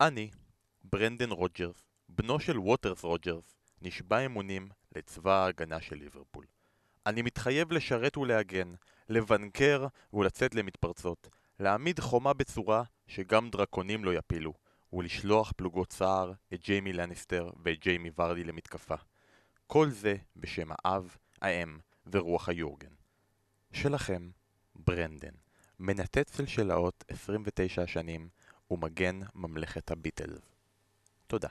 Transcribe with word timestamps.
אני, 0.00 0.30
ברנדן 0.84 1.30
רוג'רס, 1.30 1.90
בנו 2.08 2.40
של 2.40 2.58
ווטרס 2.58 3.04
רוג'רס, 3.04 3.56
נשבע 3.82 4.18
אמונים 4.26 4.68
לצבא 4.96 5.32
ההגנה 5.32 5.80
של 5.80 5.96
ליברפול. 5.96 6.44
אני 7.06 7.22
מתחייב 7.22 7.72
לשרת 7.72 8.16
ולהגן, 8.16 8.74
לבנקר 9.08 9.86
ולצאת 10.12 10.54
למתפרצות, 10.54 11.28
להעמיד 11.60 12.00
חומה 12.00 12.32
בצורה 12.32 12.82
שגם 13.06 13.50
דרקונים 13.50 14.04
לא 14.04 14.14
יפילו, 14.14 14.54
ולשלוח 14.92 15.52
פלוגות 15.56 15.92
סער 15.92 16.32
א-לה 16.54 16.60
ג'יימי 16.60 16.92
לניסטר 16.92 17.50
ואת 17.64 17.80
ג'יימי 17.80 18.10
ורדי 18.18 18.44
למתקפה. 18.44 18.96
כל 19.66 19.90
זה 19.90 20.16
בשם 20.36 20.68
האב, 20.70 21.16
האם 21.42 21.78
ורוח 22.06 22.48
היורגן. 22.48 22.92
שלכם, 23.72 24.30
ברנדן, 24.74 25.34
מנתץ 25.78 26.36
של 26.36 26.46
שלאות 26.46 27.04
29 27.08 27.82
השנים 27.82 28.28
ומגן 28.70 29.20
ממלכת 29.34 29.90
הביטלס. 29.90 30.40
תודה. 31.26 31.48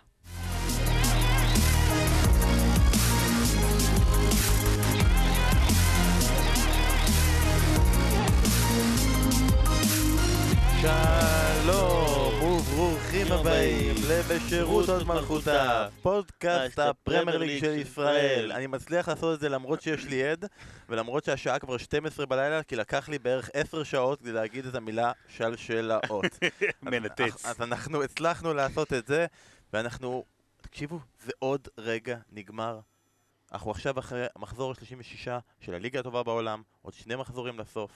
שלום 10.82 11.37
וברוכים 13.28 13.48
הבאים 13.48 13.96
לבשירות 14.10 14.90
עוד 14.90 15.08
מלכותה, 15.08 15.88
פודקאסט 16.02 16.80
הפרמייר 16.80 17.38
ליג 17.38 17.60
של 17.60 17.76
ישראל. 17.76 18.52
אני 18.52 18.68
מצליח 18.68 19.10
לעשות 19.10 19.36
את 19.36 19.40
זה 19.40 19.50
למרות 19.50 19.82
שיש 19.82 20.06
לי 20.06 20.24
עד, 20.24 20.46
ולמרות 20.90 21.24
שהשעה 21.24 21.60
כבר 21.60 21.78
12 21.78 22.26
בלילה, 22.26 22.64
כי 22.64 22.76
לקח 22.76 23.10
לי 23.10 23.20
בערך 23.20 23.50
10 23.54 23.84
שעות 23.84 24.20
כדי 24.20 24.32
להגיד 24.32 24.66
את 24.66 24.76
המילה 24.76 25.12
שלשלאות. 25.28 26.26
מנתץ. 26.82 27.46
אז 27.46 27.62
אנחנו 27.62 28.04
הצלחנו 28.04 28.54
לעשות 28.54 28.94
את 28.94 29.08
זה, 29.08 29.26
ואנחנו, 29.74 30.24
תקשיבו, 30.62 31.00
זה 31.24 31.32
עוד 31.40 31.68
רגע 31.78 32.18
נגמר. 32.32 32.80
אנחנו 33.52 33.72
עכשיו 33.72 34.00
אחרי 34.00 34.26
המחזור 34.36 34.72
ה-36 34.72 35.30
של 35.60 35.74
הליגה 35.74 36.00
הטובה 36.00 36.24
בעולם, 36.24 36.62
עוד 36.82 36.94
שני 36.94 37.16
מחזורים 37.16 37.60
לסוף. 37.60 37.92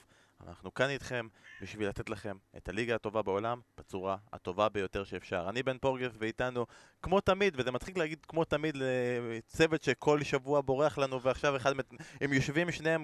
אנחנו 0.48 0.74
כאן 0.74 0.90
איתכם 0.90 1.28
בשביל 1.62 1.90
לתת 1.90 2.10
לכם 2.10 2.38
את 2.58 2.70
הליגה 2.70 2.96
הטובה 2.96 3.22
בעולם 3.22 3.60
בצורה 3.78 4.18
הטובה 4.34 4.70
ביותר 4.70 5.04
שאפשר. 5.04 5.50
אני 5.50 5.64
בן 5.64 5.78
פורגס 5.78 6.12
ואיתנו, 6.20 6.66
כמו 7.02 7.22
תמיד, 7.22 7.54
וזה 7.58 7.72
מצחיק 7.72 7.98
להגיד 7.98 8.26
כמו 8.28 8.46
תמיד 8.46 8.78
לצוות 8.78 9.84
שכל 9.84 10.24
שבוע 10.24 10.62
בורח 10.62 10.98
לנו 10.98 11.22
ועכשיו 11.22 11.56
אחד, 11.56 11.74
הם 12.22 12.34
יושבים 12.34 12.72
שניהם 12.72 13.04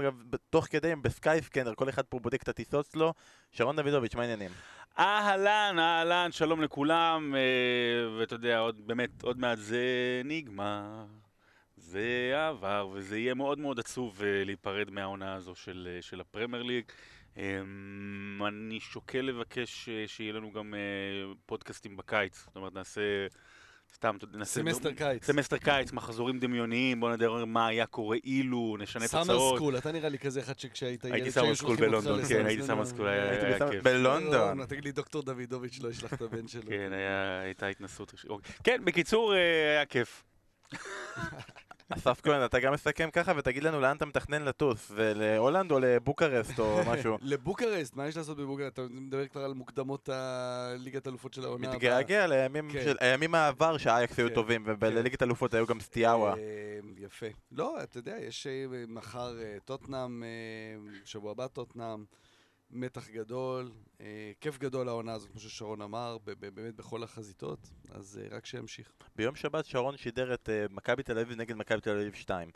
תוך 0.50 0.66
כדי, 0.66 0.92
הם 0.92 1.02
בסקייסקנר, 1.02 1.74
כל 1.76 1.90
אחד 1.90 2.04
פה 2.06 2.20
בודק 2.20 2.44
את 2.44 2.50
הטיסות 2.50 2.86
שלו. 2.94 3.14
שרון 3.52 3.76
דוידוביץ', 3.76 4.16
מה 4.16 4.22
העניינים? 4.22 4.52
אהלן, 5.00 5.80
אהלן, 5.80 6.32
שלום 6.32 6.62
לכולם, 6.62 7.36
אה, 7.36 8.20
ואתה 8.20 8.36
יודע, 8.36 8.60
עוד, 8.60 8.88
באמת, 8.88 9.24
עוד 9.24 9.40
מעט 9.40 9.58
זה 9.58 9.82
נגמר. 10.26 11.06
זה 11.88 12.34
עבר, 12.50 12.90
וזה 12.94 13.18
יהיה 13.18 13.34
מאוד 13.34 13.60
מאוד 13.60 13.80
עצוב 13.80 14.22
אה, 14.24 14.44
להיפרד 14.44 14.90
מהעונה 14.92 15.34
הזו 15.34 15.56
של, 15.56 15.88
אה, 15.92 16.02
של 16.02 16.22
הפרמייר 16.22 16.64
ליג. 16.64 16.84
אמ, 17.38 18.42
אני 18.48 18.80
שוקל 18.80 19.22
לבקש 19.22 19.90
אה, 19.90 20.04
שיהיה 20.08 20.34
לנו 20.34 20.52
גם 20.52 20.74
פודקאסטים 21.46 21.98
בקיץ, 21.98 22.44
זאת 22.46 22.56
אומרת 22.56 22.74
נעשה... 22.74 23.02
סתם, 23.94 24.16
נעשה... 24.34 24.62
סמסטר 24.62 24.94
קיץ. 24.94 25.26
סמסטר 25.26 25.58
קיץ, 25.58 25.92
מחזורים 25.92 26.40
דמיוניים, 26.40 27.00
בוא 27.00 27.12
נדבר 27.12 27.46
מה 27.46 27.68
היה 27.68 27.86
קורה 27.86 28.18
אילו, 28.24 28.78
נשנה 28.80 29.04
תוצאות. 29.04 29.28
summer 29.28 29.56
school, 29.56 29.78
אתה 29.78 29.92
נראה 29.92 30.10
לי 30.10 30.20
כזה 30.20 30.40
אחד 30.40 30.60
שכשהיית 30.60 31.04
ילד... 31.04 31.14
הייתי 31.14 31.32
summer 31.32 31.56
school 31.56 31.76
בלונדון, 31.76 32.26
כן, 32.26 32.46
הייתי 32.46 32.64
summer 32.64 32.86
school, 32.86 33.08
היה 33.08 33.72
כיף. 33.72 33.84
בלונדון. 33.84 34.66
תגיד 34.66 34.86
לי, 34.86 34.92
דוקטור 34.92 35.22
דוידוביץ' 35.22 35.80
לא 35.80 35.90
ישלח 35.90 36.14
את 36.14 36.22
הבן 36.22 36.48
שלו. 36.48 36.70
כן, 36.70 36.92
הייתה 37.44 37.68
התנסות. 37.68 38.14
אוקיי. 38.30 38.56
כן, 38.64 38.86
בקיצור, 38.86 39.34
היה 39.34 39.86
כיף. 39.86 40.24
אסף 41.90 42.22
כהן, 42.22 42.46
אתה 42.46 42.60
גם 42.60 42.74
מסכם 42.74 43.10
ככה 43.12 43.32
ותגיד 43.38 43.64
לנו 43.64 43.80
לאן 43.80 43.98
אתה 43.98 44.06
מתכנן 44.06 44.42
לטוס, 44.42 44.92
ולהולנד 44.96 45.72
או 45.72 45.80
לבוקרסט 45.80 46.60
או 46.60 46.80
משהו. 46.92 47.18
לבוקרסט, 47.22 47.96
מה 47.96 48.08
יש 48.08 48.18
לעשות 48.18 48.38
בבוקרסט? 48.38 48.74
אתה 48.74 48.82
מדבר 48.90 49.28
כבר 49.28 49.46
על 49.46 49.54
מוקדמות 49.54 50.10
הליגת 50.10 51.08
אלופות 51.08 51.34
של 51.34 51.46
העונה. 51.46 51.70
מתגעגע 51.70 52.28
לימים 52.28 52.70
כן. 52.72 53.34
העבר 53.34 53.78
שהאייקס 53.78 54.20
היו 54.20 54.30
כן. 54.30 54.36
טובים, 54.36 54.64
ובליגת 54.66 55.20
כן. 55.20 55.26
אלופות 55.26 55.54
היו 55.54 55.68
גם 55.68 55.80
סטיאווה. 55.80 56.34
אה, 56.34 56.80
יפה. 56.98 57.28
לא, 57.52 57.84
אתה 57.84 57.98
יודע, 57.98 58.16
יש 58.20 58.48
אה, 58.48 58.66
מחר 58.88 59.40
אה, 59.40 59.58
טוטנאם, 59.66 60.24
שבוע 61.06 61.32
הבא 61.32 61.48
טוטנאם. 61.48 62.06
מתח 62.72 63.10
גדול, 63.10 63.72
אה, 64.02 64.32
כיף 64.42 64.58
גדול 64.58 64.90
העונה 64.90 65.14
הזאת, 65.14 65.30
כמו 65.32 65.40
ששרון 65.40 65.82
אמר, 65.82 66.18
באמת 66.40 66.76
בכל 66.76 67.04
החזיתות, 67.04 67.60
אז 67.92 68.20
אה, 68.24 68.38
רק 68.38 68.46
שימשיך. 68.46 68.92
ביום 69.16 69.36
שבת 69.36 69.66
שרון 69.66 69.98
שידר 69.98 70.34
את 70.34 70.50
אה, 70.50 70.66
מכבי 70.70 71.04
תל 71.04 71.20
אביב 71.20 71.38
נגד 71.38 71.56
מכבי 71.56 71.82
תל 71.82 72.00
אביב 72.00 72.14
2, 72.14 72.50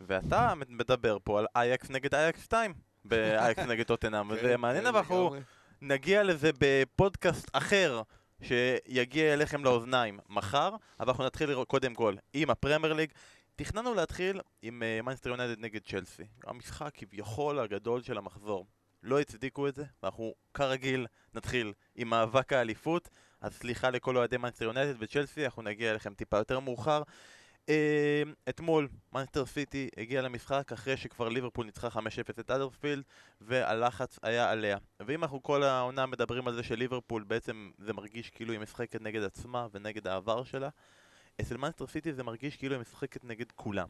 ואתה 0.00 0.52
מדבר 0.68 1.16
פה 1.24 1.38
על 1.38 1.46
אייקס 1.56 1.90
נגד 1.90 2.14
אייקס 2.14 2.42
2, 2.44 2.74
באייקס 3.04 3.62
נגד 3.70 3.84
טוטנאם, 3.84 4.30
וזה 4.30 4.40
כן, 4.40 4.60
מעניין, 4.60 4.84
כן, 4.84 4.88
אבל 4.88 4.98
אנחנו 4.98 5.34
נגיע 5.82 6.22
לזה 6.22 6.50
בפודקאסט 6.58 7.50
אחר. 7.52 8.02
שיגיע 8.42 9.34
אליכם 9.34 9.64
לאוזניים 9.64 10.18
מחר, 10.28 10.76
אבל 11.00 11.08
אנחנו 11.08 11.24
נתחיל 11.24 11.48
לראות 11.48 11.68
קודם 11.68 11.94
כל 11.94 12.14
עם 12.32 12.50
הפרמייר 12.50 12.92
ליג. 12.92 13.12
תכננו 13.56 13.94
להתחיל 13.94 14.40
עם 14.62 14.82
מנצ'סטר 15.04 15.30
יונייטד 15.30 15.60
נגד 15.60 15.80
צ'לסי, 15.82 16.22
המשחק 16.44 16.90
כביכול 16.94 17.58
הגדול 17.58 18.02
של 18.02 18.18
המחזור. 18.18 18.66
לא 19.02 19.20
הצדיקו 19.20 19.68
את 19.68 19.74
זה, 19.74 19.84
ואנחנו 20.02 20.34
כרגיל 20.54 21.06
נתחיל 21.34 21.72
עם 21.94 22.08
מאבק 22.08 22.52
האליפות, 22.52 23.08
אז 23.40 23.54
סליחה 23.54 23.90
לכל 23.90 24.16
אוהדי 24.16 24.36
מנצ'סטר 24.36 24.64
יונייטד 24.64 24.94
וצ'לסי, 24.98 25.44
אנחנו 25.44 25.62
נגיע 25.62 25.90
אליכם 25.90 26.14
טיפה 26.14 26.36
יותר 26.36 26.60
מאוחר. 26.60 27.02
אה, 27.68 28.22
אתמול 28.48 28.88
מנצ'סטר 29.12 29.46
סיטי 29.46 29.88
הגיע 29.96 30.22
למשחק 30.22 30.72
אחרי 30.72 30.96
שכבר 30.96 31.28
ליברפול 31.28 31.66
ניצחה 31.66 31.88
5-0 31.88 32.00
את 32.40 32.50
האדרספילד 32.50 33.04
והלחץ 33.40 34.18
היה 34.22 34.50
עליה. 34.50 34.78
ואם 35.00 35.22
אנחנו 35.22 35.42
כל 35.42 35.62
העונה 35.62 36.06
מדברים 36.06 36.48
על 36.48 36.54
זה 36.54 36.62
שליברפול 36.62 37.22
בעצם 37.22 37.70
זה 37.78 37.92
מרגיש 37.92 38.30
כאילו 38.30 38.52
היא 38.52 38.60
משחקת 38.60 39.00
נגד 39.02 39.22
עצמה 39.22 39.66
ונגד 39.72 40.06
העבר 40.06 40.44
שלה, 40.44 40.68
אצל 41.40 41.56
מנצ'סטר 41.56 41.86
סיטי 41.86 42.12
זה 42.12 42.22
מרגיש 42.22 42.56
כאילו 42.56 42.74
היא 42.74 42.80
משחקת 42.80 43.24
נגד 43.24 43.52
כולם. 43.52 43.88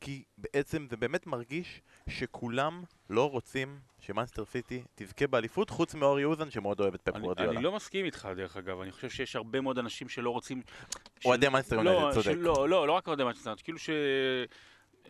כי 0.00 0.24
בעצם 0.38 0.86
זה 0.90 0.96
באמת 0.96 1.26
מרגיש 1.26 1.80
שכולם 2.08 2.82
לא 3.10 3.30
רוצים 3.30 3.80
שמאנסטר 3.98 4.44
סיטי 4.44 4.82
תזכה 4.94 5.26
באליפות, 5.26 5.70
חוץ 5.70 5.94
מאורי 5.94 6.24
אוזן 6.24 6.50
שמאוד 6.50 6.80
אוהב 6.80 6.94
את 6.94 7.00
פפ 7.02 7.18
גוורדיולה. 7.18 7.52
אני 7.52 7.62
לא 7.62 7.72
מסכים 7.76 8.04
איתך 8.04 8.28
דרך 8.36 8.56
אגב, 8.56 8.80
אני 8.80 8.92
חושב 8.92 9.10
שיש 9.10 9.36
הרבה 9.36 9.60
מאוד 9.60 9.78
אנשים 9.78 10.08
שלא 10.08 10.30
רוצים... 10.30 10.62
אוהדי 11.24 11.48
מאנסטר 11.48 11.76
יונייטד, 11.76 12.00
לא, 12.00 12.12
צודק. 12.12 12.36
לא, 12.36 12.68
לא, 12.68 12.86
לא 12.86 12.92
רק 12.92 13.08
אוהדי 13.08 13.24
מאנסטר 13.24 13.48
יונייטד, 13.50 13.64
כאילו 13.64 13.78
ש... 13.78 13.90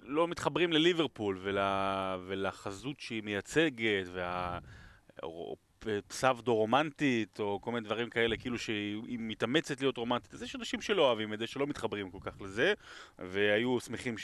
לא 0.03 0.29
מתחברים 0.29 0.73
לליברפול 0.73 1.39
ול... 1.43 1.59
ולחזון 2.27 3.01
שהיא 3.01 3.23
מייצגת, 3.23 4.07
וה... 4.13 4.59
פסאודו-רומנטית, 6.09 7.41
או 7.41 7.61
כל 7.61 7.73
מיני 7.73 7.85
דברים 7.85 8.11
כאלה, 8.11 8.37
כאילו 8.37 8.59
שהיא 8.59 9.19
מתאמצת 9.21 9.81
להיות 9.81 9.97
רומנטית. 9.97 10.35
אז 10.35 10.43
יש 10.43 10.57
אנשים 10.57 10.81
שלא 10.81 11.03
אוהבים 11.03 11.33
את 11.33 11.39
זה, 11.39 11.47
שלא 11.47 11.67
מתחברים 11.67 12.11
כל 12.11 12.19
כך 12.21 12.41
לזה, 12.41 12.75
והיו 13.19 13.81
שמחים 13.81 14.15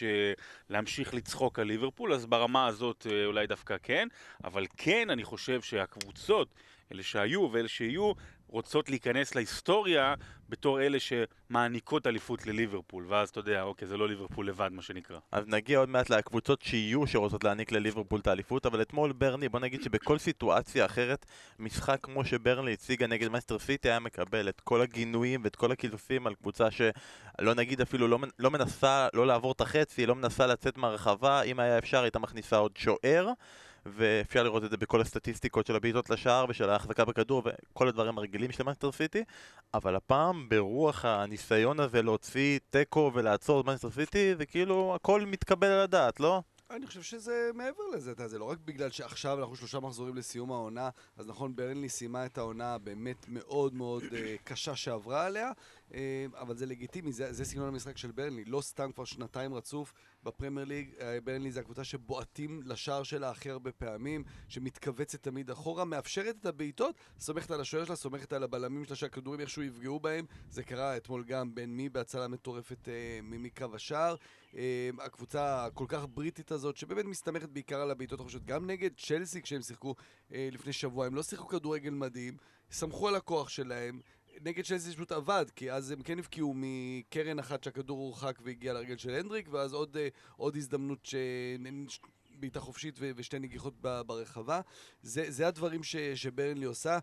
להמשיך 0.70 1.14
לצחוק 1.14 1.58
על 1.58 1.66
ליברפול, 1.66 2.12
אז 2.12 2.26
ברמה 2.26 2.66
הזאת 2.66 3.06
אה, 3.10 3.24
אולי 3.24 3.46
דווקא 3.46 3.76
כן, 3.82 4.08
אבל 4.44 4.66
כן, 4.76 5.10
אני 5.10 5.24
חושב 5.24 5.62
שהקבוצות, 5.62 6.48
אלה 6.92 7.03
שהיו 7.03 7.48
ואלה 7.53 7.69
שיהיו, 7.69 8.12
רוצות 8.53 8.91
להיכנס 8.91 9.34
להיסטוריה 9.34 10.14
בתור 10.48 10.82
אלה 10.82 10.98
שמעניקות 11.00 12.06
אליפות 12.06 12.47
לליברפול, 12.47 13.04
ואז 13.08 13.28
אתה 13.28 13.41
יודע, 13.41 13.62
אוקיי, 13.62 13.88
זה 13.88 13.97
לא 13.97 14.08
ליברפול 14.08 14.48
לבד, 14.48 14.70
מה 14.72 14.82
שנקרא. 14.82 15.19
אז 15.32 15.48
נגיע 15.48 15.78
עוד 15.78 15.88
מעט 15.88 16.10
לקבוצות 16.10 16.62
שיהיו 16.62 17.06
שרוצות 17.06 17.44
להעניק 17.44 17.72
לליברפול 17.72 18.20
את 18.20 18.26
האליפות, 18.26 18.66
אבל 18.66 18.82
אתמול 18.82 19.12
ברנלי, 19.12 19.48
בוא 19.48 19.60
נגיד 19.60 19.82
שבכל 19.82 20.19
סיטואציה 20.19 20.84
אחרת, 20.84 21.26
משחק 21.58 21.98
כמו 22.02 22.25
שברנלי 22.24 22.72
הציגה 22.72 23.06
נגד 23.06 23.28
מנצ'סטר 23.28 23.58
סיטי 23.58 23.88
היה 23.88 23.98
מקבל 23.98 24.48
את 24.48 24.60
כל 24.60 24.81
הגינויים 24.81 25.41
ואת 25.44 25.56
כל 25.56 25.72
הקיתונות 25.72 26.26
על 26.26 26.34
קבוצה 26.34 26.70
שלא 26.70 27.55
נגיד 27.55 27.81
אפילו 27.81 28.08
לא, 28.08 28.19
לא 28.38 28.50
מנסה 28.50 29.08
לא 29.14 29.26
לעבור 29.26 29.52
את 29.52 29.61
החצי, 29.61 30.06
לא 30.06 30.14
מנסה 30.14 30.46
לצאת 30.46 30.76
מהרחבה, 30.76 31.43
אם 31.43 31.61
היה 31.61 31.78
אפשר 31.78 32.02
הייתה 32.02 32.19
מכניסה 32.19 32.56
עוד 32.56 32.76
שוער. 32.76 33.28
ואפשר 33.87 34.43
לראות 34.43 34.64
את 34.64 34.70
זה 34.70 34.76
בכל 34.76 35.00
הסטטיסטיקות 35.00 35.67
של 35.67 35.76
הבעיטות 35.76 36.11
לשער 36.11 36.46
ושל 36.49 36.70
ההחזקה 36.70 37.05
בכדור 37.05 37.43
וכל 37.44 37.88
הדברים 37.88 38.19
הרגילים 38.19 38.52
של 38.52 38.64
מנסטר 38.64 38.93
סיטי 38.93 39.25
אבל 39.75 39.96
הפעם 39.96 40.49
ברוח 40.49 41.05
הניסיון 41.05 41.81
הזה 41.81 42.02
להוציא 42.02 42.58
תיקו 42.70 43.11
ולעצור 43.14 43.61
את 43.61 43.67
מנסטר 43.67 43.90
סיטי 43.90 44.34
זה 44.37 44.46
כאילו 44.46 44.94
הכל 44.94 45.26
מתקבל 45.26 45.67
על 45.67 45.81
הדעת, 45.81 46.20
לא? 46.20 46.43
אני 46.73 46.87
חושב 46.87 47.02
שזה 47.02 47.50
מעבר 47.55 47.82
לזה, 47.94 48.29
זה 48.29 48.38
לא 48.38 48.44
רק 48.44 48.58
בגלל 48.64 48.90
שעכשיו 48.90 49.38
אנחנו 49.38 49.56
שלושה 49.56 49.81
מחזורים 49.81 50.17
לסיום 50.17 50.52
העונה, 50.52 50.90
אז 51.17 51.26
נכון, 51.26 51.56
ברנלי 51.56 51.88
סיימה 51.88 52.26
את 52.26 52.38
העונה 52.38 52.78
באמת 52.78 53.26
מאוד 53.28 53.75
מאוד 53.75 54.02
uh, 54.02 54.14
קשה 54.44 54.76
שעברה 54.76 55.26
עליה, 55.26 55.46
אה, 55.46 55.52
אבל 56.34 56.56
זה 56.56 56.66
לגיטימי, 56.66 57.12
זה, 57.12 57.32
זה 57.32 57.44
סגנון 57.44 57.68
המשחק 57.68 57.96
של 57.96 58.12
ברנלי. 58.12 58.44
לא 58.44 58.60
סתם 58.60 58.92
כבר 58.92 59.04
שנתיים 59.04 59.54
רצוף 59.54 59.92
בפרמייר 60.22 60.66
ליג, 60.66 60.90
אה, 61.00 61.18
ברנלי 61.24 61.52
זה 61.52 61.60
הקבוצה 61.60 61.84
שבועטים 61.84 62.62
לשער 62.64 63.02
שלה 63.02 63.30
הכי 63.30 63.50
הרבה 63.50 63.72
פעמים, 63.72 64.24
שמתכווצת 64.48 65.22
תמיד 65.22 65.50
אחורה, 65.50 65.84
מאפשרת 65.84 66.36
את 66.40 66.46
הבעיטות, 66.46 66.94
סומכת 67.20 67.50
על 67.50 67.60
השוער 67.60 67.84
שלה, 67.84 67.96
סומכת 67.96 68.32
על 68.32 68.42
הבלמים 68.42 68.84
שלה, 68.84 68.96
שהכדורים 68.96 69.40
איכשהו 69.40 69.62
יפגעו 69.62 70.00
בהם. 70.00 70.26
זה 70.50 70.62
קרה 70.62 70.96
אתמול 70.96 71.24
גם 71.24 71.54
בין 71.54 71.76
מי 71.76 71.88
בהצלה 71.88 72.28
מטורפת 72.28 72.88
אה, 72.88 73.20
מקו 73.22 73.74
השער. 73.74 74.16
אה, 74.56 74.90
הקבוצה 74.98 75.66
הכל 75.66 75.84
כך 75.88 76.06
בריטית 76.14 76.52
הזאת, 76.52 76.76
שבאמת 76.76 77.04
מסתמכת 77.04 77.48
בעיקר 77.48 77.80
על 77.80 77.90
הבעיטות 77.90 78.20
החופשיות, 78.20 78.44
גם 78.44 78.66
נגד 78.66 78.90
צ'לסי 78.96 79.42
כשהם 79.42 79.62
שיחקו 79.62 79.94
אה, 80.32 80.48
לפני 80.52 80.72
שבוע, 80.72 81.06
הם 81.06 81.14
לא 81.14 81.22
שיחקו 81.22 81.48
כדורגל 81.48 81.90
מדהים, 81.90 82.36
סמכו 82.70 83.08
על 83.08 83.14
הכוח 83.14 83.48
שלהם. 83.48 84.00
נגד 84.40 84.64
צ'לסי 84.64 84.79
זה 84.79 84.94
פשוט 84.94 85.12
עבד, 85.12 85.46
כי 85.56 85.73
אז 85.73 85.90
הם 85.90 86.02
כן 86.02 86.19
הבקיעו 86.19 86.52
מקרן 86.56 87.38
אחת 87.38 87.64
שהכדור 87.64 87.99
הורחק 87.99 88.38
והגיע 88.43 88.73
לרגל 88.73 88.96
של 88.96 89.14
הנדריק, 89.14 89.49
ואז 89.50 89.73
עוד, 89.73 89.96
אה, 89.96 90.08
עוד 90.37 90.56
הזדמנות 90.56 91.06
ש... 91.06 91.14
בעיטה 92.40 92.61
חופשית 92.61 92.94
ו- 92.99 93.11
ושתי 93.17 93.38
נגיחות 93.38 93.75
ברחבה. 93.81 94.61
זה, 95.02 95.31
זה 95.31 95.49
הדברים 95.49 95.82
ש- 95.82 95.96
שברנלי 95.96 96.64
עושה. 96.64 96.99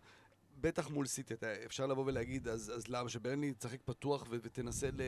בטח 0.60 0.90
מול 0.90 1.06
סיטי, 1.06 1.34
אפשר 1.66 1.86
לבוא 1.86 2.04
ולהגיד, 2.06 2.48
אז, 2.48 2.72
אז 2.76 2.88
למה 2.88 3.08
שברנלי 3.08 3.52
תשחק 3.54 3.82
פתוח 3.84 4.22
ו- 4.30 4.36
ותנסה 4.42 4.88
ל... 4.92 5.00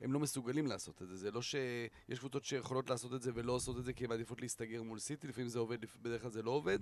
הם 0.00 0.12
לא 0.12 0.20
מסוגלים 0.20 0.66
לעשות 0.66 1.02
את 1.02 1.08
זה. 1.08 1.16
זה 1.16 1.30
לא 1.30 1.42
שיש 1.42 2.18
קבוצות 2.18 2.44
שיכולות 2.44 2.90
לעשות 2.90 3.14
את 3.14 3.22
זה 3.22 3.30
ולא 3.34 3.52
עושות 3.52 3.78
את 3.78 3.84
זה 3.84 3.92
כי 3.92 4.04
הן 4.04 4.10
מעדיפות 4.10 4.40
להסתגר 4.40 4.82
מול 4.82 4.98
סיטי, 4.98 5.26
לפעמים 5.28 5.48
זה 5.48 5.58
עובד, 5.58 5.78
בדרך 6.02 6.22
כלל 6.22 6.30
זה 6.30 6.42
לא 6.42 6.50
עובד. 6.50 6.78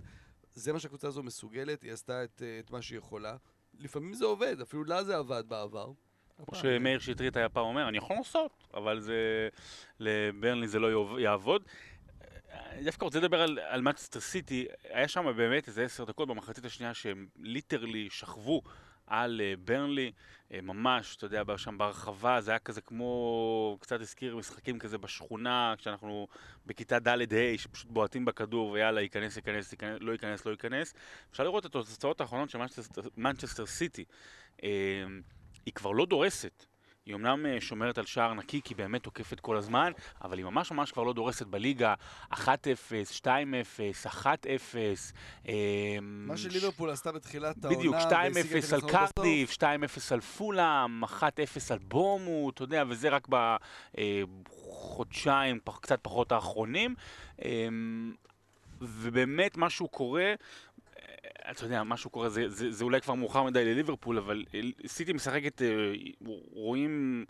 זה 0.55 0.73
מה 0.73 0.81
שהקבוצה 0.81 1.09
הזו 1.09 1.23
מסוגלת, 1.23 1.83
היא 1.83 1.93
עשתה 1.93 2.25
את, 2.25 2.43
את 2.61 2.71
מה 2.71 2.83
שהיא 2.83 2.99
יכולה. 2.99 3.37
לפעמים 3.81 4.15
זה 4.15 4.25
עובד, 4.25 4.61
אפילו 4.61 4.85
לה 4.85 5.05
זה 5.05 5.17
עבד 5.17 5.43
בעבר. 5.49 5.93
כמו 6.47 6.59
שמאיר 6.59 6.99
שטרית 6.99 7.37
היה 7.37 7.49
פעם 7.49 7.65
אומר, 7.65 7.89
אני 7.89 7.99
יכול 7.99 8.17
לעשות, 8.17 8.65
אבל 8.75 9.01
זה... 9.01 9.49
לברנלי 10.01 10.69
זה 10.69 10.79
לא 10.79 11.19
יעבוד. 11.19 11.63
אני 12.53 12.85
דווקא 12.85 13.05
רוצה 13.05 13.19
לדבר 13.19 13.43
על, 13.43 13.59
על 13.59 13.83
מצטר 13.83 14.21
סיטי, 14.21 14.67
היה 14.85 15.09
שם 15.09 15.37
באמת 15.37 15.69
איזה 15.69 15.85
עשר 15.85 16.05
דקות 16.05 16.29
במחצית 16.29 16.65
השנייה 16.65 16.95
שהם 16.95 17.27
ליטרלי 17.39 18.09
שכבו 18.11 18.63
על 19.07 19.41
uh, 19.41 19.61
ברנלי, 19.67 20.13
ממש, 20.63 21.17
אתה 21.17 21.27
יודע, 21.27 21.43
שם 21.57 21.79
ברחבה, 21.79 22.41
זה 22.41 22.51
היה 22.51 22.59
כזה 22.59 22.81
כמו, 22.81 23.77
קצת 23.81 24.01
הזכיר 24.01 24.37
משחקים 24.37 24.79
כזה 24.79 24.99
בשכונה, 24.99 25.75
כשאנחנו 25.79 26.29
בכיתה 26.67 26.99
ד'-ה', 26.99 27.59
שפשוט 27.59 27.91
בועטים 27.91 28.25
בכדור 28.25 28.71
ויאללה, 28.71 29.01
ייכנס, 29.01 29.37
ייכנס, 29.37 29.73
ייכנס, 29.73 29.99
לא 30.01 30.13
ייכנס, 30.13 30.47
לא 30.47 30.51
ייכנס. 30.51 30.95
אפשר 31.31 31.43
לראות 31.43 31.67
את 31.67 31.77
התוצאות 31.77 32.21
האחרונות 32.21 32.51
של 32.51 32.59
מנצ'סטר 33.17 33.67
סיטי. 33.67 34.05
Uh, 34.57 34.63
היא 35.67 35.75
כבר 35.75 35.93
לא 35.93 36.07
דורסת. 36.07 36.67
היא 37.07 37.15
אמנם 37.15 37.47
אה, 37.47 37.61
שומרת 37.61 37.99
על 37.99 38.07
שער 38.07 38.35
נקי, 38.35 38.61
כי 38.65 38.75
באמת 38.75 39.03
תוקפת 39.03 39.41
כל 39.41 39.57
הזמן, 39.57 39.93
אבל 40.25 40.39
היא 40.39 40.45
ממש 40.45 40.73
ממש 40.73 40.93
כבר 40.93 41.03
לא 41.03 41.13
דורסת 41.13 41.47
בליגה. 41.47 41.95
1-0, 42.33 42.37
2-0, 43.21 43.27
1-0. 44.07 44.27
מה 46.03 46.37
שליברפול 46.37 46.91
עשתה 46.91 47.13
בתחילת 47.13 47.65
העונה. 47.65 47.79
בדיוק, 47.79 47.95
2-0 47.95 48.75
על 48.75 48.81
קרדיף, 48.81 49.53
2-0 49.53 49.63
על 50.11 50.21
פולאם, 50.21 51.05
1-0 51.05 51.09
על 51.71 51.79
בומו, 51.79 52.51
אתה 52.51 52.63
יודע, 52.63 52.85
וזה 52.89 53.09
רק 53.09 53.29
בחודשיים, 54.49 55.59
קצת 55.81 55.99
פחות 56.03 56.33
האחרונים. 56.33 56.95
אמ, 57.45 58.13
ובאמת 58.81 59.57
משהו 59.57 59.89
קורה, 59.89 60.35
אתה 61.51 61.65
יודע, 61.65 61.83
משהו 61.83 62.11
קורה, 62.11 62.29
זה, 62.29 62.49
זה, 62.49 62.73
זה 62.73 62.85
אולי 62.85 63.01
כבר 63.01 63.15
מאוחר 63.15 63.43
מדי 63.43 63.65
לליברפול, 63.65 64.19
אבל 64.19 64.45
סיטי 64.87 65.13
משחקת, 65.13 65.63
אה, 65.63 65.93
רואים 66.53 67.25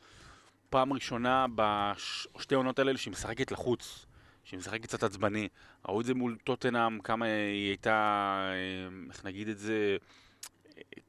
פעם 0.70 0.92
ראשונה 0.92 1.46
בשתי 1.54 2.54
העונות 2.54 2.78
האלה 2.78 2.98
שהיא 2.98 3.12
משחקת 3.12 3.52
לחוץ, 3.52 4.06
שהיא 4.44 4.58
משחקת 4.58 4.82
קצת 4.82 5.02
עצבני. 5.02 5.48
ראו 5.88 6.00
את 6.00 6.06
זה 6.06 6.14
מול 6.14 6.36
טוטנאם, 6.44 7.00
כמה 7.00 7.26
היא 7.26 7.68
הייתה, 7.68 8.38
אה, 8.52 9.08
איך 9.10 9.24
נגיד 9.24 9.48
את 9.48 9.58
זה, 9.58 9.96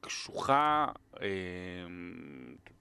קשוחה, 0.02 0.88
אה, 1.22 1.28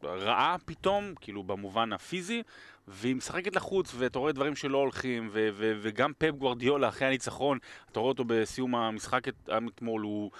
רעה 0.04 0.56
פתאום, 0.64 1.14
כאילו 1.20 1.42
במובן 1.42 1.92
הפיזי, 1.92 2.42
והיא 2.88 3.16
משחקת 3.16 3.56
לחוץ, 3.56 3.94
ואתה 3.98 4.18
רואה 4.18 4.32
דברים 4.32 4.56
שלא 4.56 4.78
הולכים, 4.78 5.28
ו- 5.32 5.48
ו- 5.52 5.78
וגם 5.82 6.12
פפ 6.18 6.30
גוורדיולה 6.30 6.88
אחרי 6.88 7.06
הניצחון, 7.08 7.58
אתה 7.92 8.00
רואה 8.00 8.08
אותו 8.08 8.24
בסיום 8.26 8.74
המשחק 8.74 9.28
אתמול, 9.28 10.02
הוא... 10.02 10.30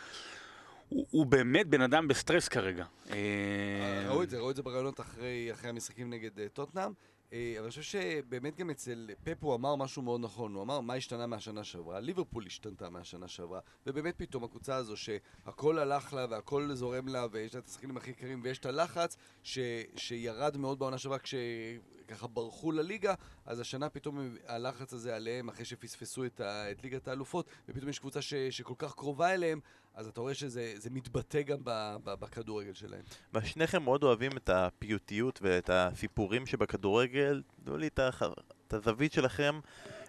הוא, 0.89 1.07
הוא 1.11 1.27
באמת 1.27 1.67
בן 1.67 1.81
אדם 1.81 2.09
בסטרס 2.09 2.49
כרגע. 2.49 2.85
אה, 3.11 3.17
ראו 4.07 4.23
את 4.23 4.31
זה, 4.31 4.39
ראו 4.39 4.51
את 4.51 4.57
זה 4.57 4.63
ברעיונות 4.63 5.01
אחרי, 5.01 5.49
אחרי 5.53 5.71
המשחקים 5.71 6.11
נגד 6.11 6.31
טוטנאם. 6.53 6.93
אה, 7.33 7.53
אבל 7.57 7.63
אני 7.63 7.71
חושב 7.71 7.83
שבאמת 7.83 8.57
גם 8.57 8.71
אצל 8.71 9.11
פפ 9.25 9.37
הוא 9.41 9.55
אמר 9.55 9.77
משהו 9.77 10.03
מאוד 10.03 10.21
נכון, 10.21 10.55
הוא 10.55 10.63
אמר 10.63 10.81
מה 10.81 10.95
השתנה 10.95 11.27
מהשנה 11.27 11.65
שעברה, 11.65 12.01
ליברפול 12.01 12.47
השתנתה 12.47 12.91
מהשנה 12.91 13.29
שעברה, 13.29 13.61
ובאמת 13.87 14.15
פתאום 14.17 14.45
הקבוצה 14.45 14.77
הזו 14.77 14.97
שהכל 14.97 15.79
הלך 15.79 16.13
לה 16.13 16.27
והכל 16.31 16.75
זורם 16.75 17.09
לה 17.09 17.27
ויש 17.33 17.55
לה 17.55 17.61
את 17.61 17.69
השחקנים 17.69 17.97
הכי 17.97 18.11
יקרים 18.11 18.41
ויש 18.45 18.59
את 18.59 18.67
הלחץ 18.67 19.17
ש, 19.43 19.59
שירד 19.97 20.57
מאוד 20.57 20.79
בעונה 20.79 20.99
שעברה 20.99 21.19
כשככה 21.19 22.27
ברחו 22.27 22.73
לליגה, 22.73 23.15
אז 23.47 23.61
השנה 23.61 23.89
פתאום 23.89 24.37
הלחץ 24.47 24.93
הזה 24.93 25.17
עליהם 25.17 25.49
אחרי 25.49 25.65
שפספסו 25.65 26.25
את, 26.25 26.41
ה, 26.41 26.71
את 26.71 26.83
ליגת 26.83 27.09
האלופות, 27.09 27.47
ופתאום 27.69 27.89
יש 27.89 27.99
קבוצה 27.99 28.23
ש, 28.23 28.35
שכל 28.35 28.75
כך 28.79 28.95
קרובה 28.95 29.35
אליהם, 29.35 29.61
אז 29.95 30.07
אתה 30.07 30.21
רואה 30.21 30.35
שזה 30.35 30.91
מתבטא 30.91 31.43
גם 31.43 31.59
בכדורגל 32.05 32.75
שלהם. 32.75 33.03
ושניכם 33.35 33.83
מאוד 33.83 34.03
אוהבים 34.03 34.33
את 34.37 34.49
הפיוטיות 34.49 35.39
ואת 35.43 35.71
הסיפורים 35.73 36.47
שבכדורגל. 36.47 37.43
תנו 37.65 37.77
לי 37.77 37.87
את 37.87 38.75
הזווית 38.75 39.13
שלכם 39.13 39.61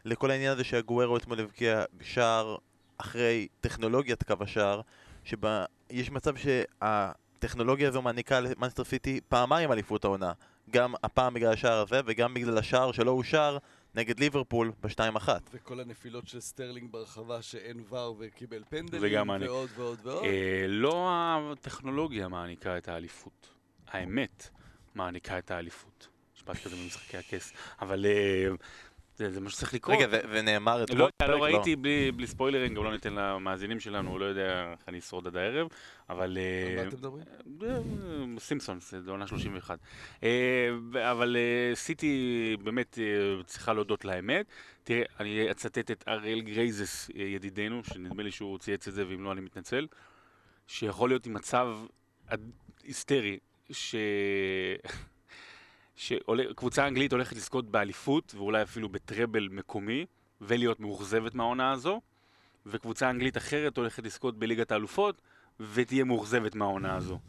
לכל 0.05 0.31
העניין 0.31 0.51
הזה 0.51 0.63
שהגוורו 0.63 1.17
אתמול 1.17 1.39
הבקיע 1.39 1.83
שער 2.01 2.55
אחרי 2.97 3.47
טכנולוגיית 3.61 4.23
קו 4.23 4.33
השער, 4.39 4.81
שבה 5.23 5.65
יש 5.89 6.11
מצב 6.11 6.33
שהטכנולוגיה 6.35 7.87
הזו 7.87 8.01
מעניקה 8.01 8.39
למאנסטר 8.39 8.83
סיטי 8.83 9.19
פעמיים 9.29 9.71
אליפות 9.71 10.05
העונה. 10.05 10.31
גם 10.69 10.93
הפעם 11.03 11.33
בגלל 11.33 11.53
השער 11.53 11.81
הזה 11.81 12.01
וגם 12.05 12.33
בגלל 12.33 12.57
השער 12.57 12.91
שלא 12.91 13.11
אושר 13.11 13.57
נגד 13.95 14.19
ליברפול 14.19 14.71
בשתיים 14.81 15.15
אחת. 15.15 15.49
וכל 15.53 15.79
הנפילות 15.79 16.27
של 16.27 16.39
סטרלינג 16.39 16.91
ברחבה 16.91 17.41
שאין 17.41 17.83
VAR 17.89 18.15
וקיבל 18.19 18.63
פנדלים 18.69 19.29
ועוד 19.29 19.69
ועוד 19.75 19.99
ועוד. 20.03 20.23
אה, 20.25 20.65
לא 20.67 21.09
הטכנולוגיה 21.11 22.27
מעניקה 22.27 22.77
את 22.77 22.87
האליפות, 22.87 23.49
האמת 23.87 24.49
מעניקה 24.95 25.37
את 25.37 25.51
האליפות. 25.51 26.07
משפט 26.35 26.57
כזה 26.63 26.75
במשחקי 26.75 27.17
הכס. 27.17 27.53
אבל 27.81 28.05
אה, 28.05 28.47
זה, 29.15 29.31
זה 29.31 29.41
מה 29.41 29.49
שצריך 29.49 29.73
לקרות. 29.73 29.97
רגע, 29.97 30.07
זה 30.33 30.41
נאמר 30.41 30.83
אתמול? 30.83 30.99
לא, 30.99 31.09
לא, 31.21 31.27
לא 31.27 31.43
ראיתי 31.43 31.75
בלי, 31.75 32.11
בלי 32.11 32.27
ספוילרים, 32.27 32.73
גם 32.73 32.83
לא 32.83 32.91
ניתן 32.91 33.13
למאזינים 33.13 33.79
שלנו, 33.79 34.11
הוא 34.11 34.19
לא 34.19 34.25
יודע 34.25 34.71
איך 34.71 34.79
אני 34.87 34.99
אשרוד 34.99 35.27
עד 35.27 35.37
הערב, 35.37 35.67
אבל... 36.09 36.23
על 36.23 36.37
מה 36.75 36.81
אה, 36.81 36.87
אתם 36.87 36.97
מדברים? 36.97 37.23
אה, 37.63 38.39
סימפסונס, 38.39 38.93
זה 38.99 39.11
עונה 39.11 39.27
31. 39.27 39.79
אה, 40.23 40.69
אבל 41.11 41.37
סיטי 41.73 42.57
באמת 42.63 42.99
צריכה 43.45 43.73
להודות 43.73 44.05
לאמת. 44.05 44.45
תראה, 44.83 45.03
אני 45.19 45.51
אצטט 45.51 45.91
את 45.91 46.03
אריאל 46.07 46.41
גרייזס, 46.41 47.09
ידידנו, 47.15 47.83
שנדמה 47.83 48.23
לי 48.23 48.31
שהוא 48.31 48.57
צייץ 48.57 48.87
את 48.87 48.93
זה, 48.93 49.07
ואם 49.07 49.23
לא 49.23 49.31
אני 49.31 49.41
מתנצל, 49.41 49.87
שיכול 50.67 51.09
להיות 51.09 51.25
עם 51.25 51.33
מצב 51.33 51.77
היסטרי, 52.83 53.39
ש... 53.71 53.95
שקבוצה 56.01 56.87
אנגלית 56.87 57.11
הולכת 57.11 57.35
לזכות 57.35 57.71
באליפות, 57.71 58.35
ואולי 58.35 58.61
אפילו 58.61 58.89
בטראבל 58.89 59.47
מקומי, 59.51 60.05
ולהיות 60.41 60.79
מאוכזבת 60.79 61.35
מהעונה 61.35 61.71
הזו, 61.71 62.01
וקבוצה 62.65 63.09
אנגלית 63.09 63.37
אחרת 63.37 63.77
הולכת 63.77 64.05
לזכות 64.05 64.39
בליגת 64.39 64.71
האלופות, 64.71 65.21
ותהיה 65.73 66.03
מאוכזבת 66.03 66.55
מהעונה 66.55 66.95
הזו. 66.95 67.19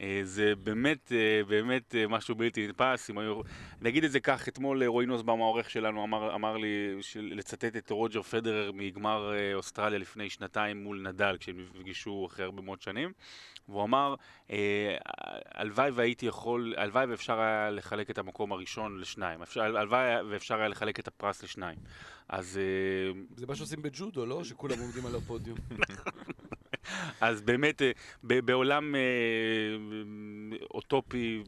אה, 0.00 0.20
זה 0.22 0.52
באמת, 0.62 1.12
אה, 1.12 1.44
באמת 1.48 1.94
אה, 1.94 2.08
משהו 2.08 2.34
בלתי 2.34 2.68
נתפס. 2.68 3.10
אם 3.10 3.18
היו... 3.18 3.40
נגיד 3.80 4.04
את 4.04 4.12
זה 4.12 4.20
כך, 4.20 4.48
אתמול 4.48 4.84
רועי 4.84 5.06
נוסבאום 5.06 5.40
העורך 5.40 5.70
שלנו 5.70 6.04
אמר, 6.04 6.34
אמר 6.34 6.56
לי 6.56 6.96
לצטט 7.16 7.76
את 7.76 7.90
רוג'ר 7.90 8.22
פדרר 8.22 8.72
מגמר 8.72 9.32
אוסטרליה 9.54 9.98
לפני 9.98 10.30
שנתיים 10.30 10.82
מול 10.82 11.00
נדל, 11.08 11.36
כשהם 11.40 11.60
נפגשו 11.60 12.26
אחרי 12.30 12.44
הרבה 12.44 12.62
מאוד 12.62 12.82
שנים. 12.82 13.12
והוא 13.68 13.84
אמר, 13.84 14.14
הלוואי 15.54 15.90
והייתי 15.90 16.26
יכול, 16.26 16.74
הלוואי 16.76 17.06
ואפשר 17.06 17.40
היה 17.40 17.70
לחלק 17.70 18.10
את 18.10 18.18
המקום 18.18 18.52
הראשון 18.52 19.00
לשניים. 19.00 19.40
הלוואי 19.56 20.22
ואפשר 20.30 20.58
היה 20.58 20.68
לחלק 20.68 21.00
את 21.00 21.08
הפרס 21.08 21.42
לשניים. 21.42 21.78
אז... 22.28 22.60
זה 23.36 23.46
מה 23.46 23.54
שעושים 23.54 23.82
בג'ודו, 23.82 24.26
לא? 24.26 24.44
שכולם 24.44 24.78
עומדים 24.78 25.06
על 25.06 25.14
הפודיום. 25.14 25.58
אז 27.20 27.42
באמת, 27.42 27.82
בעולם 28.22 28.94
אוטופי, 30.70 31.42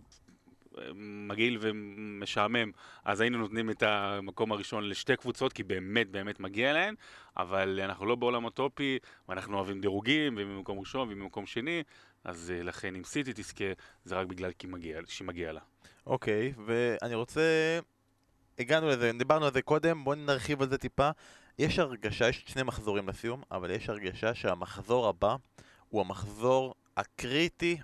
מגעיל 0.95 1.59
ומשעמם, 1.61 2.71
אז 3.05 3.21
היינו 3.21 3.39
נותנים 3.39 3.71
את 3.71 3.83
המקום 3.83 4.53
הראשון 4.53 4.89
לשתי 4.89 5.17
קבוצות, 5.17 5.53
כי 5.53 5.63
באמת 5.63 6.11
באמת 6.11 6.41
מגיע 6.41 6.73
להן, 6.73 6.95
אבל 7.37 7.81
אנחנו 7.83 8.07
לא 8.07 8.15
בעולם 8.15 8.45
אוטופי, 8.45 8.99
ואנחנו 9.29 9.57
אוהבים 9.57 9.81
דירוגים, 9.81 10.35
וממקום 10.39 10.79
ראשון 10.79 11.09
וממקום 11.13 11.47
שני, 11.47 11.83
אז 12.25 12.53
אה, 12.57 12.63
לכן 12.63 12.95
אם 12.95 13.05
סיטי 13.05 13.33
תזכה, 13.35 13.65
זה 14.05 14.15
רק 14.15 14.27
בגלל 14.27 14.51
שהיא 15.09 15.27
מגיעה 15.27 15.53
לה. 15.53 15.61
אוקיי, 16.07 16.53
ואני 16.67 17.15
רוצה... 17.15 17.41
הגענו 18.59 18.89
לזה, 18.89 19.11
דיברנו 19.19 19.47
על 19.47 19.53
זה 19.53 19.63
קודם, 19.63 20.05
בואו 20.05 20.17
נרחיב 20.17 20.63
על 20.63 20.69
זה 20.69 20.79
טיפה. 20.79 21.11
יש 21.59 21.79
הרגשה, 21.79 22.29
יש 22.29 22.45
שני 22.47 22.63
מחזורים 22.63 23.09
לסיום, 23.09 23.43
אבל 23.51 23.71
יש 23.71 23.89
הרגשה 23.89 24.35
שהמחזור 24.35 25.09
הבא 25.09 25.37
הוא 25.89 26.01
המחזור 26.01 26.75
הקריטי, 26.97 27.79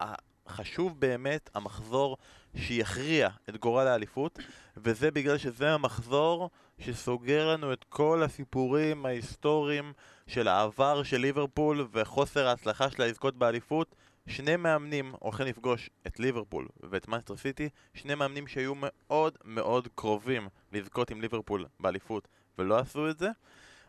החשוב 0.00 1.00
באמת, 1.00 1.50
המחזור 1.54 2.16
שיכריע 2.56 3.28
את 3.48 3.56
גורל 3.56 3.86
האליפות, 3.86 4.38
וזה 4.76 5.10
בגלל 5.10 5.38
שזה 5.38 5.74
המחזור 5.74 6.50
שסוגר 6.78 7.52
לנו 7.52 7.72
את 7.72 7.84
כל 7.88 8.22
הסיפורים 8.22 9.06
ההיסטוריים 9.06 9.92
של 10.26 10.48
העבר 10.48 11.02
של 11.02 11.16
ליברפול 11.16 11.88
וחוסר 11.92 12.46
ההצלחה 12.46 12.90
שלה 12.90 13.06
לזכות 13.06 13.36
באליפות. 13.36 13.94
שני 14.26 14.56
מאמנים 14.56 15.12
הולכים 15.18 15.46
לפגוש 15.46 15.90
את 16.06 16.20
ליברפול 16.20 16.68
ואת 16.90 17.08
מנצ'סטר 17.08 17.36
סיטי, 17.36 17.68
שני 17.94 18.14
מאמנים 18.14 18.46
שהיו 18.46 18.72
מאוד 18.74 19.34
מאוד 19.44 19.88
קרובים 19.94 20.48
לזכות 20.72 21.10
עם 21.10 21.20
ליברפול 21.20 21.66
באליפות 21.80 22.28
ולא 22.58 22.78
עשו 22.78 23.10
את 23.10 23.18
זה. 23.18 23.28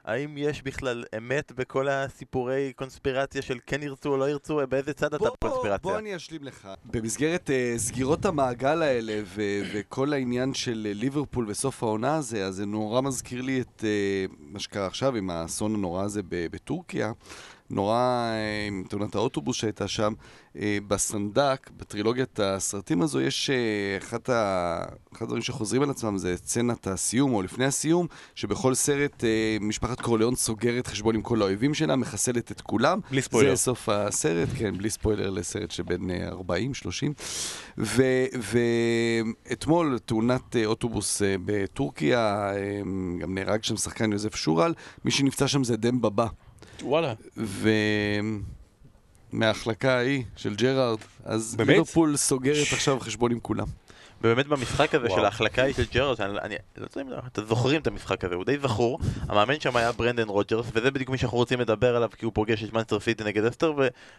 האם 0.06 0.38
יש 0.38 0.64
בכלל 0.64 1.04
אמת 1.18 1.52
בכל 1.52 1.88
הסיפורי 1.90 2.74
קונספירציה 2.76 3.42
של 3.42 3.60
כן 3.66 3.84
ירצו 3.84 4.10
או 4.10 4.18
לא 4.18 4.30
ירצו? 4.30 4.60
באיזה 4.70 4.94
צד 4.94 5.14
אתה 5.14 5.26
בקונספירציה? 5.26 5.78
בוא 5.78 5.98
אני 5.98 6.16
אשלים 6.16 6.44
לך. 6.44 6.70
במסגרת 6.86 7.50
אה, 7.50 7.80
סגירות 7.80 8.26
המעגל 8.26 8.82
האלה 8.82 9.22
ו- 9.24 9.62
וכל 9.74 10.14
העניין 10.14 10.54
של 10.54 10.88
אה, 10.92 10.98
ליברפול 10.98 11.46
וסוף 11.50 11.84
העונה 11.84 12.16
הזה, 12.16 12.46
אז 12.46 12.56
זה 12.56 12.66
נורא 12.66 13.02
מזכיר 13.02 13.42
לי 13.42 13.62
את 13.62 13.84
אה, 13.84 14.36
מה 14.40 14.60
שקרה 14.60 14.88
עכשיו 14.88 15.16
עם 15.16 15.30
האסון 15.30 15.76
הנורא 15.76 16.04
הזה 16.04 16.22
בטורקיה. 16.30 17.12
נורא 17.70 17.98
אה, 17.98 18.68
עם 18.68 18.84
תאונת 18.90 19.16
האוטובוס 19.16 19.56
שהייתה 19.56 19.88
שם. 19.88 20.14
אה, 20.60 20.78
בסנדק, 20.88 21.70
בטרילוגיית 21.78 22.40
הסרטים 22.40 23.02
הזו, 23.02 23.22
יש 23.22 23.50
אה, 23.50 23.98
אחד, 23.98 24.30
ה... 24.30 24.84
אחד 25.14 25.22
הדברים 25.22 25.42
שחוזרים 25.42 25.82
על 25.82 25.90
עצמם, 25.90 26.18
זה 26.18 26.38
סצנת 26.38 26.88
הסיום, 26.88 27.34
או 27.34 27.42
לפני 27.42 27.66
הסיום, 27.66 28.08
שבכל 28.36 28.74
סרט 28.76 29.24
משפחת 29.62 30.02
קורליאון 30.02 30.36
סוגרת 30.36 30.88
חשבון 30.88 31.16
עם 31.16 31.22
כל 31.22 31.42
האויבים 31.42 31.74
שלה, 31.74 31.96
מחסלת 31.96 32.52
את 32.52 32.62
כולם. 32.62 33.00
בלי 33.12 33.22
ספוילר. 33.22 33.50
זה 33.50 33.62
סוף 33.62 33.90
הסרט, 33.90 34.50
כן, 34.58 34.78
בלי 34.78 34.90
ספוילר 34.90 35.30
לסרט 35.30 35.72
שבין 35.72 36.12
40-30. 37.78 37.84
ואתמול, 39.48 40.00
תאונת 40.06 40.56
אוטובוס 40.66 41.22
בטורקיה, 41.46 42.52
גם 43.20 43.36
נהרג 43.36 43.64
שם 43.64 43.78
שחקן 43.78 44.12
יוזף 44.12 44.36
שוראל, 44.36 44.74
מי 45.06 45.12
שנפצע 45.12 45.48
שם 45.48 45.64
זה 45.64 45.78
דמבה 45.78 46.02
בא. 46.02 46.28
וואלה. 46.82 47.14
ומההחלקה 49.34 49.98
ההיא 49.98 50.24
של 50.36 50.56
ג'רארד, 50.56 51.00
אז 51.24 51.56
ליברפול 51.60 52.18
סוגרת 52.18 52.68
עכשיו 52.74 53.00
חשבון 53.00 53.32
עם 53.32 53.40
כולם. 53.40 53.68
ובאמת 54.22 54.48
במשחק 54.48 54.96
הזה 54.96 55.10
של 55.10 55.26
ההחלקה 55.26 55.64
היא 55.64 55.74
של 55.74 55.86
ג'רארד, 55.92 56.22
אני 56.22 56.56
לא 56.78 56.88
יודע 56.96 57.02
אם 57.02 57.08
אתם 57.28 57.46
זוכרים 57.46 57.82
את 57.82 57.88
המשחק 57.88 58.24
הזה, 58.24 58.36
הוא 58.36 58.46
די 58.46 58.58
זכור, 58.58 59.00
המאמן 59.22 59.60
שם 59.60 59.76
היה 59.76 59.92
ברנדן 59.92 60.28
רוג'רס, 60.28 60.66
וזה 60.74 60.92
בדיוק 60.92 61.10
מי 61.10 61.18
שאנחנו 61.18 61.38
רוצים 61.38 61.60
לדבר 61.60 61.96
עליו, 61.96 62.10
כי 62.18 62.26
הוא 62.26 62.34
פוגש 62.36 62.64
את 62.64 62.74
מנצ'סטר 62.74 63.00
סיטי 63.00 63.24
נגד 63.24 63.46
לסטר, 63.46 63.74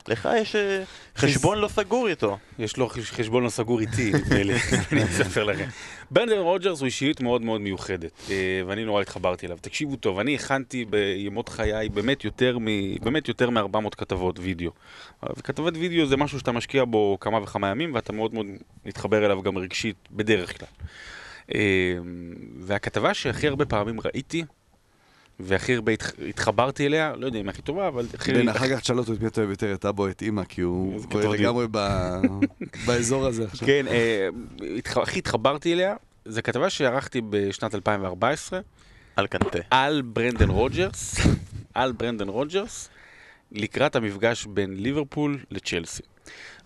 ולך 0.09 0.29
יש 0.37 0.57
אה, 0.57 0.83
חשבון 1.17 1.59
לא 1.59 1.69
סגור 1.69 2.09
איתו. 2.09 2.39
יש 2.59 2.77
לו 2.77 2.89
חשבון 2.89 3.45
לא 3.45 3.49
סגור 3.49 3.81
איתי, 3.81 4.13
אני 4.93 5.05
אספר 5.05 5.45
לכם. 5.45 5.69
ברנדן 6.11 6.39
רוג'רס 6.39 6.81
הוא 6.81 6.87
אישיות 6.87 7.21
מאוד 7.21 7.43
מאוד 7.43 7.61
מיוחדת, 7.61 8.11
אה, 8.31 8.63
ואני 8.67 8.85
נורא 8.85 9.03
התחברתי 9.03 9.47
אליו. 9.47 9.59
תקשיבו 9.61 9.97
טוב, 9.97 10.19
אני 10.19 10.35
הכנתי 10.35 10.85
בימות 10.85 11.49
חיי 11.49 11.89
באמת 11.89 12.25
יותר 12.25 13.51
מ-400 13.51 13.97
כתבות 13.97 14.39
וידאו. 14.39 14.71
וכתבות 15.37 15.75
וידאו 15.77 16.07
זה 16.07 16.17
משהו 16.17 16.39
שאתה 16.39 16.53
משקיע 16.53 16.85
בו 16.85 17.17
כמה 17.21 17.43
וכמה 17.43 17.69
ימים, 17.69 17.95
ואתה 17.95 18.13
מאוד 18.13 18.35
מאוד 18.35 18.47
מתחבר 18.87 19.27
אליו 19.27 19.43
גם 19.43 19.59
רגשית 19.59 19.97
בדרך 20.11 20.59
כלל. 20.59 20.69
אה, 21.55 21.99
והכתבה 22.61 23.15
שהכי 23.15 23.49
הרבה 23.49 23.67
פעמים 23.67 24.01
ראיתי, 24.01 24.45
והכי 25.41 25.75
הרבה 25.75 25.93
התחברתי 26.29 26.87
אליה, 26.87 27.13
לא 27.17 27.27
יודע 27.27 27.39
אם 27.41 27.49
הכי 27.49 27.63
טובה, 27.63 27.89
אבל 27.89 28.07
הכי... 28.15 28.33
בן, 28.33 28.49
אחר 28.49 28.69
כך 28.69 28.81
תשאל 28.81 28.99
אותו 28.99 29.13
את 29.13 29.21
מי 29.21 29.27
אתה 29.27 29.41
אוהב 29.41 29.51
יותר, 29.51 29.75
את 29.75 29.85
אבא 29.85 30.03
או 30.03 30.11
את 30.11 30.23
אימא, 30.23 30.45
כי 30.45 30.61
הוא 30.61 31.01
לגמרי 31.33 31.67
באזור 32.87 33.27
הזה 33.27 33.45
עכשיו. 33.45 33.69
כן, 33.69 33.87
אה, 33.89 34.29
הכי 35.03 35.19
התחברתי 35.19 35.73
אליה, 35.73 35.97
זו 36.25 36.41
כתבה 36.45 36.71
שערכתי 36.71 37.21
בשנת 37.31 37.75
2014. 37.75 38.61
על 39.17 39.27
קנטה. 39.27 39.59
על 39.71 40.03
ברנדן 40.03 40.51
רוג'רס, 40.51 41.17
על 41.75 41.93
ברנדן 41.93 42.29
רוג'רס, 42.29 42.89
לקראת 43.53 43.97
המפגש 43.97 44.47
בין 44.47 44.77
ליברפול 44.77 45.39
לצ'לסי. 45.51 46.03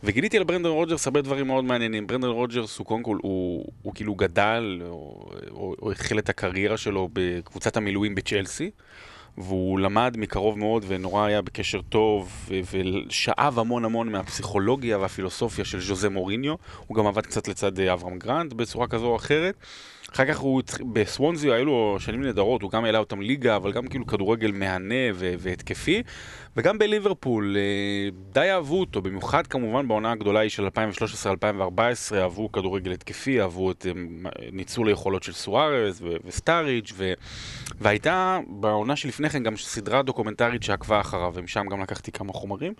וגיליתי 0.05 0.37
על 0.37 0.45
ברנדן 0.45 0.69
רוג'רס 0.69 1.07
הרבה 1.07 1.23
דברים 1.23 1.47
מאוד 1.47 1.65
מעניינים. 1.65 2.07
ברנדן 2.07 2.29
רוג'רס 2.29 2.79
הוא 2.79 2.87
קודם 2.87 3.03
כל, 3.03 3.19
הוא, 3.23 3.65
הוא 3.83 3.95
כאילו 3.95 4.15
גדל, 4.15 4.83
או, 4.89 5.31
או, 5.51 5.75
או 5.83 5.93
התחיל 5.93 6.19
את 6.19 6.29
הקריירה 6.29 6.77
שלו 6.77 7.09
בקבוצת 7.13 7.77
המילואים 7.77 8.15
בצ'לסי, 8.15 8.71
והוא 9.39 9.79
למד 9.79 10.15
מקרוב 10.19 10.59
מאוד 10.59 10.85
ונורא 10.89 11.25
היה 11.25 11.43
בקשר 11.43 11.81
טוב, 11.83 12.51
ושאב 12.71 13.59
המון 13.59 13.85
המון 13.85 14.09
מהפסיכולוגיה 14.09 14.99
והפילוסופיה 14.99 15.65
של 15.65 15.81
ז'וזה 15.81 16.09
מוריניו. 16.09 16.55
הוא 16.87 16.97
גם 16.97 17.07
עבד 17.07 17.27
קצת 17.27 17.49
לצד 17.49 17.81
אברהם 17.81 18.19
גרנט 18.19 18.53
בצורה 18.53 18.87
כזו 18.87 19.07
או 19.07 19.17
אחרת. 19.17 19.55
אחר 20.15 20.27
כך 20.27 20.39
הוא, 20.39 20.63
בסוונזיו 20.93 21.53
היו 21.53 21.65
לו 21.65 21.97
שנים 21.99 22.23
נהדרות, 22.23 22.63
הוא 22.63 22.71
גם 22.71 22.85
העלה 22.85 22.99
אותם 22.99 23.21
ליגה, 23.21 23.57
אבל 23.57 23.73
גם 23.73 23.87
כאילו 23.87 24.07
כדורגל 24.07 24.51
מהנה 24.51 24.95
והתקפי. 25.15 26.03
וגם 26.57 26.79
בליברפול 26.79 27.57
אה, 27.57 27.63
די 28.33 28.51
אהבו 28.51 28.81
אותו, 28.81 29.03
במיוחד 29.03 29.47
כמובן 29.47 29.89
בעונה 29.89 30.13
הגדולה 30.13 30.41
היא 30.41 30.51
של 30.51 30.67
2013-2014, 30.67 32.15
אהבו 32.15 32.53
כדורגל 32.53 32.93
התקפי, 32.93 33.41
אהבו 33.41 33.71
את 33.71 33.87
אה, 33.87 33.93
ניצול 34.53 34.89
היכולות 34.89 35.23
של 35.23 35.33
סוארז 35.33 36.05
וסטאריג' 36.25 36.89
ו... 36.95 37.13
והייתה 37.81 38.39
בעונה 38.47 38.97
שלפני 38.97 39.31
כן 39.31 39.43
גם 39.43 39.57
סדרה 39.57 40.03
דוקומנטרית 40.03 40.63
שעקבה 40.63 41.01
אחריו, 41.01 41.33
ומשם 41.35 41.67
גם 41.71 41.81
לקחתי 41.81 42.13
כמה 42.13 42.33
חומרים, 42.33 42.73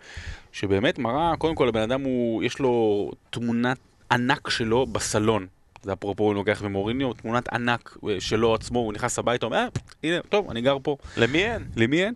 שבאמת 0.53 0.99
מראה, 0.99 1.37
קודם 1.39 1.55
כל 1.55 1.69
הבן 1.69 1.83
אדם 1.83 2.01
הוא, 2.01 2.43
יש 2.43 2.59
לו 2.59 3.11
תמונת 3.31 3.79
ענק 4.11 4.51
שלו 4.51 4.87
בסלון. 4.87 5.47
זה 5.83 5.93
אפרופו 5.93 6.25
הוא 6.25 6.35
לוקח 6.35 6.63
ממוריניו, 6.63 7.13
תמונת 7.13 7.49
ענק 7.49 7.97
אה, 8.09 8.21
שלו 8.21 8.55
עצמו, 8.55 8.79
הוא 8.79 8.93
נכנס 8.93 9.19
הביתה, 9.19 9.47
אומר, 9.47 9.59
אה, 9.59 9.69
הנה, 10.05 10.21
טוב, 10.29 10.51
אני 10.51 10.61
גר 10.61 10.77
פה. 10.83 10.97
למי 11.17 11.45
אין? 11.45 11.65
למי 11.77 12.05
אין? 12.05 12.15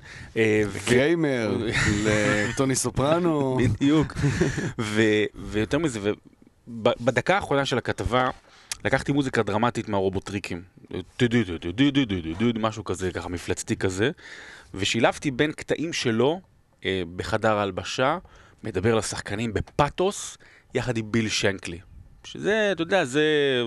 קריימר, 0.86 1.56
לטוני 2.04 2.74
סופרנו. 2.74 3.56
בדיוק. 3.60 4.14
ויותר 5.38 5.78
מזה, 5.78 6.00
בדקה 6.68 7.34
האחרונה 7.34 7.66
של 7.66 7.78
הכתבה, 7.78 8.30
לקחתי 8.84 9.12
מוזיקה 9.12 9.42
דרמטית 9.42 9.88
מהרובוטריקים. 9.88 10.62
משהו 12.58 12.84
כזה, 12.84 13.10
ככה 13.10 13.28
מפלצתי 13.28 13.76
כזה, 13.76 14.10
ושילבתי 14.74 15.30
בין 15.30 15.52
קטעים 15.52 15.92
שלו 15.92 16.40
אה, 16.84 17.02
בחדר 17.16 17.56
ההלבשה, 17.56 18.18
מדבר 18.64 18.94
לשחקנים 18.94 19.52
בפאתוס, 19.54 20.38
יחד 20.74 20.96
עם 20.96 21.12
ביל 21.12 21.28
שנקלי. 21.28 21.78
שזה, 22.26 22.68
אתה 22.72 22.82
יודע, 22.82 23.04
זה, 23.04 23.62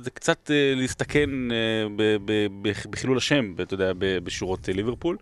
זה 0.00 0.10
קצת 0.10 0.46
uh, 0.46 0.78
להסתכן 0.80 1.30
uh, 1.30 2.02
בחילול 2.90 3.16
השם, 3.16 3.52
אתה 3.62 3.74
יודע, 3.74 3.92
בשורות 3.96 4.68
uh, 4.68 4.72
ליברפול. 4.72 5.16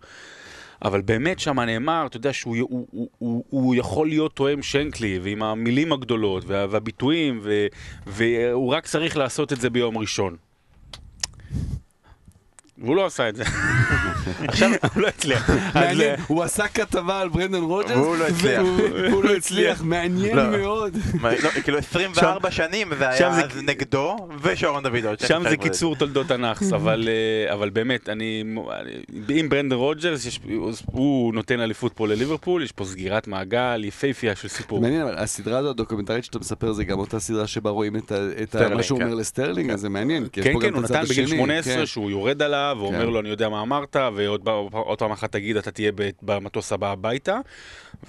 אבל 0.81 1.01
באמת 1.01 1.39
שם 1.39 1.59
נאמר, 1.59 2.05
אתה 2.05 2.17
יודע, 2.17 2.33
שהוא 2.33 2.57
הוא, 2.57 2.87
הוא, 2.91 3.09
הוא, 3.17 3.43
הוא 3.49 3.75
יכול 3.75 4.07
להיות 4.07 4.35
תואם 4.35 4.61
שנקלי, 4.61 5.19
ועם 5.23 5.43
המילים 5.43 5.93
הגדולות 5.93 6.43
וה, 6.47 6.65
והביטויים, 6.69 7.39
ו, 7.43 7.67
והוא 8.07 8.73
רק 8.73 8.85
צריך 8.85 9.17
לעשות 9.17 9.53
את 9.53 9.61
זה 9.61 9.69
ביום 9.69 9.97
ראשון. 9.97 10.37
והוא 12.81 12.95
לא 12.95 13.05
עשה 13.05 13.29
את 13.29 13.35
זה. 13.35 13.43
עכשיו, 14.47 14.69
הוא 14.93 15.01
לא 15.01 15.07
הצליח. 15.07 15.49
מעניין, 15.75 16.15
הוא 16.27 16.43
עשה 16.43 16.67
כתבה 16.67 17.21
על 17.21 17.29
ברנדן 17.29 17.61
רוג'רס, 17.61 17.91
והוא 17.91 18.17
לא 18.17 18.27
הצליח. 18.27 18.63
והוא 19.11 19.23
לא 19.23 19.35
הצליח, 19.35 19.81
מעניין 19.81 20.37
לא. 20.37 20.57
מאוד. 20.57 20.97
לא, 21.43 21.49
כאילו 21.49 21.77
24 21.77 22.51
שנים 22.51 22.87
זה 22.97 23.09
היה 23.09 23.27
אז 23.27 23.57
נגדו, 23.63 24.15
ושרון 24.41 24.83
דוידוב. 24.83 25.15
שם 25.27 25.43
זה 25.49 25.57
קיצור 25.57 25.95
תולדות 25.95 26.31
הנאחס, 26.31 26.73
אה, 26.73 27.53
אבל 27.53 27.69
באמת, 27.69 28.09
אני, 28.09 28.43
אם 29.39 29.49
ברנדן 29.49 29.75
רוג'רס, 29.75 30.39
הוא 30.85 31.33
נותן 31.33 31.59
אליפות 31.59 31.93
פה 31.93 32.07
לליברפול, 32.07 32.63
יש 32.63 32.71
פה 32.71 32.85
סגירת 32.85 33.27
מעגל 33.27 33.83
יפהפייה 33.83 34.35
של 34.35 34.47
סיפור. 34.47 34.81
מעניין, 34.81 35.01
אבל 35.01 35.17
הסדרה 35.17 35.57
הזו, 35.57 35.69
הדוקומנטרית 35.69 36.23
שאתה 36.23 36.39
מספר, 36.39 36.71
זה 36.71 36.83
גם 36.83 36.99
אותה 36.99 37.19
סדרה 37.19 37.47
שבה 37.47 37.69
רואים 37.69 37.95
את 37.95 38.55
מה 38.75 38.83
שהוא 38.83 38.99
אומר 39.01 39.11
כן. 39.11 39.17
לסטרלינג, 39.17 39.69
אז 39.69 39.79
זה 39.79 39.89
מעניין. 39.89 40.27
כן, 40.31 40.41
כן, 40.61 40.73
הוא 40.73 40.81
נתן 40.81 41.03
בגיל 41.09 41.27
18 41.27 41.73
כן. 41.73 41.85
שהוא 41.85 42.11
יורד 42.11 42.41
עליו. 42.41 42.66
ואומר 42.77 43.05
כן. 43.05 43.09
לו, 43.09 43.19
אני 43.19 43.29
יודע 43.29 43.49
מה 43.49 43.61
אמרת, 43.61 43.95
ועוד 44.15 44.99
פעם 44.99 45.11
אחת 45.11 45.31
תגיד, 45.31 45.57
אתה 45.57 45.71
תהיה 45.71 45.91
במטוס 46.21 46.71
הבא 46.71 46.91
הביתה. 46.91 47.39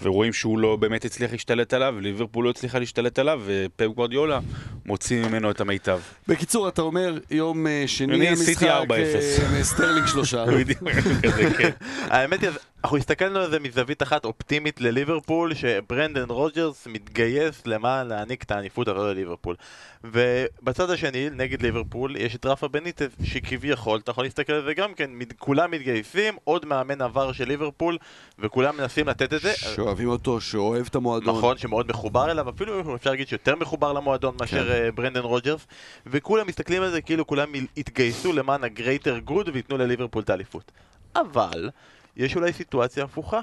ורואים 0.03 0.33
שהוא 0.33 0.59
לא 0.59 0.77
באמת 0.77 1.05
הצליח 1.05 1.33
להשתלט 1.33 1.75
עליו, 1.75 1.95
וליברפול 1.97 2.45
לא 2.45 2.51
הצליחה 2.51 2.79
להשתלט 2.79 3.19
עליו, 3.19 3.43
ופפ 3.45 3.87
גווארדיולה 3.87 4.41
מוציא 4.87 5.27
ממנו 5.27 5.51
את 5.51 5.61
המיטב. 5.61 6.01
בקיצור, 6.29 6.69
אתה 6.69 6.83
אומר, 6.83 7.19
יום 7.31 7.67
אה, 7.67 7.85
שני 7.87 8.29
המשחק, 8.29 8.63
אה, 8.63 9.65
סטרלינג 9.65 10.07
שלושה. 10.07 10.45
כן. 11.59 11.71
האמת 12.15 12.43
היא, 12.43 12.51
אנחנו 12.85 12.97
הסתכלנו 12.97 13.39
על 13.39 13.51
זה 13.51 13.61
מזווית 13.61 14.03
אחת 14.03 14.25
אופטימית 14.25 14.81
לליברפול, 14.81 15.55
שברנדן 15.55 16.31
רוג'רס 16.31 16.87
מתגייס 16.87 17.67
למען 17.67 18.07
להעניק 18.09 18.43
את 18.43 18.51
האליפות 18.51 18.89
הזו 18.89 19.07
לליברפול. 19.07 19.57
ובצד 20.05 20.91
השני, 20.91 21.31
נגד 21.31 21.63
ליברפול, 21.63 22.17
יש 22.17 22.37
את 22.37 22.47
רפה 22.47 22.69
בניטס, 22.69 23.09
שכביכול, 23.25 23.99
אתה 23.99 24.11
יכול 24.11 24.25
להסתכל 24.25 24.53
על 24.53 24.65
זה 24.65 24.75
גם 24.75 24.95
כן, 24.95 25.11
כולם 25.39 25.71
מתגייסים, 25.71 26.35
עוד 26.45 26.67
מאמן 26.67 27.03
עבר 27.03 27.33
של 27.33 27.49
ליברפול, 27.49 27.99
וכולם 28.39 28.77
מנסים 28.77 29.09
לתת 29.09 29.33
את 29.33 29.41
זה. 29.41 29.53
שאוהבים 29.57 30.09
אותו, 30.09 30.41
שאוהב 30.41 30.87
את 30.87 30.95
המועדון. 30.95 31.37
נכון, 31.37 31.59
שמאוד 31.59 31.89
מחובר 31.89 32.31
אליו, 32.31 32.49
אפילו 32.49 32.95
אפשר 32.95 33.11
להגיד 33.11 33.29
שיותר 33.29 33.57
מחובר 33.57 33.93
למועדון 33.93 34.35
מאשר 34.41 34.69
כן. 34.69 34.91
ברנדן 34.95 35.21
רוג'רס, 35.21 35.67
וכולם 36.07 36.47
מסתכלים 36.47 36.83
על 36.83 36.91
זה 36.91 37.01
כאילו 37.01 37.27
כולם 37.27 37.49
התגייסו 37.77 38.33
למען 38.33 38.65
ה 38.65 38.71
greater 38.72 39.19
good 39.19 39.49
וייתנו 39.53 39.79
לליברפול 39.79 40.23
את 40.23 40.31
האליפות. 40.31 40.73
אבל... 41.17 41.71
יש 42.19 42.37
אולי 42.37 42.53
סיטואציה 42.53 43.05
הפוכה, 43.05 43.41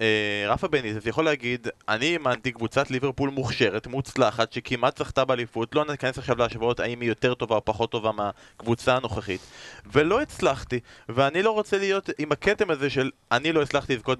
שרפה 0.00 0.68
בניטס 0.68 1.06
יכול 1.06 1.24
להגיד, 1.24 1.68
אני 1.88 2.12
אימנתי 2.12 2.52
קבוצת 2.52 2.90
ליברפול 2.90 3.30
מוכשרת, 3.30 3.86
מוצלחת, 3.86 4.52
שכמעט 4.52 4.98
זכתה 4.98 5.24
באליפות, 5.24 5.74
לא 5.74 5.84
ניכנס 5.90 6.18
עכשיו 6.18 6.36
להשוואות 6.36 6.80
האם 6.80 7.00
היא 7.00 7.08
יותר 7.08 7.34
טובה 7.34 7.56
או 7.56 7.64
פחות 7.64 7.90
טובה 7.90 8.10
מהקבוצה 8.12 8.96
הנוכחית, 8.96 9.40
ולא 9.92 10.20
הצלחתי, 10.20 10.80
ואני 11.08 11.42
לא 11.42 11.50
רוצה 11.50 11.78
להיות 11.78 12.10
עם 12.18 12.32
הכתם 12.32 12.70
הזה 12.70 12.90
של 12.90 13.10
אני 13.32 13.52
לא 13.52 13.62
הצלחתי 13.62 13.96
לזכות 13.96 14.18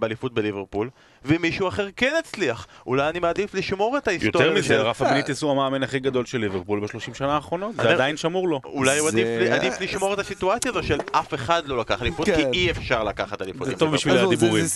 באליפות 0.00 0.34
בליברפול, 0.34 0.90
ומישהו 1.24 1.68
אחר 1.68 1.88
כן 1.96 2.14
הצליח. 2.18 2.66
אולי 2.86 3.08
אני 3.08 3.18
מעדיף 3.18 3.54
לשמור 3.54 3.98
את 3.98 4.08
ההיסטוריה 4.08 4.46
יותר 4.46 4.58
מזה, 4.58 4.82
רפה 4.82 5.04
בניטיס 5.04 5.42
הוא 5.42 5.50
המאמן 5.50 5.82
הכי 5.82 5.98
גדול 5.98 6.26
של 6.26 6.38
ליברפול 6.38 6.80
בשלושים 6.80 7.14
שנה 7.14 7.34
האחרונות, 7.34 7.76
זה 7.76 7.90
עדיין 7.90 8.16
שמור 8.16 8.48
לו. 8.48 8.60
אולי 8.64 8.98
הוא 8.98 9.08
עדיף 9.52 9.80
לשמור 9.80 10.14
את 10.14 10.18
הסיטואציה 10.18 10.70
הזו 10.70 10.82
של 10.82 10.98
אף 11.12 11.34
אחד 11.34 11.62
לא 11.66 11.78
לקח 11.78 12.02
אליפות, 12.02 12.26
כי 12.26 12.34
כן. 12.34 12.50
אי 12.52 12.70
אפשר 12.70 13.04
לקחת 13.04 13.42
אליפות. 13.42 13.66
זה 13.66 13.76
טוב 13.76 13.94
בשביל 13.94 14.18
הדיבורים. 14.18 14.66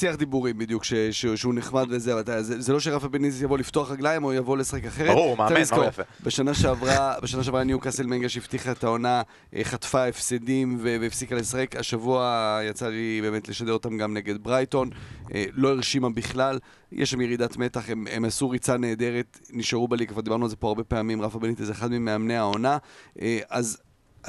זה 0.40 0.54
שיח 0.54 0.56
דיבורים 0.56 0.58
בדיוק, 0.58 0.84
שהוא 1.10 1.54
נחמד 1.54 1.86
וזה, 1.90 2.14
זה 2.42 2.72
לא 2.72 2.80
שרפה 2.80 3.08
בניטיס 3.08 3.40
יבוא 3.42 3.58
לפתוח 3.58 3.90
רגליים 3.90 4.24
או 4.24 4.32
יבוא 4.32 4.56
לשחק 4.56 4.84
אחרת. 4.84 5.08
ברור, 5.08 5.36
מאמן, 5.36 5.54
מה 5.76 5.86
יפה. 5.86 6.02
בשנה 6.22 6.54
שעברה, 6.54 7.14
בשנה 7.22 7.44
שעברה 7.44 7.64
ניו 7.64 7.80
קאסל 7.80 8.06
מנגה 8.06 8.28
שהבטיחה 8.28 8.72
את 8.72 8.84
העונה, 8.84 9.22
אה, 9.56 9.64
חטפה 9.64 10.04
הפסדים 10.04 10.78
והפסיקה 10.82 11.34
לשחק. 11.34 11.76
השבוע 11.76 12.60
יצא 12.70 12.88
לי 12.88 13.20
באמת 13.22 13.48
לשדר 13.48 13.72
אותם 13.72 13.98
גם 13.98 14.14
נגד 14.14 14.42
ברייטון, 14.42 14.90
אה, 15.34 15.44
לא 15.52 15.68
הרשימה 15.68 16.10
בכלל. 16.10 16.58
יש 16.92 17.10
שם 17.10 17.20
ירידת 17.20 17.56
מתח, 17.56 17.90
הם, 17.90 18.06
הם 18.10 18.24
עשו 18.24 18.50
ריצה 18.50 18.76
נהדרת, 18.76 19.38
נשארו 19.50 19.88
בליגה, 19.88 20.12
כבר 20.12 20.20
דיברנו 20.20 20.44
על 20.44 20.50
זה 20.50 20.56
פה 20.56 20.68
הרבה 20.68 20.84
פעמים, 20.84 21.22
רפה 21.22 21.38
בניטה 21.38 21.64
זה 21.64 21.72
אחד 21.72 21.90
ממאמני 21.90 22.36
העונה, 22.36 22.78
אה, 23.22 23.38
אז 23.50 23.78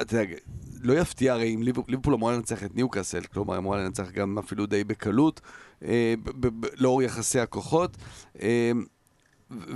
אתה 0.00 0.16
יודע, 0.16 0.34
לא 0.80 0.92
יפתיע 0.92 1.32
הרי 1.32 1.54
אם 1.54 1.62
ליברפול 1.62 2.14
אמורה 2.14 2.32
לנצח 2.36 2.64
את 2.64 2.76
ניוקאסל, 2.76 3.20
כלומר 3.20 3.58
אמורה 3.58 3.78
לנצח 3.78 4.10
גם 4.10 4.38
אפילו 4.38 4.66
די 4.66 4.84
בקלות, 4.84 5.40
אה, 5.84 6.14
לאור 6.76 7.02
יחסי 7.02 7.40
הכוחות. 7.40 7.96
אה, 8.42 8.72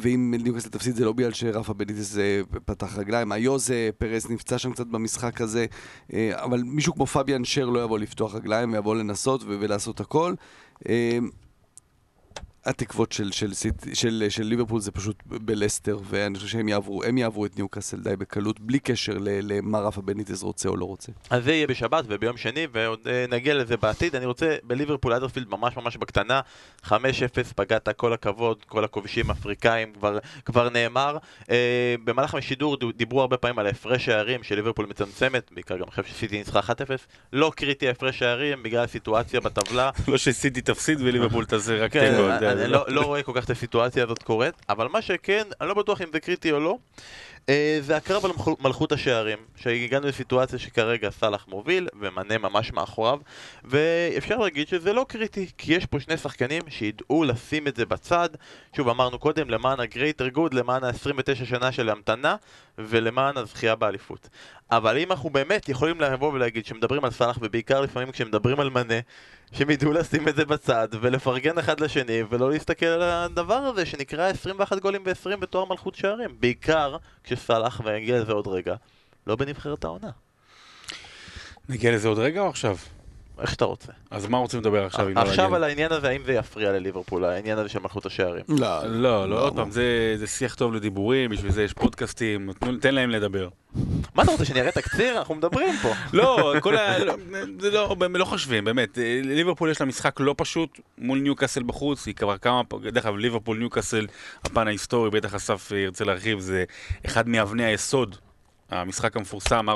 ואם 0.00 0.35
ניוקאסל 0.42 0.68
תפסיד 0.68 0.96
זה 0.96 1.04
לא 1.04 1.12
בגלל 1.12 1.32
שרפה 1.32 1.75
בניטס 1.75 2.16
פתח 2.64 2.99
רגליים, 2.99 3.32
היוזה 3.32 3.90
פרס 3.99 4.30
נפצע 4.30 4.58
שם 4.58 4.73
קצת 4.73 4.87
במשחק 4.87 5.40
הזה, 5.40 5.66
אבל 6.32 6.62
מישהו 6.62 6.94
כמו 6.94 7.06
פביאן 7.06 7.44
שר 7.44 7.66
לא 7.66 7.85
יבוא 7.85 7.99
לפתוח 7.99 8.35
רגליים 8.35 8.73
ויבוא 8.73 8.96
לנסות 8.96 9.42
ולעשות 9.46 10.00
הכל. 10.00 10.35
התקוות 12.66 13.12
של, 13.12 13.32
של, 13.32 13.54
של, 13.54 13.70
של, 13.94 14.26
של 14.28 14.42
ליברפול 14.42 14.80
זה 14.80 14.90
פשוט 14.90 15.23
בלסטר, 15.26 15.99
ואני 16.04 16.38
חושב 16.38 16.49
שהם 16.49 16.68
יעברו, 16.68 17.04
הם 17.04 17.18
יעברו 17.18 17.46
את 17.46 17.56
ניוקאסל 17.56 17.96
די 17.96 18.16
בקלות, 18.16 18.61
בלי 18.61 18.78
קשר 18.78 19.12
למה 19.20 19.78
רפה 19.78 20.02
בניטז 20.02 20.42
רוצה 20.42 20.68
או 20.68 20.76
לא 20.76 20.85
רוצה. 20.85 21.12
אז 21.30 21.44
זה 21.44 21.52
יהיה 21.52 21.66
בשבת 21.66 22.04
וביום 22.08 22.37
שני, 22.37 22.66
ועוד 22.73 22.99
אה, 23.06 23.25
נגיע 23.28 23.54
לזה 23.54 23.76
בעתיד. 23.76 24.16
אני 24.16 24.26
רוצה 24.26 24.56
בליברפול 24.62 25.12
אדרפילד 25.12 25.49
ממש 25.50 25.76
ממש 25.76 25.96
בקטנה, 25.96 26.40
5-0, 26.85 26.90
פגעת 27.56 27.88
כל 27.88 28.12
הכבוד, 28.12 28.64
כל 28.66 28.85
הכובשים 28.85 29.30
האפריקאים, 29.30 29.92
כבר, 29.92 30.18
כבר 30.44 30.68
נאמר. 30.68 31.16
אה, 31.50 31.94
במהלך 32.04 32.35
השידור 32.35 32.76
דיברו 32.96 33.20
הרבה 33.20 33.37
פעמים 33.37 33.58
על 33.58 33.66
הפרש 33.66 34.08
הערים 34.08 34.42
של 34.42 34.54
ליברפול 34.54 34.87
מצמצמת, 34.87 35.50
בעיקר 35.52 35.76
גם 35.76 35.87
חושב 35.87 36.04
שסיטי 36.04 36.38
ניצחה 36.38 36.61
1-0. 36.61 36.62
לא 37.32 37.52
קריטי 37.56 37.88
הפרש 37.88 38.23
הערים 38.23 38.62
בגלל 38.62 38.85
הסיטואציה 38.85 39.40
בטבלה. 39.40 39.90
לא 40.08 40.18
שסיטי 40.18 40.61
תפסיד 40.61 41.00
וליברפול 41.00 41.44
תעשה 41.50 41.85
רק 41.85 41.92
כן, 41.92 42.11
תיקו. 42.11 42.55
אני 42.64 42.72
לא, 42.72 42.84
לא 42.88 43.00
רואה 43.00 43.22
כל 43.22 43.32
כך 43.34 43.44
את 43.44 43.50
הסיטואציה 43.50 44.04
הזאת 44.04 44.22
קורית, 44.22 44.54
אבל 44.68 44.88
מה 44.88 45.02
שכן, 45.02 45.42
אני 45.60 45.68
לא 45.68 45.75
בטוח 45.75 46.02
אם 46.02 46.06
זה 46.12 46.20
קריטי 46.20 46.52
או 46.52 46.60
לא, 46.60 46.76
אה, 47.48 47.78
זה 47.80 47.96
הקרב 47.96 48.25
על 48.25 48.30
מלכות 48.60 48.92
השערים, 48.92 49.38
שהגענו 49.56 50.06
לסיטואציה 50.06 50.58
שכרגע 50.58 51.11
סאלח 51.11 51.48
מוביל 51.48 51.88
ומנה 52.00 52.38
ממש 52.38 52.72
מאחוריו, 52.72 53.18
ואפשר 53.64 54.37
להגיד 54.37 54.68
שזה 54.68 54.92
לא 54.92 55.07
קריטי, 55.09 55.46
כי 55.59 55.74
יש 55.74 55.87
פה 55.87 56.00
שני 56.00 56.16
שחקנים 56.16 56.62
שידעו 56.68 57.24
לשים 57.24 57.68
את 57.68 57.76
זה 57.76 57.87
בצד, 57.87 58.28
שוב 58.76 58.88
אמרנו 58.88 59.18
קודם, 59.18 59.50
למען 59.50 59.81
הגרייטר 59.81 60.28
גוד, 60.28 60.54
למען 60.54 60.85
ה-29 60.85 61.44
שנה 61.44 61.72
של 61.72 61.90
המתנה, 61.90 62.37
ולמען 62.78 63.37
הזכייה 63.37 63.74
באליפות. 63.74 64.28
אבל 64.70 64.98
אם 64.98 65.12
אנחנו 65.12 65.31
באמת 65.31 65.68
יכולים 65.68 66.00
לבוא 66.00 66.33
ולהגיד 66.33 66.66
שמדברים 66.66 67.04
על 67.04 67.11
סאלח, 67.11 67.38
ובעיקר 67.42 67.81
לפעמים 67.81 68.12
כשמדברים 68.12 68.61
על 68.61 68.70
מנה, 68.70 69.00
שהם 69.52 69.70
ידעו 69.70 69.92
לשים 69.92 70.28
את 70.28 70.37
זה 70.37 70.44
בצד 70.44 70.88
ולפרגן 71.00 71.59
אחד 71.59 71.80
לשני 71.80 72.22
ולא 72.30 72.50
להסתכל 72.50 72.87
על 72.87 73.02
הדבר 73.02 73.54
הזה 73.54 73.87
שנקרא 73.87 74.24
21 74.28 74.78
גולים 74.78 75.04
ב-20 75.04 75.37
בתואר 75.37 75.64
מלכות 75.64 75.94
שערים 75.94 76.37
בעיקר 76.40 76.96
כשסלאח, 77.24 77.80
ונגיע 77.85 78.20
לזה 78.20 78.32
עוד 78.32 78.46
רגע, 78.46 78.74
לא 79.26 79.37
בנבחרת 79.37 79.85
העונה. 79.85 80.11
נגיע 81.68 81.92
לזה 81.92 82.09
עוד 82.09 82.18
רגע 82.18 82.40
או 82.40 82.48
עכשיו? 82.48 82.76
איך 83.40 83.51
שאתה 83.51 83.64
רוצה. 83.64 83.92
אז 84.11 84.27
מה 84.27 84.38
רוצים 84.38 84.61
לדבר 84.61 84.85
עכשיו? 84.85 85.07
עכשיו 85.16 85.55
על 85.55 85.64
העניין 85.64 85.92
הזה, 85.92 86.09
האם 86.09 86.22
זה 86.27 86.33
יפריע 86.33 86.72
לליברפול, 86.72 87.25
העניין 87.25 87.59
הזה 87.59 87.68
של 87.68 87.79
מלכות 87.79 88.07
השערים? 88.07 88.44
לא, 88.49 88.87
לא, 88.87 89.29
לא, 89.29 89.40
עוד 89.40 89.57
פעם, 89.57 89.70
זה 89.70 90.27
שיח 90.27 90.55
טוב 90.55 90.75
לדיבורים, 90.75 91.31
בשביל 91.31 91.53
זה 91.53 91.62
יש 91.62 91.72
פודקאסטים, 91.72 92.51
תן 92.81 92.94
להם 92.94 93.11
לדבר. 93.11 93.49
מה 94.14 94.22
אתה 94.22 94.33
רוצה, 94.33 94.44
שאני 94.44 94.61
אראה 94.61 94.72
תקציר? 94.72 95.18
אנחנו 95.18 95.35
מדברים 95.35 95.75
פה. 95.83 95.92
לא, 96.12 96.55
כל 96.61 96.77
ה... 96.77 96.99
זה 97.61 97.70
לא, 97.70 97.96
לא 98.11 98.25
חושבים, 98.25 98.64
באמת. 98.64 98.99
ליברפול 99.25 99.70
יש 99.70 99.81
לה 99.81 99.87
משחק 99.87 100.20
לא 100.20 100.35
פשוט 100.38 100.81
מול 100.99 101.18
ניוקאסל 101.18 101.62
בחוץ, 101.62 102.07
היא 102.07 102.14
כבר 102.14 102.38
כמה... 102.38 102.62
דרך 102.92 103.07
אגב, 103.07 103.16
ליברפול 103.16 103.59
ניוקאסל, 103.59 104.07
הפן 104.44 104.66
ההיסטורי, 104.66 105.11
בטח 105.11 105.35
אסף 105.35 105.72
ירצה 105.75 106.05
להרחיב, 106.05 106.38
זה 106.38 106.64
אחד 107.07 107.29
מאבני 107.29 107.64
היסוד 107.64 108.16
המשחק 108.70 109.16
המפורסם 109.16 109.68
4-3 109.68 109.72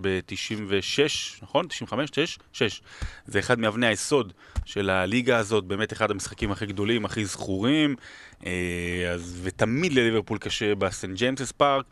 ב-96, 0.00 1.42
נכון? 1.42 1.66
95? 1.68 2.10
6? 2.14 2.38
6. 2.52 2.82
זה 3.26 3.38
אחד 3.38 3.58
מאבני 3.58 3.86
היסוד 3.86 4.32
של 4.64 4.90
הליגה 4.90 5.38
הזאת, 5.38 5.64
באמת 5.64 5.92
אחד 5.92 6.10
המשחקים 6.10 6.52
הכי 6.52 6.66
גדולים, 6.66 7.04
הכי 7.04 7.24
זכורים. 7.24 7.96
אה, 8.46 9.10
אז, 9.12 9.40
ותמיד 9.42 9.92
לליברפול 9.92 10.38
קשה 10.38 10.74
בסנט 10.74 11.16
ג'יימסס 11.16 11.52
פארק. 11.52 11.84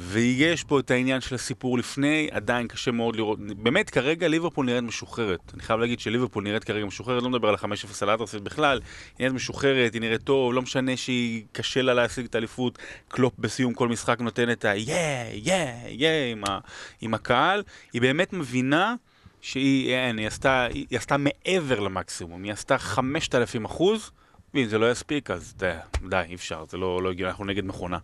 ויש 0.00 0.64
פה 0.64 0.80
את 0.80 0.90
העניין 0.90 1.20
של 1.20 1.34
הסיפור 1.34 1.78
לפני, 1.78 2.28
עדיין 2.30 2.68
קשה 2.68 2.90
מאוד 2.90 3.16
לראות. 3.16 3.38
באמת, 3.56 3.90
כרגע 3.90 4.28
ליברפול 4.28 4.66
נראית 4.66 4.84
משוחררת. 4.84 5.40
אני 5.54 5.62
חייב 5.62 5.80
להגיד 5.80 6.00
שליברפול 6.00 6.44
נראית 6.44 6.64
כרגע 6.64 6.86
משוחררת, 6.86 7.22
לא 7.22 7.30
מדבר 7.30 7.48
על 7.48 7.54
ה-5-0 7.54 8.02
על 8.02 8.14
האדרספילד 8.14 8.44
בכלל, 8.44 8.80
היא 8.80 9.14
נראית 9.18 9.34
משוחררת, 9.34 9.94
היא 9.94 10.00
נראית 10.00 10.22
טוב, 10.22 10.54
לא 10.54 10.62
משנה 10.62 10.96
שהיא 10.96 11.44
קשה 11.52 11.82
לה 11.82 11.94
להשיג 11.94 12.24
את 12.24 12.34
האליפות, 12.34 12.78
קלופ 13.08 13.34
בסיום 13.38 13.74
כל 13.74 13.88
משחק 13.88 14.20
נותן 14.20 14.50
את 14.50 14.64
ה- 14.64 14.94
yeah, 15.32 15.64
yeah, 15.88 16.15
yeah 16.15 16.36
עם 17.00 17.14
הקהל, 17.14 17.62
היא 17.92 18.02
באמת 18.02 18.32
מבינה 18.32 18.94
שהיא, 19.40 19.94
אין, 19.94 20.18
היא 20.18 20.26
עשתה, 20.26 20.64
היא 20.64 20.98
עשתה 20.98 21.16
מעבר 21.16 21.80
למקסימום, 21.80 22.42
היא 22.42 22.52
עשתה 22.52 22.78
5,000 22.78 23.64
אחוז, 23.64 24.10
ואם 24.54 24.66
זה 24.68 24.78
לא 24.78 24.90
יספיק, 24.90 25.30
אז 25.30 25.54
די, 25.56 25.72
די, 26.08 26.22
אי 26.28 26.34
אפשר, 26.34 26.64
זה 26.68 26.76
לא, 26.76 27.02
לא 27.02 27.10
הגיע, 27.10 27.28
אנחנו 27.28 27.44
נגד 27.44 27.64
מכונה. 27.64 27.98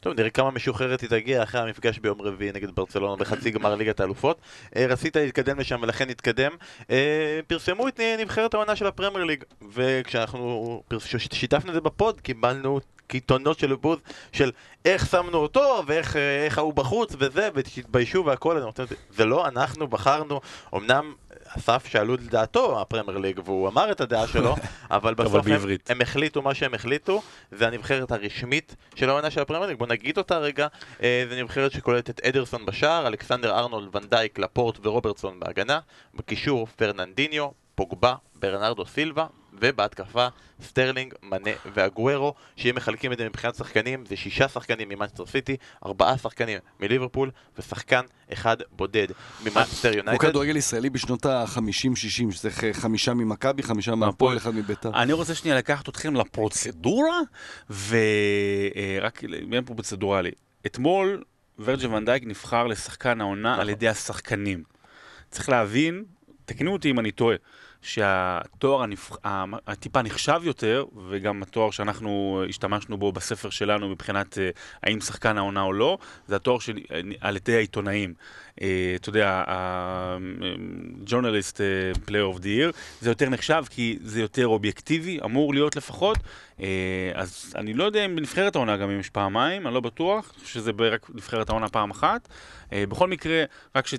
טוב, 0.00 0.14
נראה 0.16 0.30
כמה 0.30 0.50
משוחררת 0.50 1.00
היא 1.00 1.10
תגיע 1.10 1.42
אחרי 1.42 1.60
המפגש 1.60 1.98
ביום 1.98 2.22
רביעי 2.22 2.52
נגד 2.52 2.70
ברצלונה 2.70 3.16
בחצי 3.16 3.50
גמר 3.50 3.74
ליגת 3.74 4.00
האלופות. 4.00 4.40
אה, 4.76 4.86
רצית 4.88 5.16
להתקדם 5.16 5.60
לשם 5.60 5.78
ולכן 5.82 6.08
נתקדם. 6.08 6.50
אה, 6.90 7.40
פרסמו 7.46 7.88
את 7.88 8.00
נבחרת 8.18 8.54
העונה 8.54 8.76
של 8.76 8.86
הפרמייר 8.86 9.24
ליג, 9.24 9.44
וכשאנחנו 9.72 10.82
שיתפנו 11.08 11.68
את 11.68 11.74
זה 11.74 11.80
בפוד, 11.80 12.20
קיבלנו 12.20 12.80
קיתונות 13.06 13.58
של 13.58 13.74
בוז 13.74 13.98
של 14.32 14.50
איך 14.84 15.06
שמנו 15.06 15.38
אותו 15.38 15.82
ואיך 15.86 16.16
אה, 16.16 16.48
ההוא 16.56 16.74
בחוץ 16.74 17.16
וזה, 17.18 17.48
ותתביישו 17.54 18.24
והכל, 18.24 18.62
זה 19.10 19.24
לא 19.24 19.48
אנחנו 19.48 19.88
בחרנו, 19.88 20.40
אמנם 20.74 21.14
אסף 21.58 21.86
שאלו 21.86 22.14
את 22.14 22.20
דעתו 22.20 22.80
הפרמייר 22.80 23.18
ליג 23.18 23.40
והוא 23.44 23.68
אמר 23.68 23.92
את 23.92 24.00
הדעה 24.00 24.26
שלו, 24.26 24.56
אבל 24.90 25.14
בסוף 25.14 25.46
הם, 25.46 25.60
הם 25.88 26.00
החליטו 26.00 26.42
מה 26.42 26.54
שהם 26.54 26.74
החליטו, 26.74 27.22
זה 27.52 27.66
הנבחרת 27.66 28.12
הרשמית 28.12 28.76
של 28.94 29.10
העונה 29.10 29.30
של 29.30 29.40
הפרמייר 29.40 29.66
ליג, 29.68 29.78
בוא 29.78 29.86
נגיד 29.86 30.18
אותה 30.18 30.38
רגע, 30.38 30.66
אה, 31.02 31.24
זו 31.30 31.36
נבחרת 31.36 31.72
שכוללת 31.72 32.10
את 32.10 32.20
אדרסון 32.20 32.66
בשער, 32.66 33.06
אלכסנדר 33.06 33.58
ארנולד, 33.58 33.96
ואן 33.96 34.12
דייק, 34.12 34.38
לפורט 34.38 34.86
ורוברטסון 34.86 35.40
בהגנה, 35.40 35.80
בקישור 36.14 36.66
פרננדיניו, 36.76 37.48
פוגבה, 37.74 38.14
ברנרדו 38.34 38.86
סילבה 38.86 39.26
ובהתקפה, 39.60 40.26
סטרלינג, 40.62 41.14
מנה 41.22 41.50
ואגוורו, 41.74 42.34
שאם 42.56 42.74
מחלקים 42.74 43.12
את 43.12 43.18
זה 43.18 43.28
מבחינת 43.28 43.54
שחקנים, 43.54 44.06
זה 44.06 44.16
שישה 44.16 44.48
שחקנים 44.48 44.88
ממנצ'סטר 44.88 45.26
סיטי, 45.26 45.56
ארבעה 45.86 46.18
שחקנים 46.18 46.58
מליברפול, 46.80 47.30
ושחקן 47.58 48.00
אחד 48.32 48.56
בודד 48.72 49.06
ממנצ'סטר 49.44 49.88
הוא 49.88 49.96
יונייטד. 49.96 50.26
כדורגל 50.26 50.56
ישראלי 50.56 50.90
בשנות 50.90 51.26
ה-50-60, 51.26 52.32
שצריך 52.32 52.64
אה, 52.64 52.72
חמישה 52.72 53.14
ממכבי, 53.14 53.62
חמישה 53.62 53.94
מהפועל, 53.94 54.36
אחד 54.36 54.54
מביתר. 54.54 54.90
אני 54.94 55.12
רוצה 55.12 55.34
שנייה 55.34 55.56
לקחת 55.56 55.88
אתכם 55.88 56.16
לפרוצדורה, 56.16 57.18
ורק 57.70 59.22
בעניין 59.22 59.64
פרוצדורלי. 59.64 60.30
אתמול 60.66 61.22
ורג'ה 61.58 61.90
ונדייק 61.90 62.22
נבחר 62.26 62.66
לשחקן 62.66 63.20
העונה 63.20 63.50
נכון. 63.50 63.60
על 63.60 63.68
ידי 63.68 63.88
השחקנים. 63.88 64.62
צריך 65.30 65.48
להבין, 65.48 66.04
תקנו 66.44 66.72
אותי 66.72 66.90
אם 66.90 66.98
אני 66.98 67.10
טועה, 67.10 67.36
שהתואר. 67.82 68.84
המ- 69.24 69.54
הטיפה 69.66 70.02
נחשב 70.02 70.40
יותר, 70.44 70.84
וגם 71.08 71.42
התואר 71.42 71.70
שאנחנו 71.70 72.42
השתמשנו 72.48 72.98
בו 72.98 73.12
בספר 73.12 73.50
שלנו 73.50 73.88
מבחינת 73.88 74.38
אה, 74.38 74.50
האם 74.82 75.00
שחקן 75.00 75.38
העונה 75.38 75.62
או 75.62 75.72
לא, 75.72 75.98
זה 76.26 76.36
התואר 76.36 76.58
של... 76.58 76.78
אה, 76.92 77.00
על 77.20 77.36
ידי 77.36 77.56
העיתונאים. 77.56 78.14
אה, 78.62 78.92
אתה 78.96 79.08
יודע, 79.08 79.44
ה-journalist 79.46 81.56
player 82.06 82.36
of 82.36 82.38
the 82.38 82.44
year, 82.44 82.72
זה 83.00 83.10
יותר 83.10 83.28
נחשב 83.28 83.64
כי 83.70 83.98
זה 84.02 84.20
יותר 84.20 84.46
אובייקטיבי, 84.46 85.18
אמור 85.24 85.54
להיות 85.54 85.76
לפחות. 85.76 86.18
אז 87.14 87.54
אני 87.56 87.74
לא 87.74 87.84
יודע 87.84 88.04
אם 88.04 88.16
בנבחרת 88.16 88.56
העונה 88.56 88.76
גם 88.76 88.90
אם 88.90 89.00
יש 89.00 89.10
פעמיים, 89.10 89.66
אני 89.66 89.74
לא 89.74 89.80
בטוח, 89.80 90.32
שזה 90.44 90.70
רק 90.90 91.06
נבחרת 91.14 91.48
העונה 91.48 91.68
פעם 91.68 91.90
אחת. 91.90 92.28
בכל 92.72 93.08
מקרה, 93.08 93.44
רק 93.74 93.86
ש... 93.86 93.94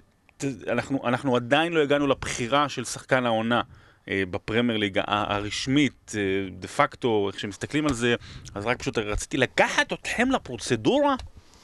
אנחנו, 0.70 1.00
אנחנו 1.08 1.36
עדיין 1.36 1.74
לא 1.74 1.82
הגענו 1.82 2.08
לבחירה 2.08 2.70
של 2.70 2.84
שחקן 2.86 3.26
העונה 3.26 3.62
אה, 4.10 4.24
בפרמייר 4.32 4.78
ליג 4.80 5.00
הרשמית, 5.08 6.12
אה, 6.18 6.22
דה 6.60 6.68
פקטו, 6.68 7.30
איך 7.32 7.40
שמסתכלים 7.40 7.86
על 7.88 7.94
זה, 7.94 8.16
אז 8.56 8.66
רק 8.66 8.80
פשוט 8.80 8.98
רציתי 8.98 9.38
לקחת 9.38 9.94
אתכם 9.94 10.32
לפרוצדורה. 10.32 11.16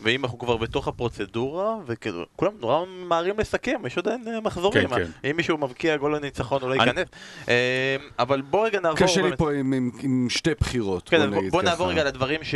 ואם 0.02 0.24
אנחנו 0.26 0.40
כבר 0.40 0.58
בתוך 0.58 0.88
הפרוצדורה, 0.88 1.76
וכאילו, 1.86 2.26
כולם 2.36 2.52
נורא 2.60 2.86
ממהרים 2.86 3.40
לסכם, 3.40 3.82
יש 3.86 3.98
עדיין 3.98 4.24
אה, 4.28 4.42
מחזורים. 4.42 4.88
כן, 4.88 4.96
כן. 4.96 5.30
אם 5.30 5.38
מישהו 5.38 5.58
מבקיע 5.58 5.98
גול 5.98 6.16
לניצחון, 6.16 6.62
הוא 6.62 6.70
לא 6.70 6.76
אני- 6.76 6.84
ייכנס. 6.90 7.08
אה, 7.50 7.96
אבל 8.20 8.42
בוא 8.42 8.66
רגע 8.68 8.80
נעבור... 8.80 8.98
קשה 9.00 9.22
לי 9.22 9.38
פה 9.38 9.54
עם- 9.54 9.74
עם- 9.74 9.92
עם 10.04 10.28
שתי 10.30 10.52
בחירות, 10.60 11.10
כן, 11.10 11.30
בוא 11.32 11.42
בוא. 11.52 11.62
נעבור 11.62 11.90
רגע 11.90 12.04
לדברים 12.04 12.44
ש... 12.44 12.56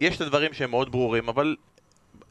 יש 0.00 0.16
את 0.16 0.20
הדברים 0.20 0.52
שהם 0.52 0.70
מאוד 0.70 0.92
ברורים, 0.92 1.28
אבל 1.28 1.56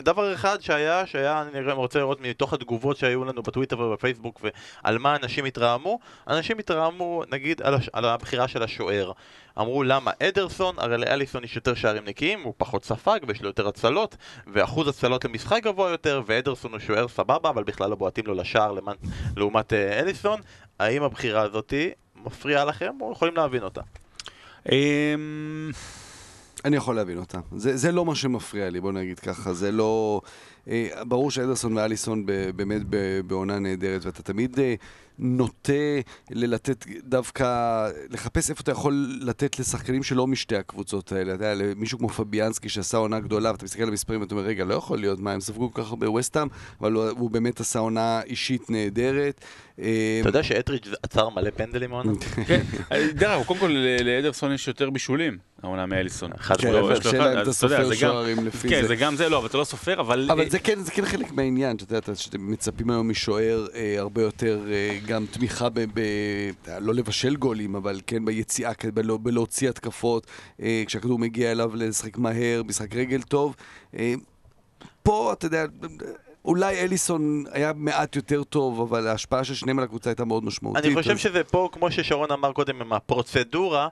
דבר 0.01 0.33
אחד 0.33 0.61
שהיה, 0.61 1.05
שהיה, 1.05 1.41
אני 1.41 1.71
רוצה 1.71 1.99
לראות 1.99 2.21
מתוך 2.21 2.53
התגובות 2.53 2.97
שהיו 2.97 3.25
לנו 3.25 3.43
בטוויטר 3.43 3.79
ובפייסבוק 3.79 4.41
ועל 4.43 4.97
מה 4.97 5.15
אנשים 5.15 5.45
התרעמו, 5.45 5.99
אנשים 6.27 6.59
התרעמו 6.59 7.23
נגיד 7.31 7.61
על, 7.61 7.73
הש... 7.73 7.89
על 7.93 8.05
הבחירה 8.05 8.47
של 8.47 8.63
השוער. 8.63 9.11
אמרו 9.59 9.83
למה 9.83 10.11
אדרסון, 10.23 10.75
הרי 10.77 10.97
לאליסון 10.97 11.43
יש 11.43 11.55
יותר 11.55 11.73
שערים 11.73 12.05
נקיים, 12.05 12.41
הוא 12.43 12.53
פחות 12.57 12.85
ספג 12.85 13.19
ויש 13.27 13.41
לו 13.41 13.47
יותר 13.47 13.67
הצלות, 13.67 14.15
ואחוז 14.47 14.87
הצלות 14.87 15.25
למשחק 15.25 15.63
גבוה 15.63 15.89
יותר, 15.89 16.21
ואדרסון 16.25 16.71
הוא 16.71 16.79
שוער 16.79 17.07
סבבה, 17.07 17.49
אבל 17.49 17.63
בכלל 17.63 17.89
לא 17.89 17.95
בועטים 17.95 18.25
לו 18.27 18.33
לשער 18.33 18.71
למען, 18.71 18.95
לעומת 19.37 19.73
אה, 19.73 19.99
אליסון. 19.99 20.41
האם 20.79 21.03
הבחירה 21.03 21.41
הזאתי 21.41 21.91
מפריעה 22.15 22.65
לכם 22.65 22.91
או 23.01 23.11
יכולים 23.11 23.35
להבין 23.35 23.63
אותה? 23.63 23.81
אני 26.65 26.75
יכול 26.75 26.95
להבין 26.95 27.17
אותה. 27.17 27.39
זה, 27.57 27.77
זה 27.77 27.91
לא 27.91 28.05
מה 28.05 28.15
שמפריע 28.15 28.69
לי, 28.69 28.81
בוא 28.81 28.91
נגיד 28.91 29.19
ככה. 29.19 29.53
זה 29.53 29.71
לא... 29.71 30.21
אה, 30.69 30.87
ברור 31.07 31.31
שאדרסון 31.31 31.77
ואליסון 31.77 32.25
ב, 32.25 32.31
באמת 32.55 32.81
ב, 32.89 33.19
בעונה 33.27 33.59
נהדרת, 33.59 34.05
ואתה 34.05 34.23
תמיד 34.23 34.59
אה, 34.59 34.75
נוטה 35.19 35.73
ללתת 36.31 36.85
דווקא, 37.03 37.89
לחפש 38.09 38.49
איפה 38.49 38.61
אתה 38.61 38.71
יכול 38.71 39.17
לתת 39.21 39.59
לשחקנים 39.59 40.03
שלא 40.03 40.27
משתי 40.27 40.55
הקבוצות 40.55 41.11
האלה. 41.11 41.33
אתה 41.33 41.45
יודע, 41.45 41.53
למישהו 41.53 41.99
כמו 41.99 42.09
פביאנסקי 42.09 42.69
שעשה 42.69 42.97
עונה 42.97 43.19
גדולה, 43.19 43.51
ואתה 43.51 43.65
מסתכל 43.65 43.83
על 43.83 43.89
המספרים 43.89 44.21
ואתה 44.21 44.35
אומר, 44.35 44.45
רגע, 44.45 44.65
לא 44.65 44.73
יכול 44.73 44.99
להיות, 44.99 45.19
מה, 45.19 45.31
הם 45.31 45.39
ספגו 45.39 45.73
כל 45.73 45.81
כך 45.81 45.89
הרבה 45.89 46.09
ווסטהאם, 46.09 46.47
אבל 46.81 46.91
הוא, 46.91 47.09
הוא 47.09 47.31
באמת 47.31 47.59
עשה 47.59 47.79
עונה 47.79 48.21
אישית 48.21 48.69
נהדרת. 48.69 49.41
אה, 49.79 50.17
אתה 50.21 50.29
יודע 50.29 50.43
שאתריץ' 50.43 50.87
עצר 51.03 51.29
מלא 51.29 51.49
פנדלים 51.49 51.93
העונה? 51.93 52.11
כן, 52.47 52.61
אה, 52.91 53.07
דרך 53.13 53.31
אגב, 53.31 53.43
קודם 53.45 53.59
כל 53.59 53.75
לאדרסון 54.03 54.53
יש 54.53 54.67
יותר 54.67 54.89
בישולים, 54.89 55.37
העונה 55.63 55.85
מאליסון. 55.85 56.31
כן, 56.57 56.67
אבל 56.67 56.97
אחד, 56.97 57.15
אם 57.15 57.41
אתה 57.41 57.53
סופר 57.53 57.93
שוערים 57.93 58.45
לפי 58.45 58.69
כן, 58.69 58.81
זה. 58.81 58.87
זה 58.87 58.95
גם 58.95 59.15
זה, 59.15 59.29
לא, 59.29 59.37
אבל 59.37 59.47
אתה 59.47 59.57
לא 59.57 59.63
סופר, 59.63 59.99
אבל... 59.99 60.29
זה 60.55 60.59
כן, 60.59 60.79
זה 60.79 60.91
כן 60.91 61.05
חלק 61.05 61.31
מהעניין, 61.31 61.75
אתה 61.75 61.95
יודע, 61.95 62.15
שאתם 62.15 62.51
מצפים 62.51 62.89
היום 62.89 63.09
משוער 63.09 63.67
אה, 63.73 63.95
הרבה 63.99 64.21
יותר 64.21 64.65
אה, 64.71 64.99
גם 65.07 65.25
תמיכה 65.31 65.69
ב... 65.69 65.79
ב 65.93 65.99
לא 66.79 66.93
לבשל 66.93 67.35
גולים, 67.35 67.75
אבל 67.75 68.01
כן 68.07 68.25
ביציאה, 68.25 68.71
בלא, 68.93 69.17
בלהוציא 69.17 69.69
התקפות, 69.69 70.27
אה, 70.61 70.83
כשהכדור 70.87 71.19
מגיע 71.19 71.51
אליו 71.51 71.75
לשחק 71.75 72.17
מהר, 72.17 72.61
משחק 72.67 72.95
רגל 72.95 73.21
טוב. 73.21 73.55
אה, 73.97 74.13
פה, 75.03 75.33
אתה 75.33 75.45
יודע, 75.45 75.65
אולי 76.45 76.79
אליסון 76.79 77.43
היה 77.51 77.71
מעט 77.75 78.15
יותר 78.15 78.43
טוב, 78.43 78.81
אבל 78.81 79.07
ההשפעה 79.07 79.43
של 79.43 79.53
שניהם 79.53 79.79
על 79.79 79.85
הקבוצה 79.85 80.09
הייתה 80.09 80.25
מאוד 80.25 80.43
משמעותית. 80.43 80.85
אני 80.85 80.95
חושב 80.95 81.11
אז- 81.11 81.19
שזה 81.19 81.43
פה, 81.43 81.69
כמו 81.71 81.91
ששרון 81.91 82.31
אמר 82.31 82.51
קודם, 82.51 82.81
עם 82.81 82.93
הפרוצדורה, 82.93 83.87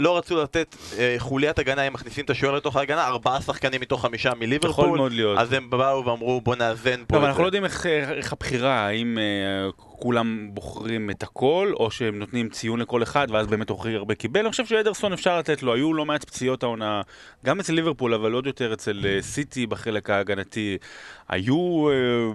לא 0.00 0.18
רצו 0.18 0.42
לתת 0.42 0.76
אה, 0.98 1.14
חוליית 1.18 1.58
הגנה, 1.58 1.82
הם 1.82 1.92
מכניסים 1.92 2.24
את 2.24 2.30
השוער 2.30 2.54
לתוך 2.54 2.76
ההגנה, 2.76 3.06
ארבעה 3.06 3.42
שחקנים 3.42 3.80
מתוך 3.80 4.02
חמישה 4.02 4.32
מליברפול. 4.34 5.10
אז 5.38 5.52
הם 5.52 5.70
באו 5.70 6.04
ואמרו 6.04 6.40
בוא 6.40 6.56
נאזן 6.56 7.04
פה. 7.06 7.16
אבל 7.16 7.24
אנחנו 7.24 7.36
זה." 7.36 7.42
לא 7.42 7.46
יודעים 7.46 7.64
איך, 7.64 7.86
איך 7.86 8.32
הבחירה, 8.32 8.86
האם 8.86 9.18
אה, 9.18 9.70
כולם 10.00 10.48
בוחרים 10.52 11.10
את 11.10 11.22
הכל, 11.22 11.72
או 11.76 11.90
שהם 11.90 12.18
נותנים 12.18 12.48
ציון 12.48 12.80
לכל 12.80 13.02
אחד, 13.02 13.26
ואז 13.30 13.46
באמת 13.46 13.70
הכי 13.70 13.94
הרבה 13.94 14.14
קיבל. 14.14 14.40
אני 14.40 14.50
חושב 14.50 14.66
שאדרסון 14.66 15.12
אפשר 15.12 15.38
לתת 15.38 15.62
לו, 15.62 15.74
היו 15.74 15.94
לא 15.94 16.04
מעט 16.04 16.24
פציעות 16.24 16.62
העונה, 16.62 17.02
גם 17.44 17.60
אצל 17.60 17.72
ליברפול, 17.72 18.14
אבל 18.14 18.32
עוד 18.32 18.46
יותר 18.46 18.72
אצל 18.72 19.00
אה, 19.04 19.22
סיטי 19.22 19.66
בחלק 19.66 20.10
ההגנתי. 20.10 20.76
היו, 21.28 21.88
אה, 21.90 22.32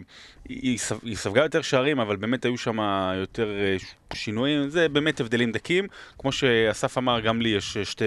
היא, 0.49 0.79
היא 1.03 1.15
ספגה 1.15 1.43
יותר 1.43 1.61
שערים, 1.61 1.99
אבל 1.99 2.15
באמת 2.15 2.45
היו 2.45 2.57
שם 2.57 2.79
יותר 3.15 3.49
אה, 3.49 3.75
שינויים, 4.13 4.69
זה 4.69 4.89
באמת 4.89 5.19
הבדלים 5.19 5.51
דקים. 5.51 5.87
כמו 6.17 6.31
שאסף 6.31 6.97
אמר, 6.97 7.19
גם 7.19 7.41
לי 7.41 7.49
יש 7.49 7.77
אה, 7.77 7.85
שתי... 7.85 8.05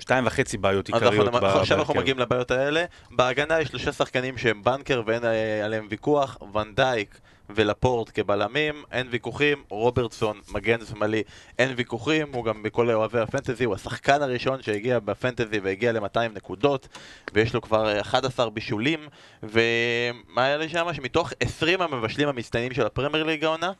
שתיים 0.00 0.26
וחצי 0.26 0.58
בעיות 0.58 0.90
אז 0.90 1.02
עיקריות 1.02 1.32
ב- 1.32 1.44
עכשיו 1.44 1.78
אנחנו. 1.78 1.94
מגיעים 1.94 2.18
לבעיות 2.18 2.50
האלה. 2.50 2.84
בהגנה 3.10 3.60
יש 3.60 3.68
שלושה 3.68 3.92
שחקנים 3.92 4.38
שהם 4.38 4.62
בנקר 4.62 5.02
ואין 5.06 5.24
אה, 5.24 5.64
עליהם 5.64 5.86
ויכוח, 5.90 6.38
ונדייק 6.54 7.20
ולפורט 7.50 8.10
כבלמים, 8.14 8.84
אין 8.92 9.06
ויכוחים, 9.10 9.62
רוברטסון, 9.68 10.40
מגן 10.48 10.86
שמאלי, 10.86 11.22
אין 11.58 11.74
ויכוחים, 11.76 12.32
הוא 12.32 12.44
גם 12.44 12.62
בכל 12.62 12.90
אוהבי 12.90 13.20
הפנטזי, 13.20 13.64
הוא 13.64 13.74
השחקן 13.74 14.22
הראשון 14.22 14.62
שהגיע 14.62 14.98
בפנטזי 14.98 15.58
והגיע 15.58 15.92
ל-200 15.92 16.18
נקודות, 16.34 16.88
ויש 17.32 17.54
לו 17.54 17.62
כבר 17.62 17.88
אה, 17.88 18.00
11 18.00 18.50
בישולים, 18.50 19.08
ומה 19.42 20.44
היה 20.44 20.56
לי 20.56 20.68
שם? 20.68 20.86
שמתוך 20.92 21.32
20 21.40 21.82
המבשלים 21.82 22.28
המצטיינים 22.28 22.74
של 22.74 22.86
הפרמייר 22.86 23.24
ליג 23.24 23.44
העונה, 23.44 23.72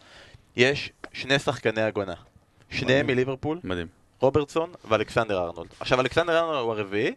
יש 0.56 0.92
שני 1.12 1.38
שחקני 1.38 1.82
הגנה. 1.82 2.14
שניהם. 2.70 3.06
מליברפול, 3.06 3.60
מדהים. 3.64 3.86
רוברטסון 4.20 4.72
ואלכסנדר 4.88 5.38
ארנולד. 5.38 5.68
עכשיו, 5.80 6.00
אלכסנדר 6.00 6.38
ארנולד 6.38 6.60
הוא 6.60 6.72
הרביעי, 6.72 7.14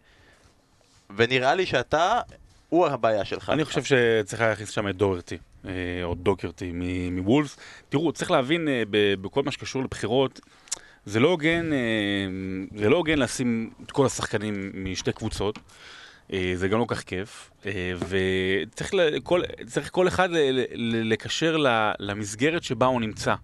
ונראה 1.16 1.56
לי 1.56 1.66
שאתה, 1.66 2.22
הוא 2.70 2.88
הבעיה 2.88 3.26
שלך. 3.26 3.50
אני 3.50 3.66
חושב 3.66 3.84
שצריך 3.84 4.42
להכניס 4.42 4.70
שם 4.70 4.88
את 4.88 4.96
דוורטי, 4.96 5.36
אה, 5.36 5.40
או 6.04 6.16
דוקרטי 6.16 6.72
מ- 6.74 7.16
מוולס. 7.16 7.58
תראו, 7.90 8.12
צריך 8.12 8.32
להבין 8.32 8.68
אה, 8.68 8.84
בכל 9.22 9.44
מה 9.44 9.52
שקשור 9.52 9.84
לבחירות, 9.84 10.40
זה 11.06 11.20
לא 11.20 11.28
הוגן, 11.30 11.74
אה, 11.74 11.78
זה 12.76 12.90
לא 12.90 12.98
הוגן 12.98 13.20
לשים 13.20 13.70
את 13.84 13.92
כל 13.92 14.06
השחקנים 14.06 14.72
משתי 14.74 15.12
קבוצות. 15.12 15.60
אה, 16.34 16.52
זה 16.56 16.68
גם 16.68 16.80
לא 16.80 16.86
כך 16.88 17.02
כיף, 17.04 17.52
אה, 17.66 17.94
וצריך 18.10 18.92
כל, 19.24 19.42
כל 19.92 20.08
אחד 20.08 20.30
לקשר 20.76 21.58
למסגרת 22.00 22.64
שבה 22.64 22.86
הוא 22.86 23.02
נמצא. 23.02 23.36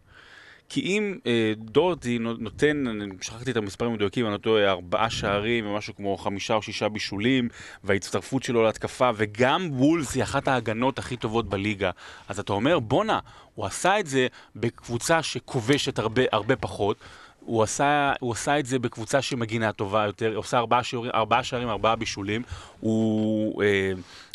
כי 0.69 0.81
אם 0.81 1.17
אה, 1.25 1.53
דורטי 1.57 2.19
נו- 2.19 2.33
נותן, 2.33 2.87
אני 2.87 3.05
שכחתי 3.21 3.51
את 3.51 3.57
המספרים 3.57 3.91
המדויקים, 3.91 4.25
אני 4.25 4.33
לא 4.33 4.37
טועה, 4.37 4.71
ארבעה 4.71 5.09
שערים 5.09 5.67
ומשהו 5.67 5.95
כמו 5.95 6.17
חמישה 6.17 6.53
או 6.53 6.61
שישה 6.61 6.89
בישולים, 6.89 7.49
וההצטרפות 7.83 8.43
שלו 8.43 8.63
להתקפה, 8.63 9.09
וגם 9.15 9.69
וולס 9.71 10.15
היא 10.15 10.23
אחת 10.23 10.47
ההגנות 10.47 10.99
הכי 10.99 11.17
טובות 11.17 11.49
בליגה. 11.49 11.91
אז 12.29 12.39
אתה 12.39 12.53
אומר, 12.53 12.79
בואנה, 12.79 13.19
הוא 13.55 13.65
עשה 13.65 13.99
את 13.99 14.07
זה 14.07 14.27
בקבוצה 14.55 15.23
שכובשת 15.23 15.99
הרבה, 15.99 16.21
הרבה 16.31 16.55
פחות. 16.55 16.97
הוא 17.39 17.63
עשה, 17.63 18.13
הוא 18.19 18.31
עשה 18.31 18.59
את 18.59 18.65
זה 18.65 18.79
בקבוצה 18.79 19.21
שמגינה 19.21 19.71
טובה 19.71 20.05
יותר, 20.05 20.29
הוא 20.29 20.37
עושה 20.37 20.57
ארבעה 20.57 20.83
שערים, 20.83 21.11
ארבעה, 21.13 21.43
שערים, 21.43 21.69
ארבעה 21.69 21.95
בישולים. 21.95 22.41
הוא... 22.79 23.63
אה, 23.63 23.91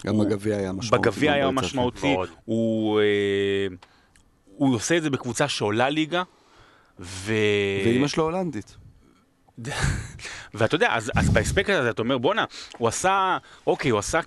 גם 0.06 0.18
בגביע 0.18 0.56
היה 0.56 0.72
משמעותי. 0.72 1.08
בגביע 1.08 1.32
היה. 1.32 1.50
משמעותי. 1.50 2.16
הוא, 2.44 3.00
אה, 3.00 3.06
הוא 4.60 4.74
עושה 4.74 4.96
את 4.96 5.02
זה 5.02 5.10
בקבוצה 5.10 5.48
שעולה 5.48 5.88
ליגה, 5.88 6.22
ו... 7.00 7.34
ואימא 7.84 8.08
שלו 8.08 8.24
הולנדית. 8.24 8.76
ואתה 10.54 10.74
יודע, 10.74 10.88
אז, 10.92 11.12
אז 11.16 11.30
בהספק 11.30 11.70
הזה 11.70 11.90
אתה 11.90 12.02
אומר, 12.02 12.18
בואנה, 12.18 12.44
הוא 12.78 12.88
עשה, 12.88 13.38
אוקיי, 13.66 13.90
הוא 13.90 13.98
עשה 13.98 14.20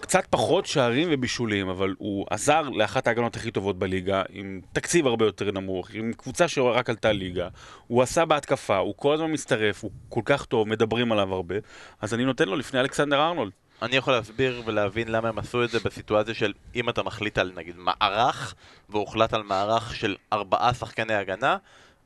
קצת 0.00 0.26
פחות 0.30 0.66
שערים 0.66 1.08
ובישולים, 1.10 1.68
אבל 1.68 1.94
הוא 1.98 2.26
עזר 2.30 2.62
לאחת 2.62 3.06
ההגנות 3.06 3.36
הכי 3.36 3.50
טובות 3.50 3.78
בליגה, 3.78 4.22
עם 4.30 4.60
תקציב 4.72 5.06
הרבה 5.06 5.24
יותר 5.24 5.50
נמוך, 5.50 5.90
עם 5.94 6.12
קבוצה 6.12 6.48
שרק 6.48 6.90
עלתה 6.90 7.12
ליגה. 7.12 7.48
הוא 7.86 8.02
עשה 8.02 8.24
בהתקפה, 8.24 8.76
הוא 8.76 8.94
כל 8.96 9.14
הזמן 9.14 9.32
מצטרף, 9.32 9.82
הוא 9.82 9.90
כל 10.08 10.22
כך 10.24 10.44
טוב, 10.44 10.68
מדברים 10.68 11.12
עליו 11.12 11.34
הרבה, 11.34 11.54
אז 12.00 12.14
אני 12.14 12.24
נותן 12.24 12.48
לו 12.48 12.56
לפני 12.56 12.80
אלכסנדר 12.80 13.20
ארנולד. 13.26 13.52
אני 13.82 13.96
יכול 13.96 14.12
להסביר 14.12 14.62
ולהבין 14.66 15.08
למה 15.08 15.28
הם 15.28 15.38
עשו 15.38 15.64
את 15.64 15.70
זה 15.70 15.78
בסיטואציה 15.84 16.34
של 16.34 16.52
אם 16.74 16.88
אתה 16.88 17.02
מחליט 17.02 17.38
על 17.38 17.52
נגיד 17.56 17.74
מערך, 17.78 18.54
והוחלט 18.88 19.34
על 19.34 19.42
מערך 19.42 19.94
של 19.94 20.16
ארבעה 20.32 20.74
שחקני 20.74 21.14
הגנה, 21.14 21.56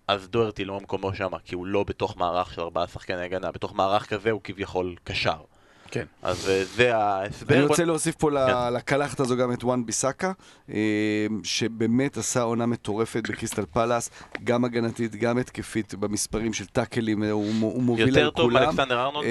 אז 0.08 0.28
דוארטי 0.28 0.64
לא 0.64 0.78
במקומו 0.78 1.14
שם, 1.14 1.30
כי 1.44 1.54
הוא 1.54 1.66
לא 1.66 1.84
בתוך 1.84 2.16
מערך 2.16 2.54
של 2.54 2.60
ארבעה 2.60 2.86
שחקני 2.86 3.22
הגנה, 3.22 3.50
בתוך 3.52 3.74
מערך 3.74 4.06
כזה 4.06 4.30
הוא 4.30 4.40
כביכול 4.44 4.94
קשר. 5.04 5.36
כן. 5.90 6.04
אז 6.22 6.48
אה, 6.48 6.64
זה 6.64 6.96
ההסבר. 6.96 7.54
אני 7.54 7.64
רוצה 7.64 7.84
להוסיף 7.84 8.14
פה 8.14 8.30
כן. 8.46 8.74
לקלחת 8.74 9.20
הזו 9.20 9.36
גם 9.36 9.52
את 9.52 9.64
וואן 9.64 9.86
ביסאקה, 9.86 10.32
אה, 10.70 11.26
שבאמת 11.42 12.16
עשה 12.16 12.42
עונה 12.42 12.66
מטורפת 12.66 13.22
בקריסטל 13.28 13.64
פלאס, 13.72 14.10
גם 14.44 14.64
הגנתית, 14.64 15.16
גם 15.16 15.38
התקפית, 15.38 15.94
במספרים 15.94 16.52
של 16.52 16.66
טאקלים, 16.66 17.22
הוא 17.22 17.82
מוביל 17.82 18.04
על 18.04 18.12
כולם. 18.12 18.24
יותר 18.24 18.30
טוב 18.30 18.52
מאלכסנדר 18.52 19.00
ארנולד? 19.00 19.26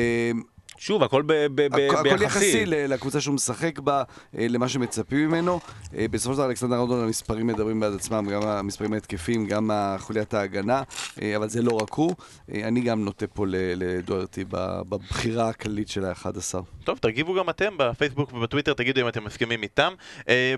שוב, 0.83 1.03
הכל 1.03 1.21
ביחסי. 1.21 2.09
הכל 2.09 2.21
יחסי 2.21 2.65
לקבוצה 2.65 3.21
שהוא 3.21 3.35
משחק 3.35 3.79
בה, 3.79 4.03
אה, 4.37 4.47
למה 4.49 4.69
שמצפים 4.69 5.27
ממנו. 5.27 5.59
אה, 5.97 6.05
בסופו 6.11 6.33
של 6.33 6.37
דבר 6.37 6.47
אלכסנדר 6.47 6.75
ארדון 6.75 7.03
המספרים 7.03 7.47
מדברים 7.47 7.79
בעד 7.79 7.93
עצמם, 7.93 8.27
גם 8.31 8.41
המספרים 8.41 8.93
ההתקפים, 8.93 9.47
גם 9.47 9.71
חוליית 9.97 10.33
ההגנה, 10.33 10.83
אה, 11.21 11.35
אבל 11.35 11.49
זה 11.49 11.61
לא 11.61 11.71
רק 11.71 11.93
הוא. 11.93 12.15
אני 12.53 12.81
גם 12.81 13.05
נוטה 13.05 13.27
פה 13.27 13.45
לדוארטי 13.49 14.45
בבחירה 14.49 15.49
הכללית 15.49 15.87
של 15.87 16.05
ה-11. 16.05 16.59
טוב, 16.83 16.97
תגיבו 16.97 17.33
גם 17.33 17.49
אתם 17.49 17.73
בפייסבוק 17.77 18.33
ובטוויטר, 18.33 18.73
תגידו 18.73 19.01
אם 19.01 19.07
אתם 19.07 19.23
מסכימים 19.23 19.63
איתם. 19.63 19.93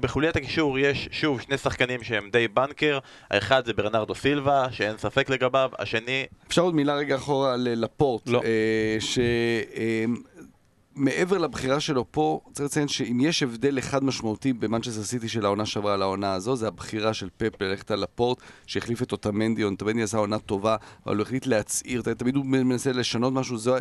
בחוליית 0.01 0.35
הקישור 0.35 0.79
יש, 0.79 1.09
שוב, 1.11 1.41
שני 1.41 1.57
שחקנים 1.57 2.03
שהם 2.03 2.29
די 2.31 2.47
בנקר. 2.47 2.99
האחד 3.31 3.65
זה 3.65 3.73
ברנרדו 3.73 4.15
סילבה, 4.15 4.67
שאין 4.71 4.97
ספק 4.97 5.29
לגביו. 5.29 5.69
השני... 5.79 6.25
אפשר 6.47 6.61
עוד 6.61 6.75
מילה 6.75 6.95
רגע 6.95 7.15
אחורה 7.15 7.55
לפורט. 7.57 8.29
לא. 8.29 8.41
ש... 8.99 9.19
מעבר 10.95 11.38
לבחירה 11.38 11.79
שלו 11.79 12.05
פה, 12.12 12.39
צריך 12.53 12.65
לציין 12.65 12.88
שאם 12.88 13.19
יש 13.21 13.43
הבדל 13.43 13.79
אחד 13.79 14.03
משמעותי 14.03 14.53
במנצ'סטר 14.53 15.03
סיטי 15.03 15.29
של 15.29 15.45
העונה 15.45 15.65
שעברה 15.65 15.93
על 15.93 16.01
העונה 16.01 16.34
הזו, 16.34 16.55
זה 16.55 16.67
הבחירה 16.67 17.13
של 17.13 17.29
פפ 17.38 17.62
ללכת 17.62 17.91
על 17.91 18.03
הפורט, 18.03 18.38
שהחליף 18.67 19.01
את 19.01 19.12
אוטמנדי, 19.12 19.63
אוטמנדי 19.63 20.03
עשה 20.03 20.17
עונה 20.17 20.39
טובה, 20.39 20.75
אבל 21.05 21.15
הוא 21.15 21.21
החליט 21.21 21.47
להצעיר, 21.47 22.01
תמיד 22.01 22.36
הוא 22.36 22.45
מנסה 22.45 22.91
לשנות 22.91 23.34
משהו, 23.34 23.58
זה 23.58 23.71
אה, 23.71 23.79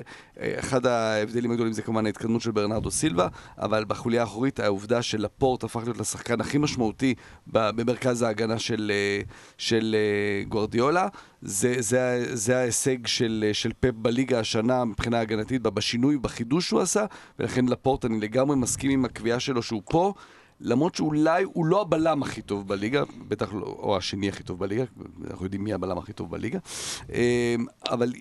אחד 0.58 0.86
ההבדלים 0.86 1.50
הגדולים 1.50 1.72
זה 1.72 1.82
כמובן 1.82 2.06
ההתקדמות 2.06 2.42
של 2.42 2.50
ברנרדו 2.50 2.90
סילבה, 2.90 3.28
אבל 3.58 3.84
בחוליה 3.84 4.20
האחורית 4.20 4.60
העובדה 4.60 5.02
של 5.02 5.24
הפורט 5.24 5.64
הפך 5.64 5.80
להיות 5.84 5.98
לשחקן 5.98 6.40
הכי 6.40 6.58
משמעותי 6.58 7.14
במרכז 7.46 8.22
ההגנה 8.22 8.58
של, 8.58 8.92
אה, 8.94 9.20
של 9.58 9.96
אה, 9.98 10.44
גורדיולה. 10.48 11.08
זה, 11.44 11.74
זה, 11.78 12.26
זה 12.32 12.58
ההישג 12.58 13.06
של, 13.06 13.50
של 13.52 13.72
פפ 13.80 13.90
בליגה 13.96 14.40
השנה 14.40 14.84
מבחינה 14.84 15.20
הגנתית, 15.20 15.62
בשינוי, 15.62 16.18
בחידוש 16.18 16.68
שהוא 16.68 16.80
עשה, 16.80 17.04
ולכן 17.38 17.64
לפורט 17.66 18.04
אני 18.04 18.20
לגמרי 18.20 18.56
מסכים 18.56 18.90
עם 18.90 19.04
הקביעה 19.04 19.40
שלו 19.40 19.62
שהוא 19.62 19.82
פה. 19.84 20.12
למרות 20.60 20.94
שאולי 20.94 21.44
הוא 21.44 21.66
לא 21.66 21.80
הבלם 21.80 22.22
הכי 22.22 22.42
טוב 22.42 22.68
בליגה, 22.68 23.02
בטח 23.28 23.52
לא, 23.52 23.76
או 23.78 23.96
השני 23.96 24.28
הכי 24.28 24.42
טוב 24.42 24.58
בליגה, 24.58 24.84
אנחנו 25.30 25.44
יודעים 25.46 25.64
מי 25.64 25.72
הבלם 25.72 25.98
הכי 25.98 26.12
טוב 26.12 26.30
בליגה, 26.30 26.58
אמ, 27.08 27.66
אבל 27.90 28.12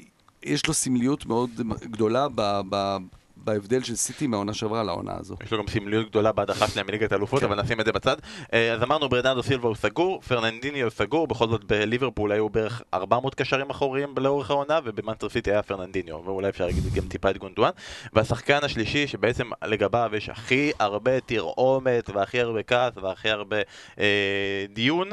יש 0.43 0.67
לו 0.67 0.73
סמליות 0.73 1.25
מאוד 1.25 1.49
גדולה 1.83 2.27
ב, 2.35 2.61
ב, 2.69 2.97
בהבדל 3.43 3.83
של 3.83 3.95
סיטי 3.95 4.27
מהעונה 4.27 4.53
שעברה 4.53 4.83
לעונה 4.83 5.13
הזו. 5.19 5.35
יש 5.43 5.51
לו 5.51 5.57
גם 5.57 5.67
סמליות 5.67 6.09
גדולה 6.09 6.31
בהדחה 6.31 6.67
שלהם 6.67 6.87
מליגת 6.87 7.11
האלופות, 7.11 7.39
כן. 7.39 7.45
אבל 7.45 7.61
נשים 7.61 7.79
את 7.79 7.85
זה 7.85 7.91
בצד. 7.91 8.15
אה, 8.53 8.73
אז 8.73 8.83
אמרנו 8.83 9.09
ברנרדו 9.09 9.43
סילבה 9.43 9.67
הוא 9.67 9.75
סגור, 9.75 10.21
פרננדיניו 10.21 10.91
סגור, 10.91 11.27
בכל 11.27 11.47
זאת 11.47 11.63
בליברפול 11.63 12.31
היו 12.31 12.49
בערך 12.49 12.81
400 12.93 13.35
קשרים 13.35 13.69
אחוריים 13.69 14.13
לאורך 14.17 14.49
העונה, 14.49 14.79
ובמאנסטר 14.83 15.29
סיטי 15.29 15.51
היה 15.51 15.61
פרננדיניו, 15.61 16.21
ואולי 16.25 16.49
אפשר 16.49 16.65
להגיד 16.65 16.83
גם 16.93 17.07
טיפה 17.07 17.29
את 17.29 17.37
גונדואן. 17.37 17.71
והשחקן 18.13 18.59
השלישי, 18.63 19.07
שבעצם 19.07 19.49
לגביו 19.65 20.11
יש 20.17 20.29
הכי 20.29 20.71
הרבה 20.79 21.19
תרעומת, 21.19 22.09
והכי 22.09 22.41
הרבה 22.41 22.63
כעס, 22.63 22.93
והכי 23.01 23.29
הרבה 23.29 23.57
אה, 23.99 24.65
דיון, 24.73 25.09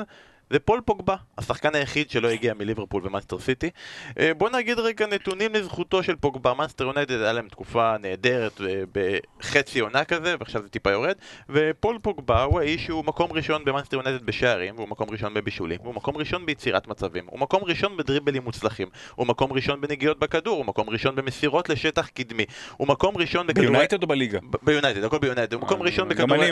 זה 0.51 0.59
פול 0.59 0.81
פוגבה, 0.85 1.17
השחקן 1.39 1.75
היחיד 1.75 2.11
שלא 2.11 2.29
הגיע 2.29 2.55
מליברפול 2.55 3.07
ומנצ'סטר 3.07 3.39
סיטי. 3.39 3.71
אה, 4.19 4.35
בוא 4.35 4.51
נגיד 4.51 4.79
רגע 4.79 5.07
נתונים 5.07 5.55
לזכותו 5.55 6.03
של 6.03 6.17
פוגבה, 6.17 6.55
מנצ'סטר 6.55 6.85
יונייטד 6.85 7.23
היה 7.23 7.33
להם 7.33 7.49
תקופה 7.49 7.97
נהדרת 7.99 8.61
אה, 8.61 8.83
בחצי 8.93 9.81
עונה 9.81 10.05
כזה, 10.05 10.35
ועכשיו 10.41 10.63
זה 10.63 10.69
טיפה 10.69 10.91
יורד, 10.91 11.15
ופול 11.49 11.99
פוגבה 12.03 12.43
הוא 12.43 12.61
האיש 12.61 12.85
שהוא 12.85 13.05
מקום 13.05 13.33
ראשון 13.33 13.65
במנצ'סטר 13.65 13.97
יונייטד 13.97 14.27
בשערים, 14.27 14.75
והוא 14.77 14.89
מקום 14.89 15.11
ראשון 15.11 15.35
בבישולים, 15.35 15.79
והוא 15.83 15.95
מקום 15.95 16.17
ראשון 16.17 16.47
ביצירת 16.47 16.89
מצבים, 16.89 17.25
הוא 17.27 17.39
מקום 17.39 17.65
ראשון 17.65 17.97
בדריבלים 17.97 18.43
מוצלחים, 18.43 18.89
הוא 19.15 19.27
מקום 19.27 19.53
ראשון 19.53 19.81
בנגיעות 19.81 20.19
בכדור, 20.19 20.57
הוא 20.57 20.67
מקום 20.67 20.91
ראשון 20.91 21.17
במסירות 21.17 21.69
לשטח 21.69 22.09
קדמי, 22.09 22.45
הוא 22.77 22.89
מקום 22.89 23.17
ראשון 23.17 23.47
בכדורי... 23.47 23.67
ביונייטד 23.67 24.03
או 24.03 24.09
בליגה? 24.09 24.39
ביונייטד, 24.63 25.05
הכל 25.05 25.19
ביונייטד, 25.19 25.53
הוא 25.53 25.63
מקום 25.63 25.83
ראשון 25.83 26.09
בכדורי... 26.09 26.51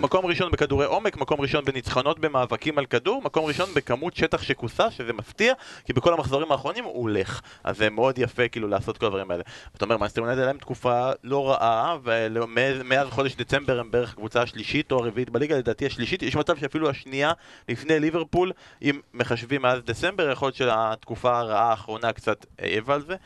מקום 0.00 0.26
ראשון 0.26 0.52
בכדורי 0.52 0.86
עומק, 0.86 1.16
מקום 1.16 1.40
ראשון 1.40 1.64
בניצחונות 1.64 2.18
במאבקים 2.18 2.78
על 2.78 2.86
כדור, 2.86 3.01
מקום 3.24 3.44
ראשון 3.44 3.74
בכמות 3.74 4.16
שטח 4.16 4.42
שכוסה, 4.42 4.90
שזה 4.90 5.12
מפתיע, 5.12 5.52
כי 5.84 5.92
בכל 5.92 6.12
המחזורים 6.12 6.52
האחרונים 6.52 6.84
הוא 6.84 7.02
הולך. 7.02 7.40
אז 7.64 7.76
זה 7.76 7.90
מאוד 7.90 8.18
יפה 8.18 8.48
כאילו 8.48 8.68
לעשות 8.68 8.98
כל 8.98 9.06
הדברים 9.06 9.30
האלה. 9.30 9.42
אתה 9.76 9.84
אומר, 9.84 9.96
מנצ'סטר 9.96 10.20
יונייטד 10.20 10.42
להם 10.42 10.58
תקופה 10.58 11.10
לא 11.24 11.50
רעה, 11.50 11.96
ומאז 12.02 13.08
חודש 13.10 13.34
דצמבר 13.36 13.80
הם 13.80 13.90
בערך 13.90 14.12
הקבוצה 14.12 14.42
השלישית 14.42 14.92
או 14.92 14.98
הרביעית 14.98 15.30
בליגה, 15.30 15.58
לדעתי 15.58 15.86
השלישית, 15.86 16.22
יש 16.22 16.36
מצב 16.36 16.56
שאפילו 16.56 16.90
השנייה 16.90 17.32
לפני 17.68 18.00
ליברפול, 18.00 18.52
אם 18.82 19.00
מחשבים 19.14 19.62
מאז 19.62 19.82
דצמבר, 19.84 20.30
יכול 20.30 20.46
להיות 20.46 20.56
שהתקופה 20.56 21.38
הרעה 21.38 21.70
האחרונה 21.70 22.12
קצת 22.12 22.46
העיבה 22.58 22.94
על 22.94 23.02
זה. 23.02 23.16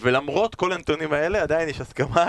ולמרות 0.00 0.54
כל 0.54 0.72
הנתונים 0.72 1.12
האלה, 1.12 1.42
עדיין 1.42 1.68
יש 1.68 1.80
הסכמה 1.80 2.26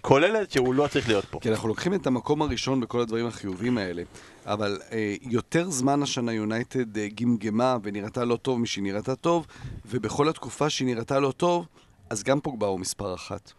כוללת 0.00 0.50
שהוא 0.50 0.74
לא 0.74 0.86
צריך 0.86 1.08
להיות 1.08 1.24
פה. 1.24 1.40
כי 1.40 1.50
אנחנו 1.50 1.68
לוקחים 1.68 1.94
את 1.94 2.06
המקום 2.06 2.42
הראשון 2.42 2.80
בכל 2.80 3.00
הדברים 3.00 3.26
החיובים 3.26 3.78
האלה, 3.78 4.02
אבל 4.46 4.78
אה, 4.92 5.14
יותר 5.22 5.70
זמן 5.70 6.02
השנה 6.02 6.32
יונייטד 6.32 6.98
אה, 6.98 7.08
גמגמה 7.14 7.76
ונראתה 7.82 8.24
לא 8.24 8.36
טוב 8.36 8.58
משהיא 8.60 8.84
נראתה 8.84 9.16
טוב, 9.16 9.46
ובכל 9.86 10.28
התקופה 10.28 10.70
שהיא 10.70 10.94
נראתה 10.94 11.20
לא 11.20 11.32
טוב, 11.32 11.66
אז 12.10 12.22
גם 12.22 12.40
פוגבה 12.40 12.66
הוא 12.66 12.80
מספר 12.80 13.14
אחת. 13.14 13.52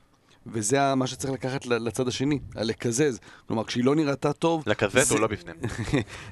וזה 0.46 0.96
מה 0.96 1.08
שצריך 1.08 1.34
לקחת 1.34 1.66
לצד 1.66 2.08
השני, 2.08 2.40
לקזז. 2.56 3.20
כלומר, 3.48 3.64
כשהיא 3.64 3.84
לא 3.84 3.96
נראתה 3.96 4.34
טוב... 4.34 4.64
לקזז 4.68 5.12
או 5.12 5.20
לא 5.20 5.28
בפנים. 5.28 5.56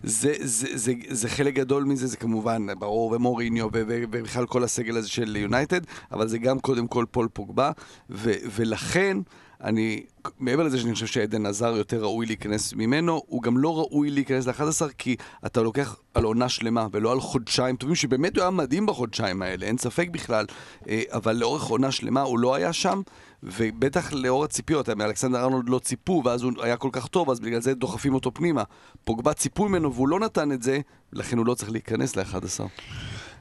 זה, 0.03 0.33
זה, 0.33 0.33
זה, 0.39 0.67
זה, 0.77 0.93
זה 1.09 1.29
חלק 1.29 1.53
גדול 1.53 1.83
מזה, 1.83 2.07
זה 2.07 2.17
כמובן 2.17 2.67
ברור, 2.79 3.11
ומוריניו, 3.11 3.67
ובכלל 3.73 4.45
כל 4.45 4.63
הסגל 4.63 4.97
הזה 4.97 5.09
של 5.09 5.35
יונייטד, 5.35 5.81
אבל 6.11 6.27
זה 6.27 6.37
גם 6.37 6.59
קודם 6.59 6.87
כל 6.87 7.05
פול 7.11 7.27
פוגבה, 7.33 7.71
ו, 8.09 8.31
ולכן... 8.55 9.17
אני, 9.63 10.03
מעבר 10.39 10.63
לזה 10.63 10.79
שאני 10.79 10.93
חושב 10.93 11.05
שעדן 11.05 11.45
עזר 11.45 11.77
יותר 11.77 12.01
ראוי 12.01 12.25
להיכנס 12.25 12.73
ממנו, 12.73 13.21
הוא 13.27 13.43
גם 13.43 13.57
לא 13.57 13.77
ראוי 13.77 14.09
להיכנס 14.09 14.47
ל-11 14.47 14.93
כי 14.97 15.15
אתה 15.45 15.61
לוקח 15.61 15.95
על 16.13 16.23
עונה 16.23 16.49
שלמה 16.49 16.87
ולא 16.91 17.11
על 17.11 17.19
חודשיים 17.19 17.75
טובים, 17.75 17.95
שבאמת 17.95 18.35
הוא 18.35 18.41
היה 18.41 18.51
מדהים 18.51 18.85
בחודשיים 18.85 19.41
האלה, 19.41 19.65
אין 19.65 19.77
ספק 19.77 20.07
בכלל, 20.11 20.45
אה, 20.89 21.01
אבל 21.11 21.35
לאורך 21.35 21.63
עונה 21.63 21.91
שלמה 21.91 22.21
הוא 22.21 22.39
לא 22.39 22.55
היה 22.55 22.73
שם, 22.73 23.01
ובטח 23.43 24.13
לאור 24.13 24.43
הציפיות, 24.43 24.89
מאלכסנדר 24.89 25.43
ארנולד 25.43 25.69
לא 25.69 25.79
ציפו, 25.79 26.21
ואז 26.25 26.43
הוא 26.43 26.51
היה 26.61 26.77
כל 26.77 26.89
כך 26.91 27.07
טוב, 27.07 27.29
אז 27.29 27.39
בגלל 27.39 27.61
זה 27.61 27.73
דוחפים 27.73 28.13
אותו 28.13 28.33
פנימה. 28.33 28.63
פוגבה 29.03 29.33
ציפו 29.33 29.69
ממנו 29.69 29.93
והוא 29.93 30.07
לא 30.07 30.19
נתן 30.19 30.51
את 30.51 30.63
זה, 30.63 30.79
לכן 31.13 31.37
הוא 31.37 31.45
לא 31.45 31.53
צריך 31.53 31.71
להיכנס 31.71 32.15
ל-11. 32.15 32.63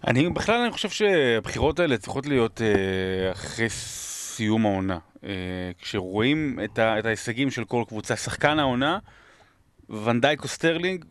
אני 0.07 0.31
בכלל 0.31 0.61
אני 0.61 0.73
חושב 0.73 0.89
שהבחירות 0.89 1.81
האלה 1.81 1.97
צריכות 1.97 2.27
להיות 2.27 2.63
אה, 2.63 3.33
אחרי 3.33 3.71
סיום 3.71 4.67
העונה. 4.67 4.99
אה, 5.25 5.31
כשרואים 5.79 6.61
את, 6.65 6.79
ה, 6.79 6.99
את 6.99 7.05
ההישגים 7.05 7.51
של 7.51 7.65
כל 7.65 7.85
קבוצה, 7.89 8.17
שחקן 8.17 8.59
העונה, 8.59 8.99
ואן 9.91 10.13
דייק 10.13 10.43
או 10.43 10.49
סטרלינג, 10.49 11.05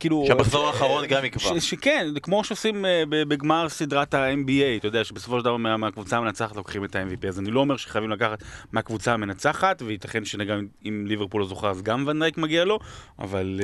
כאילו... 0.00 0.24
שהמחזור 0.26 0.66
האחרון 0.66 1.06
גם 1.06 1.24
יקבע. 1.24 1.60
שכן, 1.60 2.06
כמו 2.22 2.44
שעושים 2.44 2.84
uh, 2.84 2.88
בגמר 3.10 3.68
סדרת 3.68 4.14
ה-NBA, 4.14 4.78
אתה 4.78 4.86
יודע, 4.86 5.04
שבסופו 5.04 5.38
של 5.38 5.44
דבר 5.44 5.56
מה, 5.56 5.76
מהקבוצה 5.76 6.16
המנצחת 6.16 6.56
לוקחים 6.56 6.84
את 6.84 6.96
ה-MVP, 6.96 7.28
אז 7.28 7.38
אני 7.38 7.50
לא 7.50 7.60
אומר 7.60 7.76
שחייבים 7.76 8.10
לקחת 8.10 8.42
מהקבוצה 8.72 9.14
המנצחת, 9.14 9.82
וייתכן 9.82 10.24
שגם 10.24 10.66
אם 10.84 11.04
ליברפול 11.06 11.40
לא 11.40 11.46
זוכה 11.46 11.70
אז 11.70 11.82
גם 11.82 12.04
ואן 12.06 12.20
דייק 12.20 12.38
מגיע 12.38 12.64
לו, 12.64 12.78
אבל, 13.18 13.60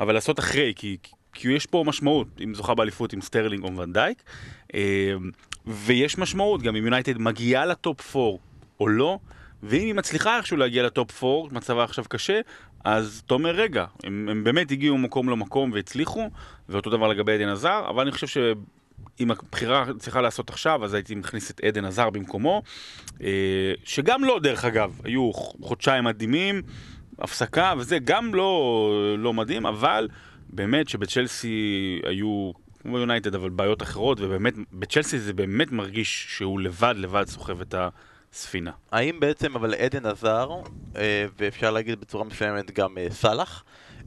אבל 0.00 0.14
לעשות 0.14 0.38
אחרי, 0.38 0.72
כי, 0.76 0.96
כי 1.32 1.52
יש 1.52 1.66
פה 1.66 1.84
משמעות, 1.86 2.28
אם 2.44 2.54
זוכה 2.54 2.74
באליפות 2.74 3.12
עם 3.12 3.20
סטרלינג 3.20 3.64
או 3.64 3.76
ואן 3.76 3.93
דייק, 3.93 4.22
ויש 5.66 6.18
משמעות, 6.18 6.62
גם 6.62 6.76
אם 6.76 6.84
יונייטד 6.84 7.18
מגיעה 7.18 7.66
ל 7.66 7.79
top 7.79 8.16
4 8.16 8.36
או 8.80 8.88
לא, 8.88 9.18
ואם 9.62 9.80
היא 9.80 9.94
מצליחה 9.94 10.36
איכשהו 10.36 10.56
להגיע 10.56 10.82
ל 10.82 10.93
top 10.93 11.24
4, 11.24 11.54
מצבה 11.54 11.84
עכשיו 11.84 12.04
קשה, 12.08 12.40
אז 12.86 13.22
אתה 13.26 13.34
אומר, 13.34 13.50
רגע, 13.50 13.84
הם, 14.04 14.28
הם 14.30 14.44
באמת 14.44 14.70
הגיעו 14.70 14.98
ממקום 14.98 15.28
למקום 15.28 15.72
והצליחו, 15.72 16.30
ואותו 16.68 16.90
דבר 16.90 17.08
לגבי 17.08 17.32
אדן 17.32 17.48
הזאר, 17.48 17.84
אבל 17.88 18.02
אני 18.02 18.12
חושב 18.12 18.54
אם 19.20 19.30
הבחירה 19.30 19.84
צריכה 19.98 20.20
לעשות 20.20 20.50
עכשיו, 20.50 20.84
אז 20.84 20.94
הייתי 20.94 21.14
מכניס 21.14 21.50
את 21.50 21.60
אדן 21.64 21.84
הזאר 21.84 22.10
במקומו, 22.10 22.62
אה, 23.22 23.72
שגם 23.84 24.24
לא, 24.24 24.40
דרך 24.42 24.64
אגב, 24.64 25.00
היו 25.04 25.32
חודשיים 25.62 26.04
מדהימים, 26.04 26.62
הפסקה 27.18 27.74
וזה, 27.78 27.98
גם 28.04 28.34
לא, 28.34 29.14
לא 29.18 29.32
מדהים, 29.32 29.66
אבל 29.66 30.08
באמת 30.48 30.88
שבצ'לסי 30.88 32.00
היו, 32.04 32.52
כמו 32.82 32.98
יונייטד, 32.98 33.34
אבל 33.34 33.50
בעיות 33.50 33.82
אחרות, 33.82 34.20
ובאמת, 34.20 34.54
בצ'לסי 34.72 35.18
זה 35.18 35.32
באמת 35.32 35.72
מרגיש 35.72 36.26
שהוא 36.28 36.60
לבד, 36.60 36.94
לבד 36.98 37.24
סוחב 37.26 37.60
את 37.60 37.74
הספינה. 38.36 38.70
האם 38.92 39.20
בעצם, 39.20 39.54
אבל 39.56 39.74
עדן 39.74 40.06
עזר, 40.06 40.50
אה, 40.96 41.26
ואפשר 41.38 41.70
להגיד 41.70 42.00
בצורה 42.00 42.24
מסוימת 42.24 42.70
גם 42.70 42.98
אה, 42.98 43.06
סאלח, 43.10 43.64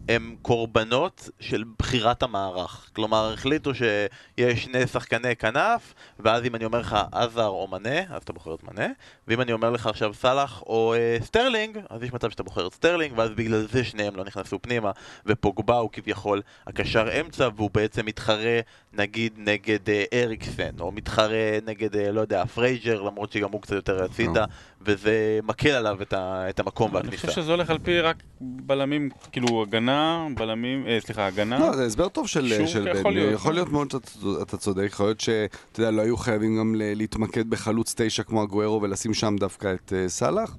הם 0.09 0.35
קורבנות 0.41 1.29
של 1.39 1.63
בחירת 1.79 2.23
המערך. 2.23 2.89
כלומר, 2.93 3.33
החליטו 3.33 3.75
שיש 3.75 4.63
שני 4.63 4.87
שחקני 4.87 5.35
כנף, 5.35 5.93
ואז 6.19 6.45
אם 6.45 6.55
אני 6.55 6.65
אומר 6.65 6.79
לך 6.79 6.97
עזר 7.11 7.47
או 7.47 7.67
מנה, 7.67 7.99
אז 7.99 8.21
אתה 8.23 8.33
בוחר 8.33 8.53
את 8.53 8.63
מנה, 8.63 8.87
ואם 9.27 9.41
אני 9.41 9.53
אומר 9.53 9.69
לך 9.69 9.87
עכשיו 9.87 10.13
סאלח 10.13 10.61
או 10.61 10.93
אה, 10.93 11.17
סטרלינג, 11.21 11.77
אז 11.89 12.03
יש 12.03 12.13
מצב 12.13 12.29
שאתה 12.29 12.43
בוחר 12.43 12.67
את 12.67 12.73
סטרלינג, 12.73 13.13
ואז 13.17 13.29
בגלל 13.29 13.67
זה 13.71 13.83
שניהם 13.83 14.15
לא 14.15 14.23
נכנסו 14.23 14.61
פנימה, 14.61 14.91
ופוגבה 15.25 15.77
הוא 15.77 15.89
כביכול 15.93 16.41
הקשר 16.67 17.21
אמצע, 17.21 17.49
והוא 17.55 17.69
בעצם 17.73 18.05
מתחרה 18.05 18.59
נגיד 18.93 19.33
נגד 19.37 19.89
אה, 19.89 20.03
אריקסן, 20.13 20.79
או 20.79 20.91
מתחרה 20.91 21.57
נגד, 21.65 21.95
אה, 21.95 22.11
לא 22.11 22.21
יודע, 22.21 22.45
פרייג'ר, 22.45 23.01
למרות 23.01 23.31
שגם 23.31 23.51
הוא 23.51 23.61
קצת 23.61 23.75
יותר 23.75 24.03
הצידה, 24.03 24.45
וזה 24.81 25.39
מקל 25.43 25.69
עליו 25.69 26.01
את, 26.01 26.13
ה, 26.13 26.49
את 26.49 26.59
המקום 26.59 26.93
והכניסה. 26.93 27.11
אני 27.11 27.17
חושב 27.17 27.41
שזה 27.41 27.51
הולך 27.51 27.69
על 27.69 27.77
פי 27.79 28.01
רק 28.01 28.23
בלמים, 28.41 29.09
כאילו 29.31 29.63
הגנה, 29.63 29.98
בלמים, 30.35 30.87
אה, 30.87 30.97
סליחה, 31.01 31.27
הגנה. 31.27 31.59
לא, 31.59 31.75
זה 31.75 31.85
הסבר 31.85 32.09
טוב 32.09 32.27
של, 32.27 32.65
של 32.67 32.85
בן. 32.93 32.99
יכול 32.99 33.13
להיות, 33.13 33.33
יכול 33.33 33.53
להיות 33.53 33.69
מאוד 33.69 33.91
שאתה 33.91 34.57
צודק, 34.57 34.85
יכול 34.85 35.05
להיות 35.05 35.19
שאתה 35.19 35.79
יודע, 35.79 35.91
לא 35.91 36.01
היו 36.01 36.17
חייבים 36.17 36.57
גם 36.57 36.75
להתמקד 36.77 37.49
בחלוץ 37.49 37.93
תשע 37.97 38.23
כמו 38.23 38.41
אגוארו 38.41 38.81
ולשים 38.81 39.13
שם 39.13 39.35
דווקא 39.39 39.73
את 39.73 39.93
אה, 39.93 40.09
סאלח. 40.09 40.55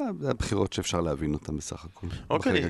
אה, 0.00 0.06
זה 0.20 0.30
הבחירות 0.30 0.72
שאפשר 0.72 1.00
להבין 1.00 1.34
אותן 1.34 1.56
בסך 1.56 1.84
הכל. 1.84 2.06
אוקיי, 2.30 2.64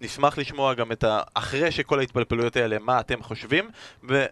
נשמח 0.00 0.38
לשמוע 0.38 0.74
גם 0.74 0.92
את 0.92 1.04
ה... 1.04 1.20
אחרי 1.34 1.70
שכל 1.70 1.98
ההתפלפלויות 1.98 2.56
האלה, 2.56 2.76
מה 2.78 3.00
אתם 3.00 3.22
חושבים, 3.22 3.70
ו... 4.08 4.24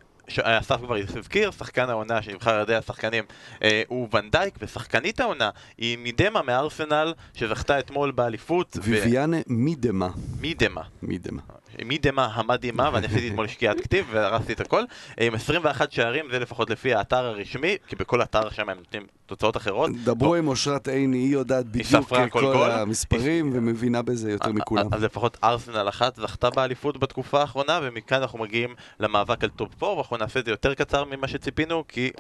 אסף 0.43 0.77
כבר 0.77 0.97
הזכיר, 1.17 1.51
שחקן 1.51 1.91
העונה 1.91 2.23
שנבחר 2.23 2.55
על 2.55 2.63
ידי 2.63 2.75
השחקנים 2.75 3.25
אה, 3.63 3.83
הוא 3.89 4.09
ונדייק, 4.13 4.55
ושחקנית 4.63 5.21
העונה 5.21 5.51
היא 5.79 5.99
מידמה 5.99 6.43
מארסנל, 6.43 7.15
שזכתה 7.35 7.79
אתמול 7.79 8.11
באליפות. 8.11 8.77
ויביאנה 8.83 9.37
ו... 9.37 9.41
מידמה. 9.47 10.09
מידמה. 10.41 10.83
מידמה. 11.03 11.43
מדמה 11.85 12.29
המדהימה, 12.35 12.91
ואני 12.93 13.07
עשיתי 13.07 13.29
אתמול 13.29 13.47
שקיעת 13.47 13.81
כתיב 13.81 14.07
והרסתי 14.11 14.53
את 14.53 14.61
הכל. 14.61 14.83
עם 15.21 15.35
21 15.35 15.93
שערים, 15.93 16.25
זה 16.31 16.39
לפחות 16.39 16.71
לפי 16.71 16.95
האתר 16.95 17.25
הרשמי, 17.25 17.77
כי 17.87 17.97
בכל 17.97 18.23
אתר 18.23 18.51
שם 18.51 18.69
הם 18.69 18.77
נותנים 18.77 19.07
תוצאות 19.27 19.57
אחרות. 19.57 19.91
דברו 20.05 20.35
עם 20.35 20.49
אושרת 20.49 20.89
עיני, 20.89 21.19
היא 21.19 21.33
יודעת 21.33 21.67
בדיוק 21.67 22.13
כל 22.31 22.71
המספרים 22.71 23.51
ומבינה 23.55 24.03
בזה 24.03 24.31
יותר 24.31 24.53
מכולם. 24.53 24.87
אז 24.93 25.03
לפחות 25.03 25.39
ארסנל 25.45 25.89
אחת 25.89 26.17
זכתה 26.17 26.51
באליפות 26.51 26.99
בתקופה 26.99 27.41
האחרונה, 27.41 27.81
ומכאן 27.83 28.21
אנחנו 28.21 28.39
מגיעים 28.39 28.75
למאבק 29.01 29.45
על 29.45 29.51
טופ 29.51 29.83
4, 29.83 29.95
ואנחנו 29.97 30.17
נעשה 30.17 30.41
את 30.41 30.45
זה 30.45 30.51
יותר 30.51 30.75
קצר 30.75 31.05
ממה 31.05 31.29
שציפינו, 31.29 31.85
כי 31.89 32.11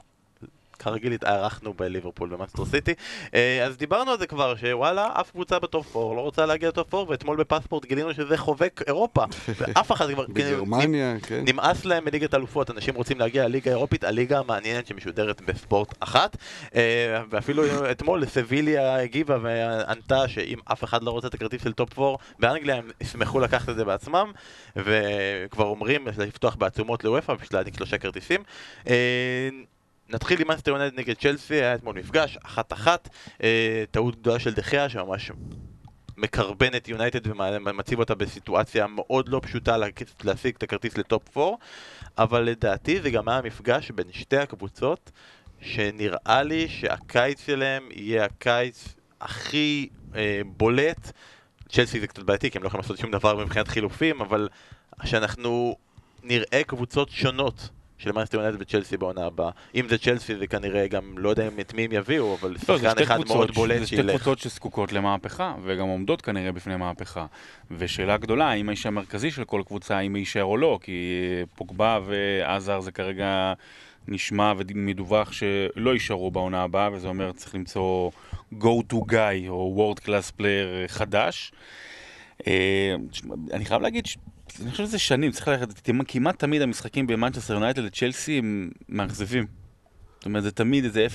כרגיל 0.80 1.12
התארחנו 1.12 1.74
בליברפול 1.74 2.34
ומנצ'סטר 2.34 2.64
סיטי. 2.64 2.94
אה, 3.34 3.64
אז 3.66 3.76
דיברנו 3.76 4.10
על 4.10 4.18
זה 4.18 4.26
כבר, 4.26 4.56
שוואלה, 4.56 5.08
אף 5.20 5.30
קבוצה 5.30 5.58
בטופ 5.58 5.96
4 5.96 6.14
לא 6.14 6.20
רוצה 6.20 6.46
להגיע 6.46 6.68
לטופ 6.68 6.94
4 6.94 7.10
ואתמול 7.10 7.36
בפספורט 7.36 7.84
גילינו 7.84 8.14
שזה 8.14 8.36
חובק 8.36 8.82
אירופה. 8.86 9.24
ואף 9.58 9.92
אחד 9.92 10.10
כבר... 10.12 10.24
בגרמניה, 10.28 11.16
כן. 11.22 11.42
נמאס 11.48 11.84
להם 11.84 12.04
מליגת 12.04 12.34
אלופות, 12.34 12.70
אנשים 12.70 12.94
רוצים 12.94 13.18
להגיע 13.18 13.48
לליגה 13.48 13.70
האירופית, 13.70 14.04
הליגה 14.04 14.38
המעניינת 14.38 14.86
שמשודרת 14.86 15.40
בספורט 15.40 15.94
אחת. 16.00 16.36
אה, 16.74 17.22
ואפילו 17.30 17.90
אתמול 17.90 18.26
סביליה 18.26 18.96
הגיבה 18.96 19.36
וענתה 19.42 20.28
שאם 20.28 20.58
אף 20.72 20.84
אחד 20.84 21.02
לא 21.02 21.10
רוצה 21.10 21.28
את 21.28 21.34
הכרטיס 21.34 21.62
של 21.62 21.72
טופ 21.72 21.98
4 21.98 22.16
באנגליה 22.38 22.76
הם 22.76 22.90
ישמחו 23.00 23.40
לקחת 23.40 23.68
את 23.68 23.76
זה 23.76 23.84
בעצמם 23.84 24.32
וכבר 24.76 25.64
אומרים 25.64 26.06
לפתוח 26.18 26.54
בעצומות 26.54 27.04
לאופ"א 27.04 27.34
בשביל 27.34 27.48
להעניק 27.52 27.76
שלושה 27.76 27.98
כרטיסים. 27.98 28.42
אה, 28.88 29.48
נתחיל 30.10 30.40
עם 30.40 30.48
מאנסטר 30.48 30.70
יונד 30.70 30.92
נגד 30.94 31.14
צ'לסי, 31.16 31.54
היה 31.54 31.74
אתמול 31.74 31.98
מפגש, 31.98 32.38
אחת 32.44 32.72
אחת, 32.72 33.08
אה, 33.42 33.84
טעות 33.90 34.20
גדולה 34.20 34.38
של 34.38 34.54
דה 34.54 34.68
חאה 34.68 34.88
שממש 34.88 35.30
מקרבן 36.16 36.74
את 36.76 36.88
יונייטד 36.88 37.20
ומציב 37.66 37.98
אותה 37.98 38.14
בסיטואציה 38.14 38.86
מאוד 38.86 39.28
לא 39.28 39.40
פשוטה 39.44 39.76
להשיג 40.24 40.54
את 40.58 40.62
הכרטיס 40.62 40.98
לטופ 40.98 41.36
4 41.38 41.56
אבל 42.18 42.42
לדעתי 42.42 43.00
זה 43.00 43.10
גם 43.10 43.28
היה 43.28 43.42
מפגש 43.42 43.90
בין 43.90 44.06
שתי 44.12 44.36
הקבוצות 44.36 45.10
שנראה 45.60 46.42
לי 46.42 46.68
שהקיץ 46.68 47.46
שלהם 47.46 47.88
יהיה 47.90 48.24
הקיץ 48.24 48.94
הכי 49.20 49.88
אה, 50.14 50.40
בולט. 50.46 51.12
צ'לסי 51.68 52.00
זה 52.00 52.06
קצת 52.06 52.22
בעייתי 52.22 52.50
כי 52.50 52.58
הם 52.58 52.62
לא 52.62 52.68
יכולים 52.68 52.82
לעשות 52.82 52.98
שום 52.98 53.10
דבר 53.10 53.36
מבחינת 53.44 53.68
חילופים 53.68 54.20
אבל 54.20 54.48
שאנחנו 55.04 55.76
נראה 56.22 56.62
קבוצות 56.66 57.10
שונות 57.10 57.68
של 58.00 58.12
מנסטר 58.12 58.40
יונטד 58.40 58.62
וצ'לסי 58.62 58.96
בעונה 58.96 59.26
הבאה. 59.26 59.50
אם 59.74 59.88
זה 59.88 59.98
צ'לסי 59.98 60.36
זה 60.36 60.46
כנראה 60.46 60.86
גם, 60.86 61.18
לא 61.18 61.28
יודע 61.28 61.48
אם 61.48 61.60
את 61.60 61.74
מי 61.74 61.84
הם 61.84 61.92
יביאו, 61.92 62.36
אבל 62.40 62.56
לא, 62.68 62.78
שחקן 62.78 63.02
אחד 63.02 63.18
מאוד 63.28 63.50
בולט 63.50 63.74
שילך. 63.74 63.80
זה 63.80 63.86
שתי 63.86 64.02
קבוצות 64.08 64.38
שזקוקות 64.38 64.92
למהפכה, 64.92 65.54
וגם 65.64 65.88
עומדות 65.88 66.22
כנראה 66.22 66.52
בפני 66.52 66.76
מהפכה. 66.76 67.26
ושאלה 67.70 68.16
גדולה, 68.16 68.50
האם 68.50 68.68
האיש 68.68 68.86
המרכזי 68.86 69.30
של 69.30 69.44
כל 69.44 69.62
קבוצה, 69.66 69.96
האם 69.96 70.16
יישאר 70.16 70.44
או 70.44 70.56
לא, 70.56 70.78
כי 70.82 71.22
פוגבה 71.54 71.98
ועזר 72.06 72.80
זה 72.80 72.92
כרגע 72.92 73.52
נשמע 74.08 74.52
ומדווח 74.56 75.32
שלא 75.32 75.90
יישארו 75.92 76.30
בעונה 76.30 76.62
הבאה, 76.62 76.90
וזה 76.92 77.08
אומר 77.08 77.32
צריך 77.32 77.54
למצוא 77.54 78.10
go 78.52 78.92
to 78.92 78.96
guy 79.10 79.48
או 79.48 79.94
word 79.94 80.04
class 80.04 80.40
player 80.40 80.88
חדש. 80.88 81.52
אה, 82.46 82.94
אני 83.52 83.64
חייב 83.64 83.82
להגיד 83.82 84.06
אני 84.62 84.70
חושב 84.70 84.84
שזה 84.84 84.98
שנים, 84.98 85.30
צריך 85.30 85.48
ללכת, 85.48 85.90
כמעט 86.08 86.38
תמיד 86.38 86.62
המשחקים 86.62 87.06
במנצ'סטר 87.06 87.54
יונייטד 87.54 87.82
לצ'לסי 87.82 88.38
הם 88.38 88.70
מאכזבים. 88.88 89.46
זאת 90.20 90.26
אומרת, 90.26 90.42
זה 90.42 90.50
תמיד 90.50 90.84
איזה 90.84 91.06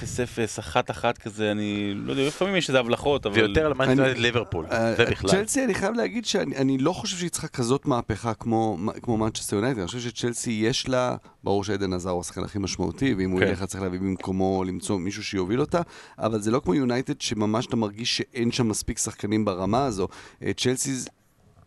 0-0, 0.62 0.92
1-1 0.92 1.14
כזה, 1.14 1.52
אני 1.52 1.94
לא 1.96 2.12
יודע, 2.12 2.28
לפעמים 2.28 2.56
יש 2.56 2.70
איזה 2.70 2.80
הבלחות, 2.80 3.26
אבל... 3.26 3.36
ויותר 3.36 3.72
יונייטד 3.80 4.18
ליברפול, 4.18 4.66
אה, 4.72 4.96
זה 4.96 5.06
בכלל. 5.06 5.30
צ'לסי, 5.30 5.64
אני 5.64 5.74
חייב 5.74 5.96
להגיד 5.96 6.26
שאני 6.26 6.78
לא 6.78 6.94
חושב 6.94 7.18
שהיא 7.18 7.30
צריכה 7.30 7.48
כזאת 7.48 7.86
מהפכה 7.86 8.34
כמו 8.34 9.18
מנצ'סטר 9.18 9.56
יונייטד, 9.56 9.80
אני 9.80 9.88
חושב 9.88 10.00
שצ'לסי 10.00 10.52
יש 10.52 10.90
לה, 10.90 11.16
ברור 11.44 11.64
שעדן 11.64 11.94
עזר 11.94 12.10
הוא 12.10 12.22
השחקן 12.22 12.44
הכי 12.44 12.60
משמעותי, 12.60 13.14
ואם 13.14 13.32
הוא 13.32 13.40
כן. 13.40 13.48
ילך 13.48 13.64
צריך 13.64 13.84
להביא 13.84 14.00
במקומו, 14.00 14.64
למצוא 14.64 15.00
מישהו 15.00 15.24
שיוביל 15.24 15.62
אותה, 15.62 15.82
אבל 16.20 16.40
זה 16.40 16.52
לא 16.52 16.60
כמו 16.60 16.74
יונייטד 16.74 17.22
שממש 17.22 17.66
אתה 17.66 17.76
מרגיש 17.76 18.18
שאין 18.18 18.52
שם 18.52 18.68
מספיק 18.68 18.98
שחקנים 18.98 19.46
ברמה 19.46 19.86
הזו. 19.86 20.08
אה, 20.44 20.54
צ'לסי 20.54 20.92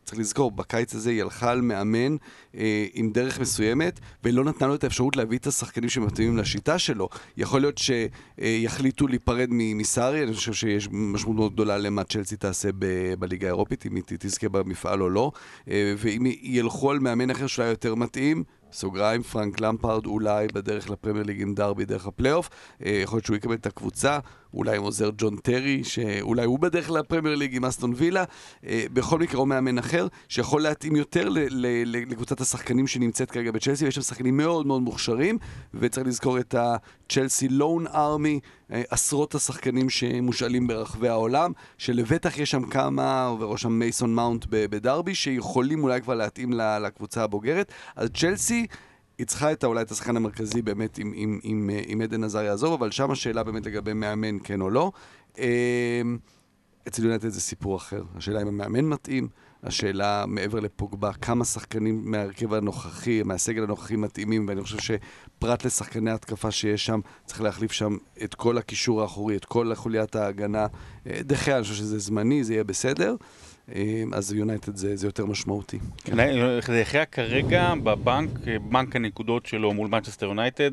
צריך 0.09 0.21
לזכור, 0.21 0.51
בקיץ 0.51 0.95
הזה 0.95 1.11
היא 1.11 1.23
הלכה 1.23 1.51
על 1.51 1.61
מאמן 1.61 2.17
אה, 2.57 2.87
עם 2.95 3.11
דרך 3.11 3.41
מסוימת, 3.41 4.01
ולא 4.25 4.45
נתנה 4.45 4.69
לו 4.69 4.75
את 4.75 4.85
האפשרות 4.85 5.17
להביא 5.17 5.39
את 5.39 5.47
השחקנים 5.47 5.89
שמתאימים 5.89 6.37
לשיטה 6.37 6.79
שלו. 6.79 7.09
יכול 7.37 7.61
להיות 7.61 7.79
שיחליטו 7.79 9.05
אה, 9.05 9.11
להיפרד 9.11 9.49
מסארי, 9.51 10.23
אני 10.23 10.35
חושב 10.35 10.53
שיש 10.53 10.89
משמעות 10.93 11.37
מאוד 11.37 11.53
גדולה 11.53 11.79
למה 11.79 12.05
צ'לסי 12.05 12.37
תעשה 12.37 12.69
ב- 12.79 13.15
בליגה 13.19 13.47
האירופית, 13.47 13.87
אם 13.87 13.95
היא 13.95 14.03
תזכה 14.07 14.49
במפעל 14.49 15.03
או 15.03 15.11
לא, 15.11 15.33
אה, 15.71 15.95
ואם 15.99 16.27
ילכו 16.43 16.91
על 16.91 16.99
מאמן 16.99 17.31
אחר 17.31 17.47
שאולי 17.47 17.69
יותר 17.69 17.95
מתאים, 17.95 18.45
סוגריים, 18.73 19.23
פרנק 19.23 19.61
למפארד 19.61 20.07
אולי 20.07 20.47
בדרך 20.55 20.91
לפרמייר 20.91 21.25
ליג 21.25 21.43
עם 21.43 21.55
דרבי 21.55 21.85
דרך 21.85 22.07
הפלייאוף, 22.07 22.51
אה, 22.85 23.01
יכול 23.03 23.17
להיות 23.17 23.27
שהוא 23.27 23.37
יקבל 23.37 23.55
את 23.55 23.67
הקבוצה, 23.67 24.19
אולי 24.55 24.77
עם 24.77 24.83
עוזר 24.83 25.11
ג'ון 25.19 25.37
טרי, 25.37 25.85
שאולי 25.85 26.45
הוא 26.45 26.59
בדרך 26.59 26.91
לפרמייר 26.91 27.35
ליג 27.35 27.57
עם 27.57 27.65
אסטון 27.65 27.93
וילה, 27.97 28.25
אה, 28.67 28.85
בכל 28.93 29.19
מקרה 29.19 29.41
או 29.41 29.47
מאמן 29.47 29.79
אחר, 29.79 30.07
שיכול 30.29 30.63
להתאים 30.63 30.97
יותר 30.97 31.29
לקבוצת 31.87 32.41
השחקנים 32.41 32.87
שנמצאת 32.87 33.31
כרגע 33.31 33.51
בצ'לסי, 33.51 33.85
ויש 33.85 33.95
שם 33.95 34.01
שחקנים 34.01 34.37
מאוד 34.37 34.67
מאוד 34.67 34.83
מוכשרים, 34.83 35.39
וצריך 35.75 36.07
לזכור 36.07 36.39
את 36.39 36.55
ה 36.59 36.70
Chelsea 36.70 37.49
Loan 37.49 37.87
Army, 37.87 38.41
עשרות 38.71 39.35
השחקנים 39.35 39.91
שמושאלים 39.91 40.67
ברחבי 40.67 41.09
העולם, 41.09 41.53
שלבטח 41.79 42.39
יש 42.39 42.51
שם 42.51 42.63
כמה, 42.63 43.31
ובראשם 43.35 43.73
מייסון 43.73 44.15
מאונט 44.15 44.47
בדרבי, 44.51 45.15
שיכולים 45.15 45.83
אולי 45.85 46.01
כבר 46.01 46.15
להתאים 46.15 46.53
לקבוצה 46.53 47.23
הבוגרת. 47.23 47.73
אז 47.97 48.09
צ'לסי... 48.15 48.67
היא 49.19 49.27
צריכה 49.27 49.53
את, 49.53 49.65
אולי 49.65 49.83
את 49.83 49.91
השחקן 49.91 50.17
המרכזי 50.17 50.63
באמת 50.63 50.99
אם, 50.99 51.13
אם, 51.17 51.41
אם, 51.45 51.71
אם 51.93 52.01
עדן 52.01 52.25
עזר 52.25 52.43
יעזוב, 52.43 52.73
אבל 52.73 52.91
שם 52.91 53.11
השאלה 53.11 53.43
באמת 53.45 53.67
לגבי 53.67 53.93
מאמן 53.93 54.39
כן 54.45 54.61
או 54.61 54.71
לא. 54.71 54.93
אמ, 55.39 56.19
אצל 56.89 57.05
יונטד 57.05 57.29
זה 57.29 57.41
סיפור 57.41 57.77
אחר. 57.77 58.03
השאלה 58.17 58.43
אם 58.43 58.49
המאמן 58.49 58.85
מתאים, 58.85 59.29
השאלה 59.63 60.25
מעבר 60.27 60.61
לפוגבה, 60.61 61.13
כמה 61.13 61.45
שחקנים 61.45 62.11
מההרכב 62.11 62.55
הנוכחי, 62.55 63.23
מהסגל 63.23 63.63
הנוכחי 63.63 63.97
מתאימים, 63.97 64.49
ואני 64.49 64.63
חושב 64.63 64.79
שפרט 64.79 65.65
לשחקני 65.65 66.11
התקפה 66.11 66.51
שיש 66.51 66.87
שם, 66.87 67.01
צריך 67.25 67.41
להחליף 67.41 67.73
שם 67.73 67.97
את 68.25 68.35
כל 68.35 68.59
הקישור 68.59 69.03
האחורי, 69.03 69.37
את 69.37 69.45
כל 69.45 69.75
חוליית 69.75 70.17
ההגנה. 70.17 70.67
אה, 71.07 71.21
דה 71.23 71.34
חאה, 71.34 71.57
אני 71.57 71.63
חושב 71.63 71.75
שזה 71.75 71.99
זמני, 71.99 72.45
זה 72.45 72.53
יהיה 72.53 72.65
בסדר. 72.65 73.17
אז 74.13 74.33
יונייטד 74.33 74.77
זה, 74.77 74.97
זה 74.97 75.07
יותר 75.07 75.27
משמעותי. 75.27 75.79
זה 76.67 76.81
הכריע 76.81 77.05
כרגע 77.05 77.75
בבנק, 77.83 78.31
בנק 78.63 78.97
הנקודות 78.97 79.47
שלו 79.47 79.73
מול 79.73 79.89
מנצ'סטר 79.89 80.27
יונייטד, 80.27 80.71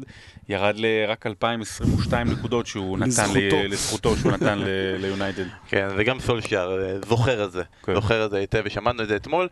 ירד 0.49 0.75
לרק 0.77 1.27
20, 1.27 1.87
22 1.87 2.27
נקודות 2.27 2.67
שהוא 2.67 2.97
נתן 2.97 3.29
לזכותו, 3.69 4.17
שהוא 4.17 4.31
נתן 4.31 4.59
ליונייטד. 4.99 5.45
כן, 5.69 5.87
וגם 5.97 6.19
סולשיאר 6.19 7.01
זוכר 7.05 7.45
את 7.45 7.51
זה, 7.51 7.63
כן. 7.83 7.93
זוכר 7.93 8.25
את 8.25 8.31
זה 8.31 8.37
היטב, 8.37 8.61
ושמענו 8.65 9.03
את 9.03 9.07
זה 9.07 9.15
אתמול, 9.15 9.47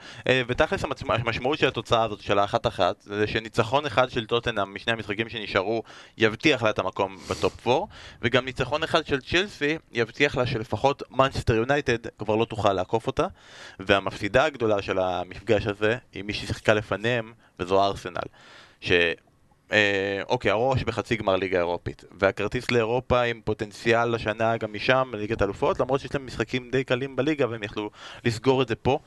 ותכלס 0.48 0.84
המשמעות 1.10 1.60
של 1.60 1.68
התוצאה 1.68 2.04
הזאת, 2.04 2.22
של 2.22 2.40
האחת 2.40 2.68
אחת, 2.68 2.96
זה 3.02 3.28
שניצחון 3.28 3.86
אחד 3.86 4.10
של 4.10 4.26
טוטנאם 4.26 4.74
משני 4.74 4.94
המשחקים 4.94 5.30
שנשארו, 5.30 5.84
יבטיח 6.18 6.64
לה 6.64 6.70
את 6.70 6.80
המקום 6.80 7.18
בטופ 7.30 7.68
4, 7.68 7.86
וגם 8.22 8.46
ניצחון 8.46 8.84
אחד 8.84 9.06
של 9.06 9.22
צ'לסי 9.22 9.78
יבטיח 9.92 10.38
לה 10.38 10.46
שלפחות 10.46 11.04
מנצ'סטר 11.12 11.56
יונייטד 11.56 11.98
כבר 12.18 12.36
לא 12.36 12.46
תוכל 12.46 12.74
לעקוף 12.74 13.08
אותה, 13.08 13.28
והמפסידה 13.80 14.46
הגדולה 14.46 14.82
של 14.82 15.00
המפגש 15.00 15.68
הזה 15.68 15.98
היא 16.14 16.24
מי 16.24 16.34
ששיחקה 16.34 16.74
לפניהם, 16.74 17.34
וזו 17.60 17.84
ארסנל. 17.84 18.28
ש... 18.82 18.92
אה, 19.72 20.22
אוקיי, 20.30 20.52
הראש 20.52 20.84
בחצי 20.84 21.16
גמר 21.16 21.36
ליגה 21.36 21.58
אירופית, 21.58 22.04
והכרטיס 22.20 22.72
לאירופה 22.72 23.22
עם 23.22 23.42
פוטנציאל 23.44 24.16
לשנה 24.16 24.58
גם 24.58 24.74
משם, 24.74 25.12
ליגת 25.14 25.42
אלופות, 25.42 25.80
למרות 25.80 26.00
שיש 26.00 26.16
להם 26.16 26.26
משחקים 26.26 26.70
די 26.72 26.84
קלים 26.84 27.16
בליגה 27.16 27.50
והם 27.50 27.64
יכלו 27.64 27.90
לסגור 28.26 28.62
את 28.62 28.68
זה 28.68 28.76
פה. 28.76 29.00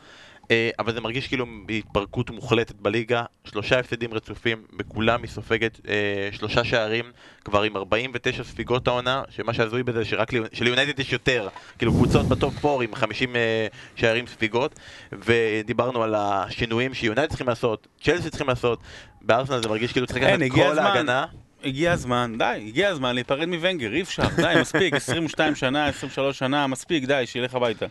אה, 0.51 0.71
אבל 0.79 0.93
זה 0.93 1.01
מרגיש 1.01 1.29
כאילו 1.29 1.47
בהתפרקות 1.67 2.31
מוחלטת 2.31 2.75
בליגה, 2.75 3.25
שלושה 3.45 3.79
הפסדים 3.79 4.15
רצופים, 4.15 4.65
בכולם 4.77 5.23
היא 5.23 5.31
סופגת 5.31 5.81
אה, 5.89 6.29
שלושה 6.33 6.65
שערים, 6.65 7.05
כבר 7.45 7.63
עם 7.63 7.77
49 7.77 8.45
ספיגות 8.45 8.89
העונה, 8.89 9.23
שמה 9.31 9.55
שהזוי 9.55 9.83
בזה 9.83 10.05
שרק 10.05 10.31
שליונייטד 10.53 11.01
יש 11.01 11.13
יותר, 11.13 11.49
כאילו 11.79 11.93
קבוצות 11.93 12.27
בטופ 12.27 12.65
4 12.65 12.85
עם 12.85 12.95
50 12.95 13.37
אה, 13.37 13.67
שערים 13.97 14.27
ספיגות, 14.27 14.79
ודיברנו 15.13 16.03
על 16.03 16.15
השינויים 16.15 16.95
שיונייטד 16.95 17.29
צריכים 17.29 17.49
לעשות, 17.49 17.87
צ'לסי 18.01 18.31
צריכים 18.31 18.49
לעשות, 18.49 18.81
בארסנל 19.23 19.63
זה 19.63 19.69
מרגיש 19.69 19.93
כאילו 19.93 20.07
צריך 20.07 20.19
לקחת 20.19 20.39
את 20.47 20.53
כל 20.53 20.79
ההגנה. 20.79 21.25
הגיע 21.65 21.93
הזמן, 21.93 22.35
די, 22.39 22.65
הגיע 22.69 22.89
הזמן 22.89 23.15
להיפרד 23.15 23.49
מוונגר, 23.49 23.93
אי 23.93 24.03
אפשר, 24.03 24.23
די, 24.37 24.55
מספיק, 24.61 24.95
22 24.95 25.55
שנה, 25.55 25.87
23 25.87 26.39
שנה, 26.39 26.67
מספיק, 26.67 27.05
די, 27.05 27.23
שילך 27.27 27.55
הביתה. 27.55 27.87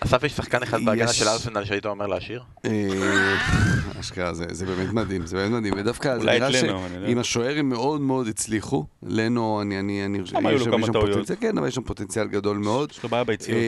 אסף, 0.00 0.24
יש 0.24 0.32
שחקן 0.32 0.62
אחד 0.62 0.84
בהגנה 0.84 1.12
של 1.12 1.28
ארסנל 1.28 1.64
שהיית 1.64 1.86
אומר 1.86 2.06
להשאיר? 2.06 2.42
אה, 2.64 2.70
אשכרה, 4.00 4.34
זה 4.34 4.66
באמת 4.66 4.92
מדהים, 4.92 5.26
זה 5.26 5.36
באמת 5.36 5.52
מדהים. 5.52 5.74
ודווקא 5.76 6.18
זה 6.18 6.24
נראה 6.24 6.52
שעם 6.52 7.18
השוער 7.18 7.58
הם 7.58 7.68
מאוד 7.68 8.00
מאוד 8.00 8.28
הצליחו. 8.28 8.84
לנו, 9.02 9.62
אני 9.62 10.18
חושב, 10.22 10.36
יש 10.52 10.62
שם 10.62 10.92
פוטנציאל, 10.92 11.38
כן, 11.40 11.58
אבל 11.58 11.68
יש 11.68 11.74
שם 11.74 11.82
פוטנציאל 11.82 12.26
גדול 12.26 12.56
מאוד. 12.56 12.90
יש 12.90 13.02
לו 13.02 13.08
בעיה 13.08 13.24
ביציאות. 13.24 13.58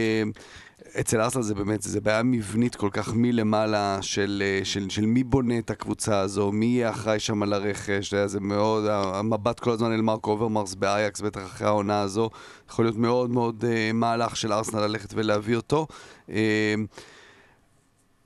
אה, 0.86 1.00
אצל 1.00 1.20
ארסנל 1.20 1.42
זה 1.42 1.54
באמת, 1.54 1.82
זה 1.82 2.00
בעיה 2.00 2.22
מבנית 2.22 2.74
כל 2.74 2.88
כך 2.92 3.12
מלמעלה 3.14 3.98
של, 4.02 4.42
אה, 4.46 4.64
של, 4.64 4.88
של 4.88 5.06
מי 5.06 5.24
בונה 5.24 5.58
את 5.58 5.70
הקבוצה 5.70 6.20
הזו, 6.20 6.52
מי 6.52 6.66
יהיה 6.66 6.90
אחראי 6.90 7.20
שם 7.20 7.42
על 7.42 7.52
הרכש, 7.52 8.14
זה 8.14 8.40
מאוד, 8.40 8.84
המבט 8.88 9.60
כל 9.60 9.70
הזמן 9.70 9.92
אל 9.92 10.00
מרק 10.00 10.26
אוברמרס 10.26 10.74
באייקס, 10.74 11.20
בטח 11.20 11.44
אחרי 11.44 11.66
העונה 11.66 12.00
הזו, 12.00 12.30
יכול 12.70 12.84
להיות 12.84 12.96
מאוד 12.96 13.30
מאוד 13.30 13.64
אה, 13.64 13.92
מהלך 13.92 14.36
של 14.36 14.52
ארסנל 14.52 14.80
ללכת 14.80 15.14
ולהביא 15.14 15.56
אותו. 15.56 15.86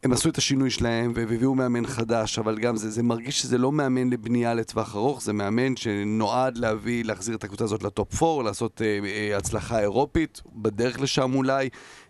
הם 0.04 0.12
עשו 0.12 0.28
את 0.28 0.38
השינוי 0.38 0.70
שלהם 0.70 1.12
והביאו 1.14 1.54
מאמן 1.54 1.86
חדש, 1.86 2.38
אבל 2.38 2.58
גם 2.58 2.76
זה, 2.76 2.90
זה 2.90 3.02
מרגיש 3.02 3.40
שזה 3.40 3.58
לא 3.58 3.72
מאמן 3.72 4.10
לבנייה 4.10 4.54
לטווח 4.54 4.96
ארוך, 4.96 5.22
זה 5.22 5.32
מאמן 5.32 5.76
שנועד 5.76 6.56
להביא, 6.58 7.04
להחזיר 7.04 7.36
את 7.36 7.44
הקבוצה 7.44 7.64
הזאת 7.64 7.82
לטופ 7.82 8.22
4, 8.22 8.42
לעשות 8.42 8.82
אה, 8.82 8.98
אה, 9.04 9.36
הצלחה 9.36 9.80
אירופית, 9.80 10.42
בדרך 10.54 11.00
לשם 11.00 11.34
אולי, 11.34 11.68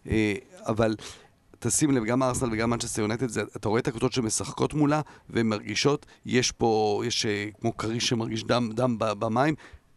אה, 0.08 0.34
אבל 0.66 0.96
תשים 1.58 1.90
לב, 1.90 2.04
גם 2.04 2.22
ארסנל 2.22 2.52
וגם 2.52 2.70
מנצ'סטר 2.70 3.02
יונטד, 3.02 3.38
אתה 3.56 3.68
רואה 3.68 3.80
את 3.80 3.88
הקבוצות 3.88 4.12
שמשחקות 4.12 4.74
מולה 4.74 5.00
והן 5.30 5.46
מרגישות, 5.46 6.06
יש 6.26 6.52
פה, 6.52 7.02
יש 7.06 7.26
אה, 7.26 7.48
כמו 7.60 7.76
כריש 7.76 8.08
שמרגיש 8.08 8.44
דם, 8.44 8.70
דם 8.72 8.96
במים, 8.98 9.54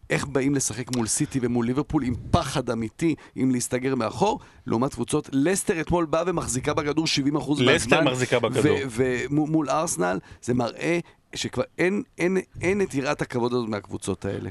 איך 0.10 0.26
באים 0.28 0.55
לשחק 0.55 0.95
מול 0.95 1.08
סיטי 1.08 1.39
ומול 1.41 1.66
ליברפול 1.66 2.03
עם 2.03 2.14
פחד 2.32 2.70
אמיתי, 2.70 3.16
עם 3.36 3.51
להסתגר 3.51 3.95
מאחור, 3.95 4.39
לעומת 4.68 4.93
קבוצות, 4.93 5.30
לסטר 5.34 5.82
אתמול 5.82 6.05
באה 6.05 6.24
ומחזיקה 6.28 6.74
בכדור 6.74 7.05
70% 7.05 7.10
מהזמן. 7.32 7.66
לסטר 7.66 8.01
מחזיקה 8.01 8.39
בכדור. 8.39 8.78
ומול 8.89 9.70
ארסנל, 9.70 10.20
זה 10.41 10.53
מראה 10.53 10.99
שכבר 11.36 11.64
אין, 11.78 12.04
אין, 12.18 12.38
אין 12.62 12.82
את 12.82 12.94
יראת 12.94 13.22
הכבוד 13.22 13.54
הזאת 13.54 13.70
מהקבוצות 13.70 14.26
האלה. 14.26 14.50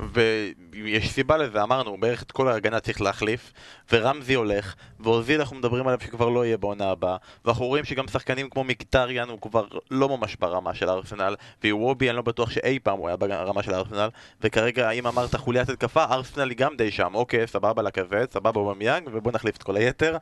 ויש 0.73 1.11
סיבה 1.13 1.37
לזה, 1.37 1.63
אמרנו, 1.63 1.97
בערך 2.01 2.23
את 2.23 2.33
כל 2.33 2.49
ההגנה 2.49 2.81
צריך 2.81 3.01
להחליף, 3.01 3.53
ורמזי 3.93 4.35
הולך, 4.35 4.75
ואוזיל 5.01 5.41
אנחנו 5.41 5.57
מדברים 5.57 5.87
עליו 5.87 6.01
שכבר 6.01 6.29
לא 6.29 6.45
יהיה 6.45 6.57
בעונה 6.57 6.91
הבאה, 6.91 7.17
ואנחנו 7.45 7.67
רואים 7.67 7.85
שגם 7.85 8.09
שחקנים 8.09 8.51
כמו 8.51 8.65
מיקטריאן 8.65 9.29
הוא 9.29 9.41
כבר 9.41 9.67
לא 9.91 10.09
ממש 10.09 10.37
ברמה 10.37 10.75
של 10.75 10.91
ארסנל, 10.91 11.35
ווובי 11.65 12.09
אני 12.09 12.17
לא 12.17 12.23
בטוח 12.23 12.51
שאי 12.51 12.79
פעם 12.79 12.99
הוא 12.99 13.09
היה 13.09 13.17
ברמה 13.17 13.63
של 13.63 13.75
ארסנל, 13.75 14.09
וכרגע 14.41 14.91
אם 14.91 15.07
אמרת 15.07 15.35
חוליית 15.35 15.69
התקפה, 15.69 16.05
ארסנל 16.05 16.49
היא 16.49 16.59
גם 16.59 16.77
די 16.77 16.91
שם, 16.91 17.15
אוקיי, 17.15 17.47
סבבה 17.47 17.83
לכבד, 17.83 18.27
סבבה 18.31 18.63
במיאנג, 18.63 19.09
ובוא 19.13 19.33
נחליף 19.33 19.57
את 19.57 19.63
כל 19.63 19.77
היתר. 19.77 20.17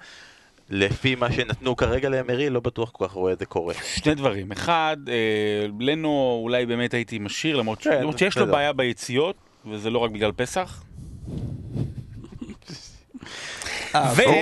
לפי 0.71 1.15
מה 1.15 1.33
שנתנו 1.33 1.77
כרגע 1.77 2.09
לאמרי, 2.09 2.51
לא 2.51 2.61
בטוח 2.61 2.91
כל 2.91 3.07
כך 3.07 3.13
רואה 3.13 3.33
את 3.33 3.39
זה 3.39 3.47
קורה. 3.47 3.75
שני 3.75 4.15
דברים. 4.15 4.53
אחד, 4.53 4.97
אה, 5.09 5.67
לנו 5.81 6.41
אולי 6.43 6.67
באמת 6.67 6.95
הייתי 6.95 7.19
משאיר, 7.19 7.57
למרות 7.57 7.83
כן, 7.83 8.05
שיש 8.19 8.39
לו 8.39 8.47
בעיה 8.47 8.73
ביציאות, 8.73 9.37
וזה 9.67 9.91
לא 9.91 9.99
רק 9.99 10.11
בגלל 10.11 10.33
פסח. 10.33 10.85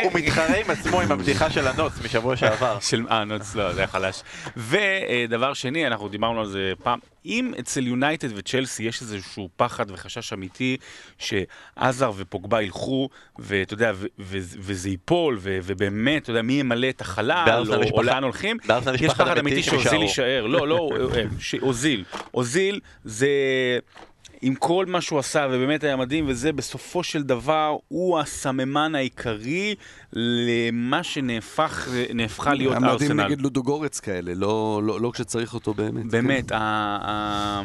הוא 0.03 0.13
מתחרה 0.15 0.57
עם 0.57 0.71
עצמו 0.71 1.01
עם 1.01 1.13
הבדיחה 1.13 1.51
של 1.51 1.69
הנוץ 1.69 1.93
משבוע 2.05 2.37
שעבר. 2.37 2.79
של 2.91 3.07
אה, 3.11 3.25
נוץ, 3.25 3.55
לא, 3.55 3.73
זה 3.73 3.81
היה 3.81 3.87
חלש. 3.87 4.23
ודבר 4.57 5.55
שני, 5.55 5.87
אנחנו 5.87 6.09
דיברנו 6.09 6.41
על 6.41 6.47
זה 6.47 6.73
פעם, 6.83 6.99
אם 7.27 7.53
אצל 7.61 7.87
יונייטד 7.87 8.29
וצ'לסי 8.35 8.83
יש 8.83 9.03
איזשהו 9.03 9.49
פחד 9.57 9.91
וחשש 9.91 10.33
אמיתי 10.33 10.77
שעזר 11.19 12.13
ופוגבה 12.17 12.63
ילכו, 12.63 13.09
ואתה 13.39 13.75
יודע, 13.75 13.93
וזה 14.19 14.89
ייפול, 14.89 15.39
ובאמת, 15.43 16.23
אתה 16.23 16.31
יודע, 16.31 16.43
מי 16.43 16.53
ימלא 16.53 16.89
את 16.89 17.01
החלל, 17.01 17.65
או 17.93 18.03
לאן 18.03 18.25
הולכים, 18.25 18.57
יש 19.01 19.13
פחד 19.13 19.39
אמיתי 19.39 19.63
שאוזיל 19.63 20.03
יישאר. 20.03 20.47
לא, 20.47 20.69
לא, 20.69 20.89
אוזיל. 21.63 22.05
אוזיל 22.35 22.81
זה... 23.05 23.29
עם 24.43 24.55
כל 24.55 24.87
מה 24.87 25.01
שהוא 25.01 25.19
עשה, 25.19 25.47
ובאמת 25.51 25.85
היה 25.85 25.97
מדהים, 25.97 26.25
וזה 26.29 26.53
בסופו 26.53 27.03
של 27.03 27.23
דבר, 27.23 27.77
הוא 27.89 28.19
הסממן 28.19 28.95
העיקרי 28.95 29.75
למה 30.13 31.03
שנהפכה 31.03 32.55
להיות 32.55 32.75
ארסנל. 32.75 32.95
מדהים 32.95 33.21
נגד 33.21 33.41
לודוגורץ 33.41 34.01
כאלה, 34.01 34.35
לא, 34.35 34.81
לא, 34.85 35.01
לא 35.01 35.11
כשצריך 35.15 35.55
אותו 35.55 35.75
באמת. 35.75 36.07
באמת, 36.07 36.49
כן. 36.49 36.55
ה, 36.55 36.99
ה, 37.03 37.63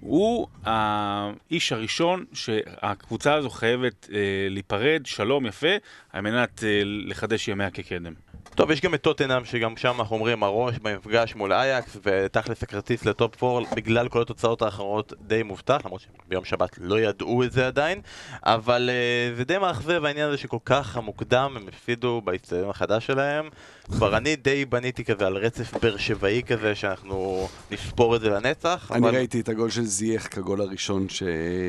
הוא 0.00 0.46
האיש 0.64 1.72
הראשון 1.72 2.24
שהקבוצה 2.32 3.34
הזו 3.34 3.50
חייבת 3.50 4.08
אה, 4.12 4.18
להיפרד, 4.50 5.02
שלום 5.04 5.46
יפה, 5.46 5.76
על 6.12 6.20
מנת 6.20 6.64
אה, 6.64 6.82
לחדש 6.84 7.48
ימיה 7.48 7.70
כקדם. 7.70 8.12
טוב, 8.58 8.70
יש 8.70 8.80
גם 8.80 8.94
את 8.94 9.02
טוטנאם, 9.02 9.44
שגם 9.44 9.76
שם 9.76 10.00
אנחנו 10.00 10.16
אומרים 10.16 10.42
הראש 10.42 10.78
במפגש 10.78 11.34
מול 11.34 11.52
אייקס, 11.52 11.96
ותכלס 12.02 12.62
הכרטיס 12.62 13.04
לטופ 13.04 13.44
4 13.44 13.74
בגלל 13.76 14.08
כל 14.08 14.22
התוצאות 14.22 14.62
האחרות 14.62 15.12
די 15.20 15.42
מובטח, 15.42 15.80
למרות 15.84 16.00
שביום 16.00 16.44
שבת 16.44 16.78
לא 16.80 17.00
ידעו 17.00 17.44
את 17.44 17.52
זה 17.52 17.66
עדיין, 17.66 18.00
אבל 18.42 18.90
uh, 18.90 19.36
זה 19.36 19.44
די 19.44 19.58
מאכזב 19.58 20.04
העניין 20.04 20.28
הזה 20.28 20.36
שכל 20.36 20.58
כך 20.64 20.96
המוקדם 20.96 21.52
הם 21.56 21.68
הפסידו 21.68 22.20
באיצטדיון 22.24 22.70
החדש 22.70 23.06
שלהם. 23.06 23.48
כבר 23.90 24.16
אני 24.16 24.36
די 24.36 24.64
בניתי 24.64 25.04
כזה 25.04 25.26
על 25.26 25.36
רצף 25.36 25.74
באר 25.82 25.96
שבעי 25.96 26.42
כזה, 26.42 26.74
שאנחנו 26.74 27.48
נספור 27.70 28.16
את 28.16 28.20
זה 28.20 28.28
לנצח. 28.28 28.92
אני 28.92 29.00
אבל... 29.00 29.14
ראיתי 29.16 29.40
את 29.40 29.48
הגול 29.48 29.70
של 29.70 29.84
זייח 29.84 30.26
כגול 30.26 30.60
הראשון 30.60 31.08
ש... 31.08 31.22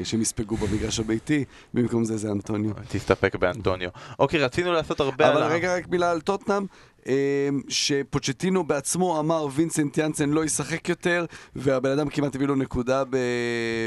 שהם 0.03 0.21
יספגו 0.21 0.55
במגרש 0.55 0.99
הביתי, 0.99 1.45
במקום 1.73 2.03
זה 2.03 2.17
זה 2.17 2.31
אנטוניו. 2.31 2.71
תסתפק 2.87 3.35
באנטוניו. 3.35 3.89
אוקיי, 4.19 4.39
רצינו 4.39 4.73
לעשות 4.73 4.99
הרבה... 4.99 5.33
אבל 5.33 5.43
רגע, 5.43 5.75
רק 5.75 5.87
מילה 5.87 6.11
על 6.11 6.21
טוטנאם. 6.21 6.65
אמ, 7.09 7.61
שפוצ'טינו 7.67 8.63
בעצמו 8.63 9.19
אמר 9.19 9.47
וינסנט 9.51 9.97
יאנסן 9.97 10.29
לא 10.29 10.45
ישחק 10.45 10.89
יותר, 10.89 11.25
והבן 11.55 11.91
אדם 11.91 12.09
כמעט 12.09 12.35
הביא 12.35 12.47
לו 12.47 12.55
נקודה 12.55 13.03
ב... 13.09 13.17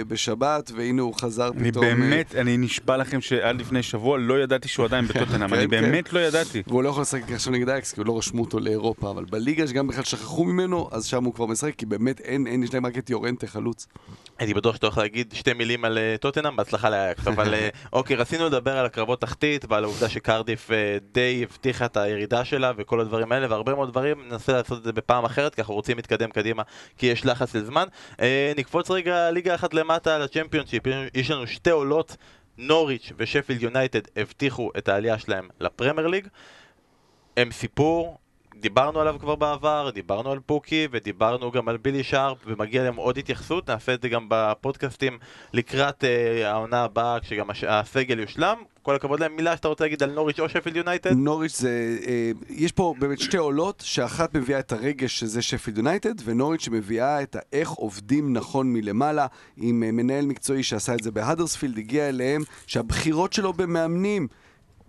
בשבת, 0.09 0.71
והנה 0.75 1.03
הוא 1.03 1.15
חזר 1.15 1.51
אני 1.57 1.71
פתאום. 1.71 1.85
אני 1.85 1.93
אה, 1.93 1.97
באמת, 1.97 2.35
אני 2.35 2.57
נשבע 2.57 2.97
לכם 2.97 3.21
שעד 3.21 3.61
לפני 3.61 3.83
שבוע 3.83 4.19
לא 4.19 4.43
ידעתי 4.43 4.69
שהוא 4.69 4.87
עדיין 4.87 5.05
בטוטנאם, 5.05 5.49
כן, 5.49 5.55
אני 5.55 5.63
כן. 5.63 5.69
באמת 5.69 6.13
לא 6.13 6.21
ידעתי. 6.21 6.63
והוא 6.67 6.83
לא 6.83 6.89
יכול 6.89 7.03
לשחק 7.03 7.33
עכשיו 7.33 7.53
נגד 7.53 7.69
אייקס, 7.69 7.93
כי 7.93 8.01
הוא 8.01 8.07
לא 8.07 8.19
רשמו 8.19 8.43
אותו 8.43 8.61
לאירופה, 8.61 9.11
אבל 9.11 9.25
בליגה 9.25 9.67
שגם 9.67 9.87
בכלל 9.87 10.05
שכחו 10.05 10.45
ממנו, 10.45 10.89
אז 10.93 11.07
שם 11.07 11.25
הוא 11.25 11.35
כבר 11.35 11.47
משחק, 11.47 11.75
כי 11.75 11.87
באמת 11.87 12.21
אין, 12.21 12.47
אין, 12.47 12.63
יש 12.63 12.75
להם 12.75 12.87
רק 12.87 12.99
את 12.99 13.11
יורנטה 13.11 13.47
חלוץ. 13.47 13.87
הייתי 14.39 14.55
בטוח 14.55 14.75
שאתה 14.75 14.87
הולך 14.87 14.99
להגיד 14.99 15.33
שתי 15.37 15.53
מילים 15.53 15.85
על 15.85 15.99
אה, 15.99 16.15
טוטנאם, 16.21 16.57
בהצלחה 16.57 16.91
לאייקס, 16.91 17.29
אבל 17.35 17.55
אה, 17.55 17.69
אוקיי, 17.93 18.17
רצינו 18.17 18.47
לדבר 18.47 18.79
על 18.79 18.87
הקרבות 18.87 19.21
תחתית 19.21 19.65
ועל 19.69 19.85
העובדה 19.85 20.09
שקרדיף 20.09 20.71
די 21.13 21.45
הבטיחה 21.51 21.85
את 21.85 21.97
הירידה 21.97 22.45
שלה 22.45 22.73
וכל 22.77 23.01
הדברים 23.01 23.12
האלה, 23.13 23.47
והרבה 23.51 23.75
מאוד 23.75 23.91
דברים, 23.91 24.29
ננסה 24.29 24.53
לעשות 24.53 24.79
את 24.79 24.85
זה 24.85 24.93
בפעם 24.93 25.25
אחרת, 25.25 25.55
כי 25.55 25.61
אנחנו 25.61 25.75
רוצים 25.75 25.97
להתקדם 25.97 26.31
קדימה, 26.31 26.63
כי 26.99 27.07
יש 27.07 27.27
לחץ 27.27 27.55
לזמן. 27.55 27.87
אה, 28.21 28.53
נקפוץ 28.57 28.91
רגע 28.91 29.31
ליגה 29.31 29.55
אחת 29.55 29.75
למטה 29.75 30.19
לצ'מפיונשיפ, 30.19 30.83
יש 31.15 31.31
לנו 31.31 31.47
שתי 31.47 31.71
עולות, 31.71 32.17
נוריץ' 32.59 33.13
ושפילד 33.17 33.63
יונייטד 33.63 34.01
הבטיחו 34.17 34.71
את 34.79 34.89
העלייה 34.89 35.19
שלהם 35.19 35.49
לפרמייר 35.61 36.07
ליג. 36.07 36.27
הם 37.37 37.51
סיפור, 37.51 38.19
דיברנו 38.61 39.01
עליו 39.01 39.17
כבר 39.21 39.35
בעבר, 39.35 39.91
דיברנו 39.95 40.33
על 40.33 40.41
פוקי 40.47 40.89
ודיברנו 40.91 41.51
גם 41.51 41.69
על 41.69 41.77
בילי 41.77 42.03
שרפ 42.03 42.39
ומגיע 42.47 42.83
להם 42.83 42.97
עוד 42.97 43.19
התייחסות, 43.19 43.71
נעשה 43.71 43.95
את 43.95 44.03
זה 44.03 44.09
גם 44.09 44.27
בפודקאסטים 44.29 45.19
לקראת 45.53 46.05
אה, 46.05 46.51
העונה 46.51 46.85
הבאה 46.85 47.21
כשגם 47.21 47.51
הש... 47.51 47.65
הסגל 47.65 48.19
יושלם. 48.19 48.57
כל 48.83 48.95
הכבוד 48.95 49.21
להם, 49.21 49.37
מילה 49.37 49.57
שאתה 49.57 49.69
רוצה 49.69 49.85
להגיד 49.85 50.03
על 50.03 50.11
נוריץ' 50.11 50.41
או 50.41 50.49
שפילד 50.49 50.77
יונייטד? 50.77 51.13
נוריץ' 51.13 51.59
זה, 51.59 51.99
אה, 52.07 52.33
יש 52.49 52.73
פה 52.73 52.95
באמת 52.99 53.21
שתי 53.21 53.37
עולות, 53.37 53.83
שאחת 53.87 54.35
מביאה 54.35 54.59
את 54.59 54.73
הרגש 54.73 55.21
שזה 55.21 55.43
שפילד 55.43 55.79
יונייטד, 55.79 56.15
ונוריץ' 56.25 56.63
שמביאה 56.63 57.23
את 57.23 57.37
האיך 57.39 57.71
עובדים 57.71 58.33
נכון 58.33 58.73
מלמעלה, 58.73 59.27
עם 59.57 59.83
אה, 59.83 59.93
מנהל 59.93 60.27
מקצועי 60.27 60.63
שעשה 60.63 60.95
את 60.95 61.03
זה 61.03 61.11
בהדרספילד, 61.11 61.79
הגיע 61.79 62.09
אליהם, 62.09 62.43
שהבחירות 62.67 63.33
שלו 63.33 63.53
במאמנים, 63.53 64.29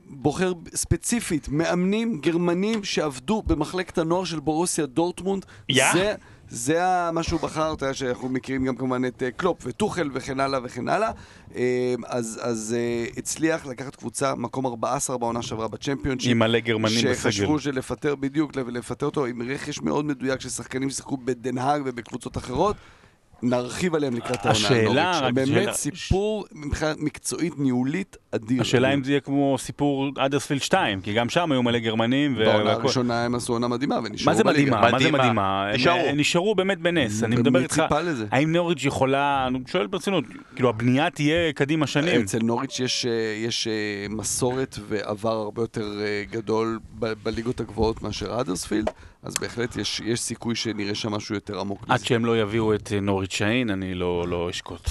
בוחר 0.09 0.53
ספציפית, 0.75 1.47
מאמנים 1.49 2.19
גרמנים 2.21 2.83
שעבדו 2.83 3.41
במחלקת 3.47 3.97
הנוער 3.97 4.23
של 4.23 4.39
בורוסיה 4.39 4.85
דורטמונד. 4.85 5.45
יא? 5.69 5.85
זה, 5.93 6.15
זה 6.49 6.79
מה 7.13 7.23
שהוא 7.23 7.39
בחר, 7.39 7.73
אתה 7.73 7.85
יודע 7.85 7.93
שאנחנו 7.93 8.29
מכירים 8.29 8.65
גם 8.65 8.75
כמובן 8.75 9.05
את 9.05 9.23
אה, 9.23 9.31
קלופ 9.31 9.57
וטוחל 9.65 10.09
וכן 10.13 10.39
הלאה 10.39 10.59
וכן 10.63 10.87
הלאה. 10.89 11.11
אה, 11.55 11.93
אז, 12.07 12.39
אז 12.43 12.75
אה, 12.77 13.05
הצליח 13.17 13.65
לקחת 13.65 13.95
קבוצה, 13.95 14.35
מקום 14.35 14.65
14 14.65 15.17
בעונה 15.17 15.41
שעברה 15.41 15.67
בצ'מפיונשיפ. 15.67 16.31
עם 16.31 16.39
מלא 16.39 16.59
גרמנים 16.59 16.97
בסגל. 16.97 17.13
שחשבו 17.13 17.59
שלפטר, 17.59 18.15
בדיוק, 18.15 18.55
לפטר 18.55 19.05
אותו 19.05 19.25
עם 19.25 19.41
רכש 19.41 19.81
מאוד 19.81 20.05
מדויק 20.05 20.41
של 20.41 20.49
שחקנים 20.49 20.89
ששיחקו 20.89 21.17
בדן 21.17 21.49
האג 21.49 21.81
ובקבוצות 21.85 22.37
אחרות. 22.37 22.75
נרחיב 23.45 23.95
עליהם 23.95 24.13
לקראת 24.13 24.35
העונה. 24.45 24.51
השאלה. 24.51 25.19
רק 25.19 25.33
באמת 25.33 25.47
שאלה- 25.47 25.73
סיפור 25.73 26.45
מבחינה 26.51 26.93
מקצועית, 26.97 27.53
ניהולית, 27.59 28.17
אדיר. 28.35 28.61
השאלה 28.61 28.87
אדיר. 28.87 28.97
אם 28.97 29.03
זה 29.03 29.11
יהיה 29.11 29.19
כמו 29.21 29.55
סיפור 29.59 30.09
האדרספילד 30.17 30.61
2, 30.61 31.01
כי 31.01 31.13
גם 31.13 31.29
שם 31.29 31.51
היו 31.51 31.63
מלא 31.63 31.79
גרמנים. 31.79 32.35
בעונה. 32.35 32.71
הראשונה 32.71 33.25
הם 33.25 33.35
עשו 33.35 33.53
עונה 33.53 33.67
מדהימה 33.67 33.99
ונשארו 34.03 34.31
מה 34.31 34.37
זה 34.37 34.43
בליגה. 34.43 34.71
מדהימה? 34.71 34.91
מה 34.91 34.99
זה 34.99 35.11
מדהימה. 35.11 35.67
הם- 35.69 35.75
נשארו. 35.75 35.99
נשארו 36.15 36.55
באמת 36.55 36.79
בנס. 36.79 37.23
אני 37.23 37.35
מדבר 37.35 37.59
איתך, 37.63 37.83
לזה? 38.03 38.25
האם 38.31 38.51
נוריץ' 38.51 38.83
יכולה, 38.85 39.47
אני 39.47 39.59
שואל 39.67 39.87
ברצינות, 39.87 40.23
כאילו 40.55 40.69
הבנייה 40.69 41.09
תהיה 41.09 41.53
קדימה 41.53 41.87
שנים. 41.87 42.21
אצל 42.21 42.39
נוריץ' 42.43 42.79
יש, 42.79 43.05
אה, 43.05 43.11
יש 43.47 43.67
אה, 43.67 43.73
מסורת 44.09 44.79
ועבר 44.89 45.31
הרבה 45.31 45.61
יותר 45.63 45.99
אה, 46.01 46.23
גדול 46.31 46.79
ב- 46.99 47.13
בליגות 47.23 47.59
הגבוהות 47.59 48.01
מאשר 48.01 48.39
אדרספילד, 48.41 48.89
אז 49.23 49.33
בהחלט 49.41 49.75
יש, 49.77 50.01
יש 50.05 50.19
סיכוי 50.21 50.55
שנראה 50.55 50.95
שם 50.95 51.11
משהו 51.11 51.35
יותר 51.35 51.59
עמוק 51.59 51.83
עד 51.89 51.95
מזה. 51.95 52.05
שהם 52.05 52.25
לא 52.25 52.41
יביאו 52.41 52.73
את 52.73 52.91
אה, 52.95 52.99
נוריץ' 52.99 53.33
שיין, 53.33 53.69
אני 53.69 53.93
לא 53.95 54.25
לא 54.27 54.49
אשקוט. 54.49 54.89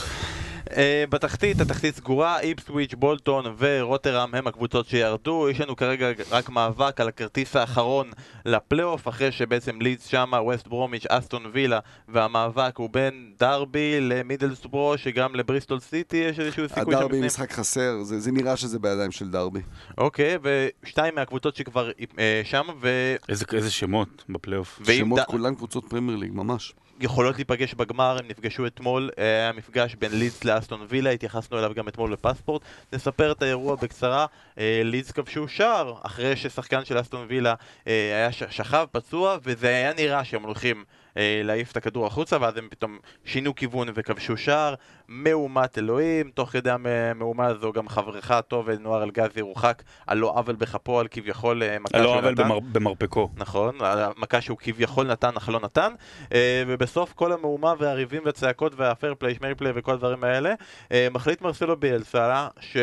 אה, 0.76 1.04
בתחתית, 1.10 1.60
התחתית 1.60 1.94
סגורה, 1.96 2.40
איפסוויץ', 2.40 2.94
בולטון 2.94 3.44
ורוטרם 3.58 4.34
הם 4.34 4.46
הקבוצות 4.46 4.86
שירדו. 4.86 5.48
יש 5.50 5.60
לנו 5.60 5.76
כרגע 5.76 6.08
רק 6.30 6.50
מאבק 6.50 7.00
על 7.00 7.08
הכרטיס 7.08 7.56
האחרון 7.56 8.10
לפלייאוף, 8.44 9.08
אחרי 9.08 9.32
שבעצם 9.32 9.80
לידס 9.80 10.06
שמה, 10.06 10.42
ווסט 10.42 10.66
ברומיץ', 10.68 11.06
אסטון 11.08 11.42
וילה, 11.52 11.78
והמאבק 12.08 12.76
הוא 12.76 12.90
בין 12.92 13.32
דרבי 13.38 14.00
למידלסברו, 14.00 14.98
שגם 14.98 15.34
לבריסטול 15.34 15.80
סיטי 15.80 16.16
יש 16.16 16.40
איזשהו 16.40 16.68
סיכוי 16.68 16.94
שם 16.94 16.98
הדרבי. 16.98 17.20
משחק 17.20 17.52
חסר, 17.52 18.02
זה, 18.02 18.20
זה 18.20 18.32
נראה 18.32 18.56
שזה 18.56 18.78
בידיים 18.78 19.10
של 19.10 19.30
דרבי. 19.30 19.60
אוקיי, 19.98 20.38
ושתיים 20.42 21.14
מהקבוצות 21.14 21.56
שכבר 21.56 21.90
אה, 22.18 22.40
שם, 22.44 22.62
ו... 22.80 23.14
איזה 23.28 23.44
איזה 23.52 23.70
שמות 23.70 24.24
בפלייאוף. 24.28 24.80
שמות 24.86 25.18
ד- 25.20 25.24
כולן 25.24 25.54
קבוצות 25.54 25.84
פרמייר 25.88 26.18
ליג, 26.18 26.30
ממש. 26.34 26.72
יכולות 27.02 27.36
להיפגש 27.36 27.74
בגמר, 27.74 28.16
הם 28.18 28.28
נפגשו 28.28 28.66
אתמול, 28.66 29.10
אה, 29.18 29.24
היה 29.24 29.52
מפגש 29.52 29.94
בין 29.94 30.18
לידס 30.18 30.44
לאסטון 30.44 30.86
וילה, 30.88 31.10
התייחסנו 31.10 31.58
אליו 31.58 31.74
גם 31.74 31.88
אתמול 31.88 32.12
בפספורט. 32.12 32.62
נספר 32.92 33.32
את 33.32 33.42
האירוע 33.42 33.76
בקצרה, 33.76 34.26
אה, 34.58 34.80
לידס 34.84 35.10
כבשו 35.10 35.48
שער, 35.48 35.94
אחרי 36.02 36.36
ששחקן 36.36 36.84
של 36.84 37.00
אסטון 37.00 37.26
וילה 37.28 37.54
אה, 37.86 37.92
היה 38.16 38.32
שכב, 38.32 38.86
פצוע, 38.92 39.36
וזה 39.42 39.68
היה 39.68 39.94
נראה 39.94 40.24
שהם 40.24 40.42
הולכים 40.42 40.84
להעיף 41.16 41.72
את 41.72 41.76
הכדור 41.76 42.06
החוצה, 42.06 42.36
ואז 42.40 42.56
הם 42.56 42.68
פתאום 42.70 42.98
שינו 43.24 43.54
כיוון 43.54 43.88
וכבשו 43.94 44.36
שער. 44.36 44.74
מהומת 45.08 45.78
אלוהים, 45.78 46.30
תוך 46.34 46.50
כדי 46.50 46.70
המהומה 46.70 47.46
הזו 47.46 47.72
גם 47.72 47.88
חברך 47.88 48.30
הטוב 48.30 48.70
נוער 48.70 49.02
אלגזי 49.02 49.40
הורחק 49.40 49.82
על 50.06 50.18
לא 50.18 50.32
עוול 50.34 50.54
בכפו, 50.56 51.00
על 51.00 51.08
כביכול 51.10 51.62
אה, 51.62 51.78
מכה 51.78 51.98
לא 51.98 52.04
שהוא 52.04 52.18
אבל 52.18 52.30
נתן. 52.32 52.42
במר- 52.44 52.60
במרפקו. 52.72 53.28
נכון, 53.36 53.80
על 53.80 53.98
המכה 53.98 54.40
שהוא 54.40 54.58
כביכול 54.58 55.06
נתן 55.06 55.30
אך 55.36 55.48
לא 55.48 55.60
נתן 55.60 55.92
אה, 56.34 56.62
ובסוף 56.66 57.12
כל 57.12 57.32
המהומה 57.32 57.74
והריבים 57.78 58.22
והצעקות 58.24 58.72
והפייר 58.76 59.14
פליי, 59.18 59.34
שמי 59.34 59.54
פליי 59.54 59.72
וכל 59.74 59.92
הדברים 59.92 60.24
האלה 60.24 60.54
אה, 60.92 61.08
מחליט 61.10 61.42
מרסלו 61.42 61.76
ביאלסה 61.76 62.48
ש... 62.60 62.76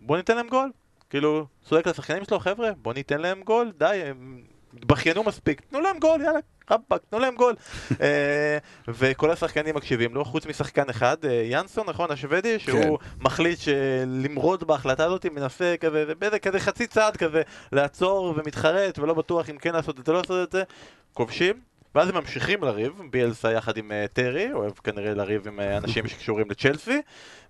בוא 0.00 0.16
ניתן 0.16 0.36
להם 0.36 0.48
גול 0.48 0.70
כאילו, 1.10 1.46
צועק 1.64 1.86
לשחקנים 1.86 2.24
שלו, 2.24 2.38
חבר'ה, 2.38 2.70
בוא 2.82 2.92
ניתן 2.94 3.20
להם 3.20 3.42
גול, 3.42 3.72
די, 3.78 4.02
הם 4.06 4.40
התבכיינו 4.76 5.24
מספיק, 5.24 5.60
תנו 5.60 5.80
להם 5.80 5.98
גול, 5.98 6.20
יאללה, 6.20 6.38
רבאק, 6.70 7.02
תנו 7.10 7.18
להם 7.18 7.34
גול. 7.34 7.54
אה, 8.00 8.58
וכל 8.88 9.30
השחקנים 9.30 9.74
מקשיבים 9.74 10.14
לו, 10.14 10.24
חוץ 10.24 10.46
משחקן 10.46 10.90
אחד, 10.90 11.16
אה, 11.24 11.42
ינסון, 11.44 11.86
נכון, 11.88 12.10
השוודי, 12.10 12.58
שהוא 12.58 12.98
מחליט 13.20 13.58
למרוד 14.06 14.64
בהחלטה 14.64 15.04
הזאת, 15.04 15.26
מנסה 15.26 15.74
כזה, 15.80 16.14
באיזה 16.18 16.38
כזה 16.38 16.60
חצי 16.60 16.86
צעד 16.86 17.16
כזה, 17.16 17.42
לעצור 17.72 18.34
ומתחרט, 18.36 18.98
ולא 18.98 19.14
בטוח 19.14 19.50
אם 19.50 19.58
כן 19.58 19.72
לעשות 19.72 20.00
את 20.00 20.06
זה, 20.06 20.12
לא 20.12 20.18
לעשות 20.18 20.48
את 20.48 20.52
זה, 20.52 20.62
כובשים. 21.14 21.70
ואז 21.94 22.08
הם 22.08 22.14
ממשיכים 22.14 22.62
לריב, 22.62 22.92
ביאלסה 23.10 23.52
יחד 23.52 23.76
עם 23.76 23.90
uh, 23.90 24.08
טרי, 24.12 24.52
אוהב 24.52 24.72
כנראה 24.72 25.14
לריב 25.14 25.48
עם 25.48 25.58
uh, 25.58 25.62
אנשים 25.76 26.06
שקשורים 26.08 26.50
לצ'לסי, 26.50 27.00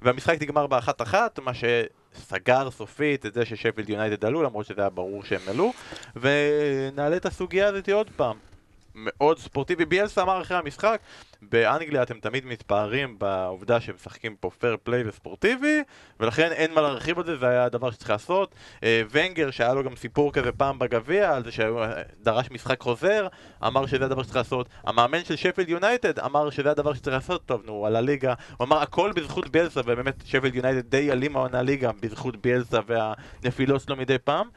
והמשחק 0.03 0.43
נגמר 0.43 0.67
באחת 0.67 1.03
אחת, 1.03 1.39
מה 1.39 1.53
שסגר 1.55 2.71
סופית 2.71 3.27
את 3.27 3.35
זה 3.35 3.45
ששפילד 3.45 3.91
יונייטד 3.91 4.25
עלו, 4.25 4.43
למרות 4.43 4.67
שזה 4.67 4.81
היה 4.81 4.91
ברור 4.91 5.25
שהם 5.25 5.41
עלו, 5.49 5.73
ונעלה 6.17 7.17
את 7.17 7.27
הסוגיה 7.27 7.69
הזאת 7.69 7.89
עוד 7.89 8.11
פעם. 8.17 8.37
מאוד 8.95 9.39
ספורטיבי, 9.39 9.85
ביאלסה 9.85 10.23
אמר 10.23 10.43
אחרי 10.43 10.57
המשחק, 10.57 11.01
באנגליה 11.43 12.03
אתם 12.03 12.21
תמיד 12.21 12.47
מתפארים 12.47 13.19
בעובדה 13.19 13.81
שהם 13.81 13.95
משחקים 13.95 14.37
פה 14.37 14.51
פייר 14.59 14.77
פליי 14.83 15.09
וספורטיבי, 15.09 15.83
ולכן 16.21 16.53
אין 16.53 16.75
מה 16.75 16.81
להרחיב 16.81 17.19
על 17.19 17.25
זה, 17.27 17.37
זה 17.37 17.49
היה 17.49 17.65
הדבר 17.65 17.91
שצריך 17.91 18.11
לעשות. 18.11 18.55
אה, 18.83 19.03
ונגר, 19.11 19.51
שהיה 19.51 19.75
לו 19.75 19.85
גם 19.85 19.97
סיפור 19.97 20.33
כזה 20.33 20.53
פעם 20.53 20.79
בגביע, 20.79 21.35
על 21.35 21.45
זה 21.45 21.53
שדרש 21.53 22.51
משחק 22.51 22.81
חוזר, 22.81 23.27
אמר 23.67 23.87
שזה 23.87 24.05
הדבר 24.05 24.23
שצריך 24.23 24.37
לעשות. 24.37 24.69
המאמן 24.85 25.25
של 25.25 25.37
שפילד 25.37 25.69
יונייטד 25.69 26.19
אמר 26.19 26.51
שזה 26.51 26.71
הדבר 26.71 26.95
שצריך 26.95 27.15
לעשות, 27.15 27.47
טוב 27.47 27.63
נו, 27.65 27.87
על 27.87 27.97
הליגה. 27.97 28.35
הוא 28.57 28.65
אמר 28.67 28.83
הכל 28.83 29.13
בזכות 29.13 29.49
ביאלסה, 29.49 29.81
ובאמת 29.81 30.15
שפילד 30.25 30.55
יונייטד 30.55 30.91
די 30.91 31.13
אלים 31.13 31.37
העונה 31.37 31.63
ליגה 31.63 31.91
בזכות 32.01 32.37
ביאלסה 32.37 32.79
והנפילות 32.87 33.81
שלו 33.81 33.97
מדי 33.97 34.19
פעם. 34.19 34.49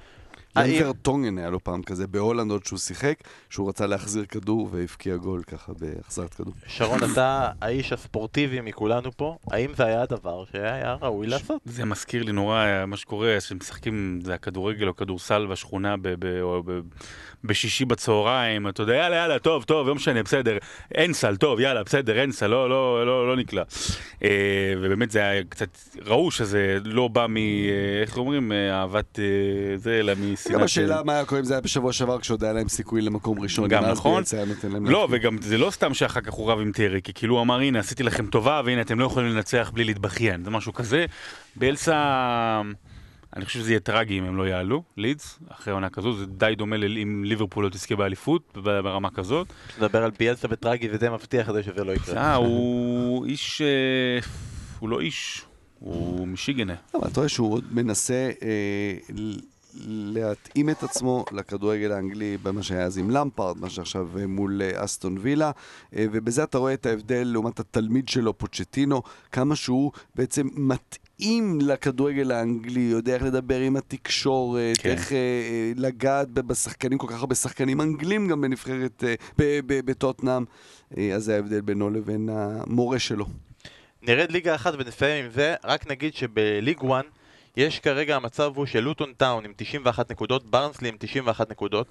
האם- 0.56 0.72
ינקר 0.74 0.92
טונגן 1.02 1.38
היה 1.38 1.50
לו 1.50 1.64
פעם 1.64 1.84
כזה 1.84 2.08
בהולנד 2.08 2.52
עוד 2.52 2.66
שהוא 2.66 2.80
שיחק, 2.80 3.16
שהוא 3.50 3.70
רצה 3.70 3.88
להחזיר 3.88 4.26
כדור 4.26 4.70
והבקיע 4.72 5.16
גול 5.16 5.44
ככה 5.44 5.72
בהחזרת 5.80 6.34
כדור. 6.34 6.54
שרון, 6.68 7.00
אתה 7.14 7.50
האיש 7.62 7.94
הספורטיבי 7.94 8.62
מכולנו 8.62 9.12
פה, 9.18 9.38
האם 9.52 9.74
זה 9.76 9.86
היה 9.86 10.02
הדבר 10.02 10.44
שהיה 10.52 10.94
ראוי 11.02 11.28
לעשות? 11.28 11.62
זה 11.66 11.86
מזכיר 11.86 12.24
לי 12.24 12.32
נורא 12.32 12.66
מה 12.88 12.98
שקורה, 12.98 13.38
שמשחקים, 13.40 14.20
זה 14.24 14.34
הכדורגל 14.34 14.88
או 14.88 14.96
כדורסל 14.96 15.46
בשכונה 15.46 15.98
ב- 15.98 16.08
ב- 16.20 16.42
או 16.42 16.64
ב- 16.66 16.80
בשישי 17.44 17.86
בצהריים, 17.86 18.68
אתה 18.68 18.84
יודע, 18.84 18.94
יאללה, 18.94 19.16
יאללה, 19.16 19.40
טוב, 19.40 19.64
טוב, 19.64 19.88
לא 19.88 19.96
משנה, 19.96 20.24
בסדר, 20.24 20.58
אין 20.96 21.14
סל, 21.14 21.36
טוב, 21.36 21.60
יאללה, 21.60 21.84
בסדר, 21.84 22.22
אין 22.22 22.32
סל, 22.32 22.48
לא, 22.48 22.70
לא, 22.70 23.06
לא, 23.06 23.28
לא 23.28 23.36
נקלע. 23.36 23.64
אה, 24.24 24.30
ובאמת 24.82 25.12
זה 25.12 25.20
היה 25.20 25.44
קצת, 25.50 25.78
ראו 26.06 26.32
שזה 26.32 26.78
לא 26.84 27.08
בא 27.08 27.28
מ... 27.30 27.38
אה, 27.38 27.42
איך 28.02 28.18
אומרים? 28.18 28.52
אה, 28.52 28.80
אהבת 28.80 29.20
אה, 29.20 29.78
זה, 29.78 30.00
אלא 30.00 30.14
משנאת... 30.16 30.58
גם 30.58 30.64
השאלה 30.64 31.04
מה 31.04 31.14
היה 31.14 31.26
קורה 31.26 31.40
אם 31.40 31.46
זה 31.46 31.54
היה 31.54 31.62
בשבוע 31.62 31.94
שעבר 31.94 32.20
כשעוד 32.20 32.44
היה 32.44 32.54
להם 32.54 32.70
סיכוי 32.70 33.02
למקום 33.02 33.40
ראשון. 33.40 33.70
גם 33.70 33.86
נכון. 33.86 34.24
לא. 34.82 35.08
וגם 35.12 35.38
זה 35.42 35.58
לא 35.58 35.72
סתם 35.72 35.94
שאחר 35.94 36.22
כך 36.22 36.34
הוא 36.34 36.52
רב 36.52 36.60
עם 36.60 36.72
טרי, 36.72 37.02
כי 37.02 37.14
כאילו 37.14 37.36
הוא 37.36 37.42
אמר, 37.42 37.60
הנה, 37.60 37.80
עשיתי 37.80 38.04
לכם 38.04 38.26
טובה, 38.26 38.62
והנה, 38.66 38.82
אתם 38.82 39.00
לא 39.00 39.06
יכולים 39.06 39.30
לנצח 39.30 39.72
בלי 39.74 39.84
להתבכיין, 39.84 40.44
זה 40.44 40.50
משהו 40.50 40.74
כזה. 40.74 41.06
באלסה, 41.56 42.62
אני 43.36 43.46
חושב 43.46 43.60
שזה 43.60 43.72
יהיה 43.72 43.80
טרגי 43.80 44.20
אם 44.20 44.24
הם 44.24 44.38
לא 44.38 44.48
יעלו, 44.48 44.84
לידס, 44.98 45.40
אחרי 45.50 45.74
עונה 45.74 45.90
כזו, 45.90 46.14
זה 46.14 46.26
די 46.26 46.54
דומה 46.58 46.78
ל- 46.78 46.98
אם 46.98 47.24
ליברפול 47.26 47.64
לא 47.66 47.70
תזכה 47.70 47.96
באליפות, 47.96 48.58
ברמה 48.64 49.10
כזאת. 49.12 49.48
נדבר 49.78 50.04
על 50.04 50.12
ביאלסה 50.20 50.48
וטרגי 50.52 50.88
וזה 50.92 51.10
מבטיח 51.10 51.50
את 51.50 51.54
זה 51.54 51.64
שזה 51.64 51.84
לא 51.84 51.92
יקרה. 51.92 52.18
אה, 52.18 52.36
הוא 52.36 53.26
איש, 53.26 53.62
אה, 53.62 54.20
הוא 54.80 54.90
לא 54.90 55.00
איש, 55.02 55.42
הוא 55.80 56.28
משיגנה. 56.28 56.76
אבל 56.94 57.08
אתה 57.08 57.20
רואה 57.20 57.30
שהוא 57.30 57.54
עוד 57.54 57.64
מנסה 57.72 58.30
אה, 58.44 59.14
להתאים 59.88 60.70
את 60.70 60.84
עצמו 60.84 61.26
לכדורגל 61.32 61.92
האנגלי 61.92 62.38
במה 62.44 62.64
שהיה 62.64 62.84
אז 62.84 62.98
עם 62.98 63.10
למפרד, 63.10 63.58
מה 63.58 63.70
שעכשיו 63.70 64.08
אה, 64.20 64.28
מול 64.28 64.62
אסטון 64.76 65.18
וילה, 65.22 65.52
ובזה 65.94 66.44
אתה 66.44 66.58
רואה 66.58 66.74
את 66.74 66.86
ההבדל 66.86 67.24
לעומת 67.28 67.60
התלמיד 67.60 68.10
שלו, 68.10 68.38
פוצ'טינו, 68.38 69.02
כמה 69.32 69.56
שהוא 69.56 69.92
בעצם 70.16 70.48
מתאים 70.56 71.03
לכדורגל 71.62 72.32
האנגלי, 72.32 72.80
יודע 72.80 73.14
איך 73.14 73.24
לדבר 73.24 73.60
עם 73.60 73.76
התקשורת, 73.76 74.78
כן. 74.78 74.90
איך 74.90 75.12
אה, 75.12 75.18
אה, 75.18 75.72
לגעת 75.76 76.30
בשחקנים, 76.30 76.98
כל 76.98 77.08
כך 77.08 77.20
הרבה 77.20 77.36
שחקנים 77.36 77.82
אנגלים 77.82 78.28
גם 78.28 78.42
בנבחרת, 78.42 79.04
אה, 79.04 79.60
בטוטנאם, 79.68 80.44
אה, 80.98 81.16
אז 81.16 81.24
זה 81.24 81.36
ההבדל 81.36 81.62
בינו 81.62 81.90
לבין 81.90 82.30
המורה 82.32 83.00
שלו. 83.00 83.26
נרד 84.02 84.32
ליגה 84.32 84.56
אחת 84.56 84.74
ונסיים 84.74 85.26
עם 85.26 85.32
זה, 85.32 85.56
רק 85.64 85.92
נגיד 85.92 86.14
שבליג 86.14 86.78
1 86.92 87.06
יש 87.58 87.80
כרגע 87.80 88.16
המצב 88.16 88.52
הוא 88.56 88.66
שלוטון 88.66 89.14
טאון 89.18 89.46
עם 89.46 89.54
91 89.56 90.12
נקודות, 90.12 90.46
ברנסלי 90.46 90.90
עם 90.90 90.96
91 91.00 91.52
נקודות, 91.52 91.88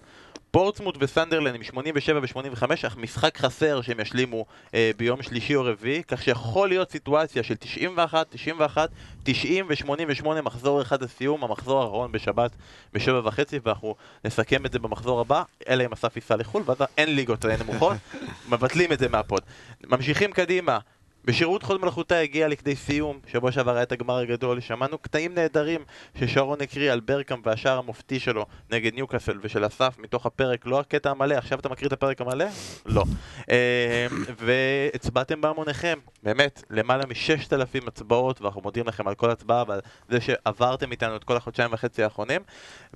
פורטסמוט 0.50 0.96
וסנדרלנד 1.00 1.54
עם 1.54 1.62
87 1.62 2.20
ו-85, 2.20 2.86
אך 2.86 2.96
משחק 2.96 3.38
חסר 3.38 3.82
שהם 3.82 4.00
ישלימו 4.00 4.46
אה, 4.74 4.90
ביום 4.96 5.22
שלישי 5.22 5.54
או 5.54 5.64
רביעי, 5.64 6.02
כך 6.02 6.22
שיכול 6.22 6.68
להיות 6.68 6.90
סיטואציה 6.90 7.42
של 7.42 7.54
91, 7.54 8.26
91, 8.30 8.90
90 9.22 9.66
ו-88 9.68 10.42
מחזור 10.42 10.82
אחד 10.82 11.02
לסיום, 11.02 11.44
המחזור 11.44 11.82
האחרון 11.82 12.12
בשבת 12.12 12.50
בשבע 12.92 13.20
וחצי, 13.24 13.58
ואנחנו 13.64 13.94
נסכם 14.24 14.66
את 14.66 14.72
זה 14.72 14.78
במחזור 14.78 15.20
הבא, 15.20 15.42
אלא 15.68 15.84
אם 15.84 15.92
אסף 15.92 16.16
ייסע 16.16 16.36
לחו"ל, 16.36 16.62
ואז 16.66 16.76
אין 16.98 17.14
ליגות 17.14 17.44
נמוכות, 17.46 17.96
מבטלים 18.50 18.92
את 18.92 18.98
זה 18.98 19.08
מהפוד. 19.08 19.42
ממשיכים 19.86 20.32
קדימה. 20.32 20.78
בשירות 21.24 21.62
חוד 21.62 21.80
מלאכותה 21.80 22.18
הגיע 22.18 22.48
לכדי 22.48 22.76
סיום, 22.76 23.18
שבוע 23.26 23.52
שעבר 23.52 23.74
היה 23.74 23.82
את 23.82 23.92
הגמר 23.92 24.18
הגדול, 24.18 24.60
שמענו 24.60 24.98
קטעים 24.98 25.34
נהדרים 25.34 25.84
ששרון 26.18 26.60
הקריא 26.60 26.92
על 26.92 27.00
ברקאם 27.00 27.40
והשער 27.44 27.78
המופתי 27.78 28.20
שלו 28.20 28.46
נגד 28.70 28.94
ניוקאסל 28.94 29.38
ושל 29.42 29.66
אסף 29.66 29.94
מתוך 29.98 30.26
הפרק, 30.26 30.66
לא 30.66 30.80
הקטע 30.80 31.10
המלא, 31.10 31.34
עכשיו 31.34 31.58
אתה 31.58 31.68
מקריא 31.68 31.88
את 31.88 31.92
הפרק 31.92 32.20
המלא? 32.20 32.44
לא. 32.86 33.04
אה, 33.50 34.06
והצבעתם 34.38 35.40
בהמוניכם, 35.40 35.98
באמת, 36.22 36.62
למעלה 36.70 37.06
מששת 37.06 37.52
אלפים 37.52 37.82
הצבעות, 37.88 38.40
ואנחנו 38.40 38.60
מודים 38.60 38.86
לכם 38.86 39.08
על 39.08 39.14
כל 39.14 39.30
הצבעה 39.30 39.64
ועל 39.68 39.80
זה 40.08 40.20
שעברתם 40.20 40.90
איתנו 40.90 41.16
את 41.16 41.24
כל 41.24 41.36
החודשיים 41.36 41.72
וחצי 41.72 42.02
האחרונים, 42.02 42.40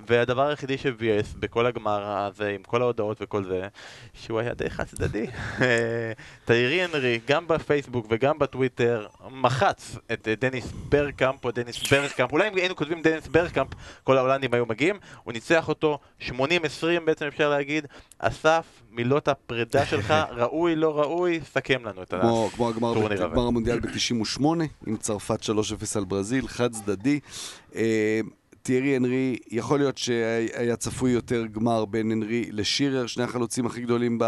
והדבר 0.07 0.47
היחידי 0.47 0.77
שביאס 0.77 1.33
בכל 1.39 1.65
הגמר 1.65 2.03
הזה, 2.05 2.49
עם 2.49 2.63
כל 2.63 2.81
ההודעות 2.81 3.17
וכל 3.21 3.43
זה, 3.43 3.67
שהוא 4.13 4.39
היה 4.39 4.53
די 4.53 4.69
חד 4.69 4.83
צדדי. 4.83 5.27
אה, 5.61 6.11
תיירי 6.45 6.85
הנרי, 6.85 7.19
גם 7.27 7.47
בפייסבוק 7.47 8.07
וגם 8.17 8.39
בטוויטר, 8.39 9.07
מחץ 9.31 9.97
את 10.11 10.27
דניס 10.41 10.71
ברקאמפ 10.89 11.45
או 11.45 11.51
דניס 11.51 11.91
ברקאמפ, 11.91 12.31
אולי 12.31 12.47
אם 12.47 12.55
היינו 12.55 12.75
כותבים 12.75 13.01
דניס 13.01 13.27
ברקאמפ, 13.27 13.67
כל 14.03 14.17
ההולנדים 14.17 14.53
היו 14.53 14.65
מגיעים, 14.65 14.95
הוא 15.23 15.33
ניצח 15.33 15.67
אותו 15.69 15.99
80-20 16.21 16.31
בעצם 17.05 17.25
אפשר 17.25 17.49
להגיד, 17.49 17.87
אסף, 18.19 18.65
מילות 18.91 19.27
הפרידה 19.27 19.85
שלך, 19.85 20.13
ראוי, 20.37 20.75
לא 20.75 20.99
ראוי, 20.99 21.39
סכם 21.53 21.85
לנו 21.85 22.03
את 22.03 22.13
הטורניר 22.13 23.07
הזה. 23.07 23.17
כמו 23.17 23.27
הגמר 23.27 23.47
המונדיאל 23.47 23.79
ב-98, 23.79 24.43
עם 24.87 24.97
צרפת 24.97 25.43
3-0 25.43 25.47
על 25.95 26.05
ברזיל, 26.05 26.47
חד 26.47 26.71
צדדי. 26.71 27.19
אה, 27.75 28.19
תיארי 28.61 28.95
הנרי, 28.95 29.37
יכול 29.51 29.79
להיות 29.79 29.97
שהיה 29.97 30.75
צפוי 30.75 31.11
יותר 31.11 31.45
גמר 31.45 31.85
בין 31.85 32.11
הנרי 32.11 32.49
לשירר, 32.51 33.07
שני 33.07 33.23
החלוצים 33.23 33.65
הכי 33.65 33.81
גדולים 33.81 34.19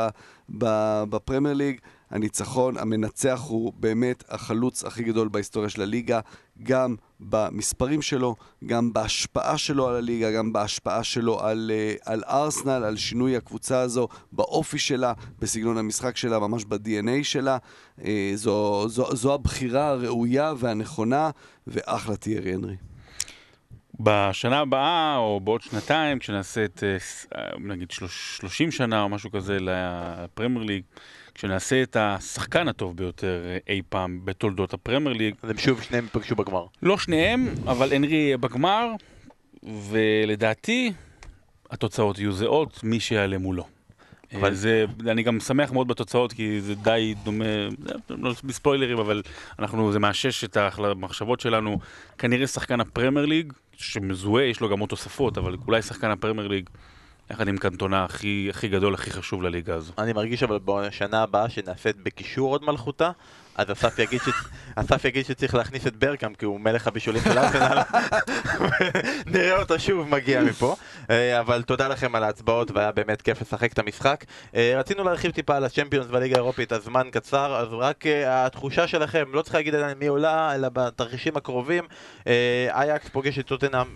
בפרמייר 1.10 1.56
ליג. 1.56 1.80
הניצחון, 2.12 2.78
המנצח 2.78 3.42
הוא 3.48 3.74
באמת 3.76 4.24
החלוץ 4.30 4.84
הכי 4.84 5.04
גדול 5.04 5.28
בהיסטוריה 5.28 5.70
של 5.70 5.82
הליגה, 5.82 6.20
גם 6.64 6.96
במספרים 7.20 8.02
שלו, 8.02 8.36
גם 8.66 8.94
בהשפעה 8.94 9.58
שלו 9.58 9.88
על 9.88 9.96
הליגה, 9.96 10.32
גם 10.32 10.54
בהשפעה 10.54 11.04
שלו 11.04 11.40
על, 11.42 11.72
אה, 11.74 11.94
על 12.06 12.24
ארסנל, 12.28 12.84
על 12.84 12.98
שינוי 12.98 13.36
הקבוצה 13.36 13.80
הזו, 13.80 14.08
באופי 14.32 14.80
שלה, 14.80 15.14
בסגנון 15.40 15.78
המשחק 15.78 16.18
שלה, 16.18 16.40
ממש 16.40 16.66
ב-DNA 16.66 17.24
שלה. 17.24 17.58
אה, 18.06 18.32
זו, 18.36 18.86
זו, 18.90 19.16
זו 19.16 19.34
הבחירה 19.34 19.90
הראויה 19.90 20.54
והנכונה, 20.58 21.30
ואחלה 21.68 22.16
תיארי 22.16 22.54
הנרי. 22.54 22.76
בשנה 24.00 24.60
הבאה, 24.60 25.18
או 25.18 25.40
בעוד 25.40 25.62
שנתיים, 25.62 26.20
כשנעשה 26.20 26.66
את, 26.66 26.84
אה, 27.36 27.58
נגיד, 27.60 27.92
30 27.92 28.72
שנה 28.72 29.02
או 29.02 29.10
משהו 29.10 29.32
כזה 29.32 29.58
לפרמייר 29.60 30.64
ליג, 30.64 30.84
כשנעשה 31.40 31.84
את 31.84 31.98
השחקן 32.00 32.68
הטוב 32.68 32.98
ביותר 32.98 33.42
אה, 33.46 33.58
אי 33.68 33.82
פעם 33.90 34.20
בתולדות 34.24 34.74
הפרמייר 34.74 35.18
ליג. 35.18 35.36
אז 35.44 35.50
הם 35.50 35.58
שוב 35.58 35.82
שניהם 35.82 36.04
ייפגשו 36.04 36.36
בגמר. 36.36 36.66
לא 36.82 36.98
שניהם, 36.98 37.48
אבל 37.68 37.94
הנרי 37.94 38.16
יהיה 38.16 38.38
בגמר, 38.38 38.88
ולדעתי 39.64 40.94
התוצאות 41.70 42.20
יהיו 42.20 42.32
זהות, 42.32 42.84
מי 42.84 43.00
שיעלה 43.00 43.38
מולו. 43.38 43.64
אה, 43.64 44.40
אבל 44.40 44.54
זה, 44.54 44.86
אני 45.08 45.24
גם 45.24 45.40
שמח 45.40 45.72
מאוד 45.72 45.88
בתוצאות, 45.88 46.34
כי 46.34 46.62
זה 46.62 46.76
די 46.76 47.16
דומה, 47.24 47.46
לא 48.10 48.34
בספוילרים, 48.44 49.00
אבל 49.00 49.22
אנחנו, 49.60 49.92
זה 49.92 50.00
מאשש 50.00 50.44
את 50.44 50.58
המחשבות 50.58 51.40
שלנו. 51.40 51.80
כנראה 52.18 52.48
שחקן 52.48 52.80
הפרמייר 52.80 53.26
ליג, 53.26 53.54
שמזוהה, 53.74 54.44
יש 54.46 54.60
לו 54.62 54.70
גם 54.70 54.80
עוד 54.80 54.90
תוספות, 54.90 55.38
אבל 55.38 55.56
אולי 55.68 55.82
שחקן 55.82 56.12
הפרמייר 56.12 56.48
ליג 56.48 56.70
יחד 57.32 57.48
עם 57.48 57.58
קנטונה 57.58 58.04
הכי, 58.04 58.48
הכי 58.50 58.68
גדול, 58.68 58.94
הכי 58.94 59.12
חשוב 59.12 59.44
לליגה 59.44 59.76
הזו. 59.76 59.94
אני 59.98 60.14
מרגיש 60.14 60.44
אבל 60.44 60.60
בשנה 60.66 61.24
הבאה 61.24 61.50
שנעשית 61.50 61.96
בקישור 62.04 62.52
עוד 62.52 62.64
מלכותה, 62.64 63.12
אז 63.60 63.72
אסף 63.72 64.00
יגיד, 64.00 64.20
ש... 64.22 64.30
אסף 64.76 65.06
יגיד 65.06 65.26
שצריך 65.26 65.56
להכניס 65.56 65.88
את 65.88 65.96
ברקאם 65.96 66.34
כי 66.34 66.46
הוא 66.46 66.60
מלך 66.60 66.88
הבישולים 66.88 67.22
של 67.24 67.38
ארסנל. 67.38 67.82
נראה 69.34 69.60
אותו 69.60 69.80
שוב 69.80 70.10
מגיע 70.10 70.42
מפה. 70.42 70.76
אה, 71.10 71.40
אבל 71.40 71.62
תודה 71.62 71.88
לכם 71.88 72.16
על 72.16 72.24
ההצבעות 72.24 72.72
והיה 72.72 72.92
באמת 72.92 73.22
כיף 73.22 73.42
לשחק 73.42 73.74
את 73.74 73.80
המשחק. 73.80 74.26
אה, 74.56 74.74
רצינו 74.78 75.04
להרחיב 75.04 75.32
טיפה 75.32 75.56
על 75.56 75.64
הצ'מפיונס 75.64 76.08
והליגה 76.10 76.36
האירופית, 76.36 76.72
הזמן 76.72 77.08
קצר, 77.12 77.56
אז 77.56 77.68
רק 77.72 78.08
אה, 78.08 78.46
התחושה 78.46 78.88
שלכם, 78.88 79.26
לא 79.34 79.42
צריך 79.42 79.56
להגיד 79.56 79.76
עדיין 79.76 79.98
מי 79.98 80.08
עולה, 80.08 80.56
אלא 80.56 80.70
בתרחישים 80.70 81.38
הקרובים. 81.38 81.84
אייקס 82.70 83.10
פוגש 83.10 83.40
את 83.40 83.48
טוטנאם, 83.48 83.88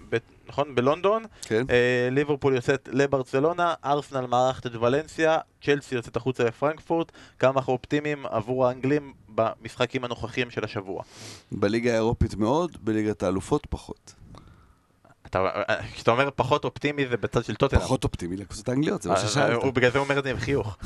נכון? 0.47 0.76
בלונדון. 0.76 1.24
כן. 1.41 1.64
ליברפול 2.11 2.55
יוצאת 2.55 2.89
לברצלונה, 2.91 3.74
ארסנל 3.86 4.26
מארחת 4.26 4.66
את 4.66 4.76
ולנסיה, 4.76 5.38
צ'לסי 5.64 5.95
יוצאת 5.95 6.16
החוצה 6.16 6.43
לפרנקפורט. 6.43 7.11
כמה 7.39 7.51
אנחנו 7.51 7.74
אופטימיים 7.74 8.26
עבור 8.26 8.68
האנגלים 8.68 9.14
במשחקים 9.36 10.03
הנוכחיים 10.03 10.49
של 10.49 10.63
השבוע. 10.63 11.03
בליגה 11.51 11.91
האירופית 11.91 12.36
מאוד, 12.36 12.77
בליגת 12.81 13.23
האלופות 13.23 13.67
פחות. 13.69 14.13
כשאתה 15.93 16.11
אומר 16.11 16.29
פחות 16.36 16.65
אופטימי 16.65 17.07
זה 17.07 17.17
בצד 17.17 17.43
של 17.43 17.55
טוטנאם. 17.55 17.81
פחות 17.81 18.03
אופטימי 18.03 18.38
לקבוצות 18.38 18.69
האנגליות, 18.69 19.01
זה 19.01 19.09
מה 19.09 19.15
אה, 19.15 19.27
ששאלת. 19.27 19.63
הוא 19.63 19.73
בגלל 19.73 19.91
זה 19.91 19.99
אומר 19.99 20.19
את 20.19 20.23
זה 20.23 20.31
עם 20.31 20.38
חיוך. 20.38 20.77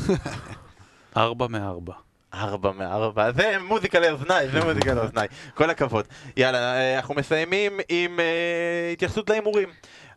ארבע 1.18 1.48
מארבע. 1.48 1.94
ארבע 2.34 2.72
מארבע, 2.72 3.32
זה 3.32 3.56
מוזיקה 3.68 4.00
לאוזניי, 4.00 4.50
זה 4.50 4.64
מוזיקה 4.64 4.94
לאוזניי, 4.94 5.28
כל 5.54 5.70
הכבוד. 5.70 6.06
יאללה, 6.38 6.96
אנחנו 6.98 7.16
מסיימים 7.16 7.80
עם 7.90 8.20
uh, 8.20 8.94
התייחסות 8.94 9.30
להימורים. 9.30 9.70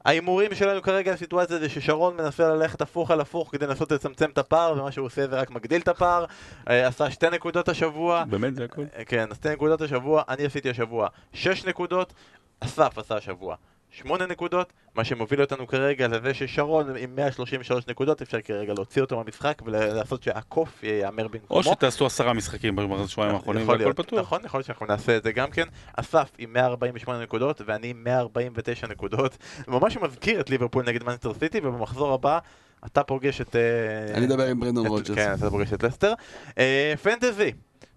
ההימורים 0.04 0.54
שלנו 0.54 0.82
כרגע 0.82 1.12
הסיטואציה 1.12 1.58
זה 1.58 1.68
ששרון 1.68 2.16
מנסה 2.16 2.48
ללכת 2.48 2.80
הפוך 2.80 3.10
על 3.10 3.20
הפוך 3.20 3.48
כדי 3.52 3.66
לנסות 3.66 3.92
לצמצם 3.92 4.30
את 4.30 4.38
הפער 4.38 4.72
ומה 4.78 4.92
שהוא 4.92 5.06
עושה 5.06 5.26
זה 5.26 5.40
רק 5.40 5.50
מגדיל 5.50 5.80
את 5.80 5.88
הפער 5.88 6.24
אה, 6.68 6.86
עשה 6.86 7.10
שתי 7.10 7.30
נקודות 7.30 7.68
השבוע 7.68 8.24
באמת 8.24 8.54
זה 8.54 8.64
הכל? 8.64 8.82
כן, 9.06 9.28
שתי 9.34 9.48
נקודות 9.48 9.80
השבוע, 9.80 10.22
אני 10.28 10.44
עשיתי 10.44 10.70
השבוע 10.70 11.08
שש 11.32 11.64
נקודות 11.64 12.12
אסף 12.60 12.98
עשה 12.98 13.16
השבוע 13.16 13.56
שמונה 13.90 14.26
נקודות, 14.26 14.72
מה 14.94 15.04
שמוביל 15.04 15.40
אותנו 15.40 15.66
כרגע 15.66 16.08
לזה 16.08 16.34
ששרון 16.34 16.96
עם 16.96 17.16
133 17.16 17.86
נקודות 17.86 18.22
אפשר 18.22 18.40
כרגע 18.40 18.74
להוציא 18.74 19.02
אותו 19.02 19.16
מהמשחק 19.16 19.62
ולעשות 19.64 20.22
שהקוף 20.22 20.82
יהמר 20.82 21.28
במקומו. 21.28 21.60
או 21.60 21.62
שתעשו 21.62 22.06
עשרה 22.06 22.32
משחקים 22.32 22.76
בשבועיים 22.76 23.34
האחרונים 23.34 23.68
והכל 23.68 23.92
פתוח. 23.92 24.20
נכון, 24.20 24.44
יכול 24.44 24.58
להיות 24.58 24.66
שאנחנו 24.66 24.86
נעשה 24.86 25.16
את 25.16 25.22
זה 25.22 25.32
גם 25.32 25.50
כן. 25.50 25.68
אסף 25.96 26.30
עם 26.38 26.52
148 26.52 27.22
נקודות 27.22 27.60
ואני 27.66 27.88
עם 27.88 28.04
149 28.04 28.86
נקודות. 28.86 29.38
ממש 29.68 29.96
מזכיר 29.96 30.40
את 30.40 30.50
ליברפול 30.50 30.84
נגד 30.84 31.04
מנצ'סטר 31.04 31.34
סיטי 31.34 31.58
ובמחזור 31.62 32.14
הבא 32.14 32.38
אתה 32.86 33.02
פוגש 33.02 33.40
את... 33.40 33.56
אה, 33.56 34.14
אני 34.14 34.26
אדבר 34.26 34.46
עם 34.46 34.60
ברנדן 34.60 34.86
רוג'רס. 34.86 35.16
כן, 35.16 35.34
אתה 35.34 35.50
פוגש 35.50 35.72
את 35.72 35.82
לסטר. 35.82 36.12
אה, 36.58 36.94
פנטזי, 37.02 37.52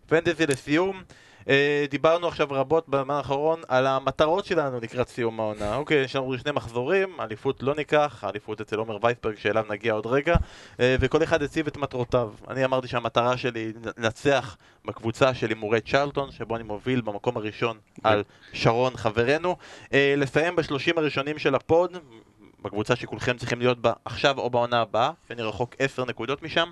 פנטזי 0.07 0.47
לסיום. 0.47 1.03
אה, 1.49 1.85
דיברנו 1.89 2.27
עכשיו 2.27 2.47
רבות 2.51 2.89
בזמן 2.89 3.15
האחרון 3.15 3.61
על 3.67 3.87
המטרות 3.87 4.45
שלנו 4.45 4.79
לקראת 4.79 5.09
סיום 5.09 5.39
העונה. 5.39 5.75
אוקיי, 5.75 5.97
יש 5.97 6.15
לנו 6.15 6.37
שני 6.37 6.51
מחזורים, 6.51 7.09
אליפות 7.19 7.63
לא 7.63 7.75
ניקח, 7.75 8.23
אליפות 8.29 8.61
אצל 8.61 8.75
עומר 8.75 8.97
וייסברג 9.01 9.37
שאליו 9.37 9.65
נגיע 9.69 9.93
עוד 9.93 10.05
רגע, 10.05 10.35
אה, 10.79 10.95
וכל 10.99 11.23
אחד 11.23 11.43
הציב 11.43 11.67
את 11.67 11.77
מטרותיו. 11.77 12.31
אני 12.49 12.65
אמרתי 12.65 12.87
שהמטרה 12.87 13.37
שלי 13.37 13.73
לנצח 13.97 14.57
בקבוצה 14.85 15.33
של 15.33 15.49
הימורי 15.49 15.81
צ'רלטון, 15.81 16.31
שבו 16.31 16.55
אני 16.55 16.63
מוביל 16.63 17.01
במקום 17.01 17.37
הראשון 17.37 17.77
על 18.03 18.23
שרון 18.53 18.97
חברנו. 18.97 19.55
אה, 19.93 20.13
לסיים 20.17 20.55
בשלושים 20.55 20.97
הראשונים 20.97 21.39
של 21.39 21.55
הפוד, 21.55 21.97
בקבוצה 22.63 22.95
שכולכם 22.95 23.37
צריכים 23.37 23.59
להיות 23.59 23.79
בה 23.79 23.93
עכשיו 24.05 24.39
או 24.39 24.49
בעונה 24.49 24.81
הבאה, 24.81 25.11
שאני 25.27 25.41
רחוק 25.41 25.75
עשר 25.79 26.05
נקודות 26.05 26.43
משם. 26.43 26.71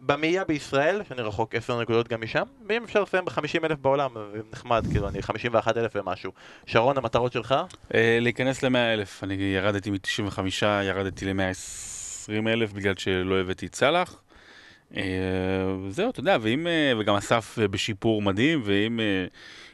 במאייה 0.00 0.44
בישראל, 0.44 1.00
שאני 1.08 1.22
רחוק 1.22 1.54
10 1.54 1.80
נקודות 1.80 2.08
גם 2.08 2.20
משם, 2.20 2.44
ואם 2.68 2.84
אפשר 2.84 3.02
לסיים 3.02 3.24
ב-50 3.24 3.64
אלף 3.64 3.78
בעולם, 3.78 4.10
נחמד, 4.52 4.86
כאילו, 4.90 5.08
אני 5.08 5.22
51 5.22 5.76
אלף 5.76 5.92
ומשהו. 5.96 6.32
שרון, 6.66 6.98
המטרות 6.98 7.32
שלך? 7.32 7.54
אה, 7.94 8.18
להיכנס 8.20 8.62
ל-100 8.62 8.76
אלף. 8.76 9.24
אני 9.24 9.34
ירדתי 9.34 9.90
מ-95, 9.90 10.38
ירדתי 10.82 11.24
ל-120 11.24 12.48
אלף 12.48 12.72
בגלל 12.72 12.94
שלא 12.96 13.40
הבאתי 13.40 13.66
את. 13.66 14.25
אה, 14.96 15.02
זהו, 15.88 16.10
אתה 16.10 16.20
יודע, 16.20 16.36
ואם, 16.40 16.66
אה, 16.66 16.92
וגם 16.98 17.14
אסף 17.14 17.58
בשיפור 17.70 18.22
מדהים, 18.22 18.62
ואם 18.64 19.00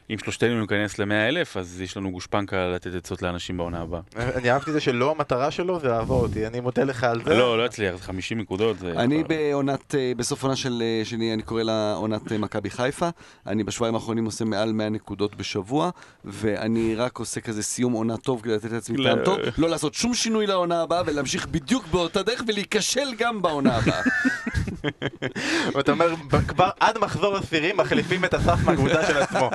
אם 0.09 0.17
שלושתנו 0.17 0.61
ניכנס 0.61 0.99
ל-100 0.99 1.13
אלף, 1.13 1.57
אז 1.57 1.81
יש 1.81 1.97
לנו 1.97 2.11
גושפנקה 2.11 2.67
לתת 2.67 2.95
עצות 2.95 3.21
לאנשים 3.21 3.57
בעונה 3.57 3.81
הבאה. 3.81 4.01
אני 4.15 4.51
אהבתי 4.51 4.69
את 4.69 4.73
זה 4.73 4.79
שלא 4.79 5.11
המטרה 5.11 5.51
שלו 5.51 5.79
זה 5.79 5.87
לעבור 5.87 6.21
אותי, 6.21 6.47
אני 6.47 6.59
מודה 6.59 6.83
לך 6.83 7.03
על 7.03 7.23
זה. 7.23 7.33
לא, 7.33 7.57
לא 7.57 7.65
יצליח, 7.65 7.95
זה 7.95 8.03
50 8.03 8.39
נקודות. 8.39 8.77
אני 8.83 9.23
בעונת, 9.23 9.95
אה, 9.95 10.11
בסוף 10.17 10.43
עונה 10.43 10.55
של, 10.55 10.83
אה, 10.85 11.05
שלי, 11.05 11.33
אני 11.33 11.41
קורא 11.41 11.63
לה 11.63 11.93
עונת 11.93 12.31
אה, 12.31 12.37
מכבי 12.37 12.69
חיפה. 12.69 13.09
אני 13.47 13.63
בשבועיים 13.63 13.95
האחרונים 13.95 14.25
עושה 14.25 14.45
מעל 14.45 14.71
100 14.71 14.89
נקודות 14.89 15.35
בשבוע, 15.35 15.89
ואני 16.25 16.95
רק 16.95 17.17
עושה 17.17 17.41
כזה 17.41 17.63
סיום 17.63 17.93
עונה 17.93 18.17
טוב 18.17 18.41
כדי 18.41 18.53
לתת 18.53 18.71
לעצמי 18.71 18.97
לא. 18.97 19.09
טעם 19.09 19.25
טוב, 19.25 19.37
לא 19.57 19.69
לעשות 19.69 19.93
שום 19.93 20.13
שינוי 20.13 20.47
לעונה 20.47 20.81
הבאה 20.81 21.01
ולהמשיך 21.05 21.47
בדיוק 21.47 21.87
באותה 21.87 22.23
דרך 22.23 22.43
ולהיכשל 22.47 23.07
גם 23.17 23.41
בעונה 23.41 23.75
הבאה. 23.75 24.01
ואתה 25.75 25.91
אומר, 25.91 26.07
כבר 26.47 26.69
עד 26.79 26.97
מחזור 26.97 27.35
עשירי 27.37 27.73
מחליפים 27.73 28.25
את 28.25 28.33
הסף 28.33 28.57
מהקבוצה 28.65 29.07
של 29.07 29.17
עצמו. 29.17 29.49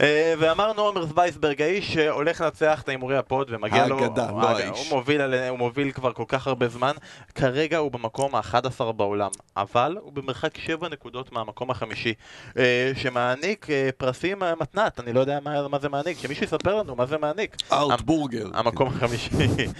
אה, 0.00 0.34
ואמרנו 0.38 0.82
עומר 0.82 1.04
וייסברג, 1.14 1.62
האיש 1.62 1.94
שהולך 1.94 2.40
לנצח 2.40 2.82
את 2.82 2.88
ההימורי 2.88 3.16
הפוד 3.16 3.46
ומגיע 3.50 3.86
לו... 3.86 3.98
האגדה, 3.98 4.30
לא 4.30 4.48
האיש. 4.48 4.88
הוא 4.90 4.98
מוביל, 4.98 5.20
על- 5.20 5.34
הוא 5.48 5.58
מוביל 5.58 5.90
כבר 5.92 6.12
כל 6.12 6.24
כך 6.28 6.46
הרבה 6.46 6.68
זמן. 6.68 6.92
כרגע 7.34 7.78
הוא 7.78 7.92
במקום 7.92 8.34
ה-11 8.34 8.92
בעולם, 8.92 9.30
אבל 9.56 9.96
הוא 10.00 10.12
במרחק 10.12 10.58
7 10.58 10.88
נקודות 10.88 11.32
מהמקום 11.32 11.70
החמישי, 11.70 12.14
אה, 12.58 12.92
שמעניק 12.96 13.70
אה, 13.70 13.88
פרסים 13.96 14.38
מתנת, 14.60 15.00
אני 15.00 15.12
לא 15.12 15.20
יודע 15.20 15.38
מה 15.70 15.78
זה 15.78 15.88
מעניק, 15.88 16.18
שמישהו 16.18 16.44
יספר 16.44 16.74
לנו 16.74 16.96
מה 16.96 17.06
זה 17.06 17.18
מעניק. 17.18 17.56
אאוטבורגר. 17.72 18.46
המקום 18.54 18.88
החמישי. 18.88 19.30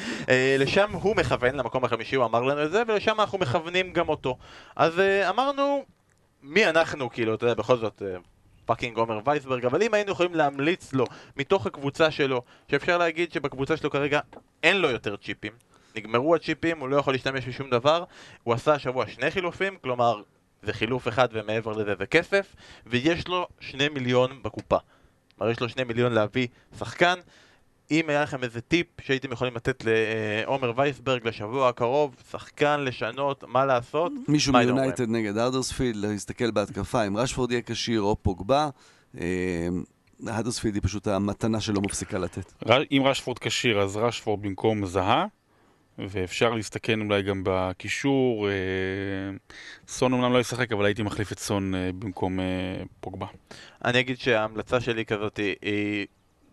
לשם 0.58 0.90
הוא 0.92 1.16
מכוון, 1.16 1.54
למקום 1.54 1.84
החמישי, 1.84 2.16
הוא 2.16 2.24
אמר 2.24 2.42
לנו 2.42 2.62
את 2.64 2.72
זה, 2.72 2.82
ולשם 2.88 3.20
אנחנו 3.20 3.38
מכוונים 3.38 3.92
גם 3.92 4.08
אותו. 4.08 4.36
אז 4.76 5.00
אה, 5.00 5.30
אמרנו, 5.30 5.84
מי 6.42 6.66
אנחנו, 6.66 7.10
כאילו, 7.10 7.34
אתה 7.34 7.44
יודע, 7.44 7.54
בכל 7.54 7.76
זאת, 7.76 8.02
אה, 8.02 8.16
fucking 8.64 8.96
עומר 8.96 9.20
וייסברג, 9.24 9.64
אבל 9.64 9.82
אם 9.82 9.94
היינו 9.94 10.12
יכולים 10.12 10.34
להמליץ 10.34 10.92
לו, 10.92 11.04
מתוך 11.36 11.66
הקבוצה 11.66 12.10
שלו, 12.10 12.42
שאפשר 12.70 12.98
להגיד 12.98 13.32
שבקבוצה 13.32 13.76
שלו 13.76 13.90
כרגע 13.90 14.20
אין 14.62 14.80
לו 14.80 14.90
יותר 14.90 15.16
צ'יפים, 15.16 15.52
נגמרו 15.96 16.34
הצ'יפים, 16.34 16.80
הוא 16.80 16.88
לא 16.88 16.96
יכול 16.96 17.14
להשתמש 17.14 17.48
בשום 17.48 17.70
דבר, 17.70 18.04
הוא 18.42 18.54
עשה 18.54 18.74
השבוע 18.74 19.06
שני 19.06 19.30
חילופים, 19.30 19.76
כלומר, 19.82 20.22
זה 20.62 20.72
חילוף 20.72 21.08
אחד 21.08 21.28
ומעבר 21.32 21.72
לזה 21.72 21.94
זה 21.98 22.06
כסף, 22.06 22.54
ויש 22.86 23.28
לו 23.28 23.46
שני 23.60 23.88
מיליון 23.88 24.42
בקופה. 24.42 24.78
כלומר, 25.38 25.52
יש 25.52 25.60
לו 25.60 25.68
שני 25.68 25.84
מיליון 25.84 26.12
להביא 26.12 26.48
שחקן. 26.78 27.18
אם 27.90 28.08
היה 28.08 28.22
לכם 28.22 28.42
איזה 28.42 28.60
טיפ 28.60 28.86
שהייתם 29.00 29.32
יכולים 29.32 29.54
לתת 29.56 29.84
לעומר 29.84 30.72
וייסברג 30.76 31.26
לשבוע 31.26 31.68
הקרוב, 31.68 32.16
שחקן 32.30 32.80
לשנות, 32.80 33.44
מה 33.48 33.64
לעשות, 33.64 34.12
מישהו 34.28 34.52
מיונייטד 34.52 35.08
נגד 35.08 35.38
ארדרספילד, 35.38 35.96
להסתכל 35.96 36.50
בהתקפה, 36.50 37.06
אם 37.06 37.16
רשפורד 37.16 37.50
יהיה 37.50 37.62
כשיר 37.66 38.00
או 38.00 38.16
פוגבה. 38.22 38.68
האדרספילד 40.26 40.74
היא 40.74 40.82
פשוט 40.82 41.06
המתנה 41.06 41.60
שלא 41.60 41.80
מפסיקה 41.80 42.18
לתת. 42.18 42.52
אם 42.92 43.02
רשפורד 43.04 43.38
כשיר, 43.38 43.80
אז 43.80 43.96
רשפורד 43.96 44.42
במקום 44.42 44.86
זהה, 44.86 45.26
ואפשר 45.98 46.54
להסתכן 46.54 47.00
אולי 47.00 47.22
גם 47.22 47.42
בקישור. 47.44 48.48
אה, 48.48 48.54
סון 49.88 50.14
אמנם 50.14 50.32
לא 50.32 50.38
ישחק, 50.38 50.72
אבל 50.72 50.84
הייתי 50.84 51.02
מחליף 51.02 51.32
את 51.32 51.38
סון 51.38 51.74
אה, 51.74 51.90
במקום 51.98 52.40
אה, 52.40 52.44
פוגבה. 53.00 53.26
אני 53.84 54.00
אגיד 54.00 54.18
שההמלצה 54.18 54.80
שלי 54.80 55.04
כזאת 55.04 55.40
היא 55.62 56.06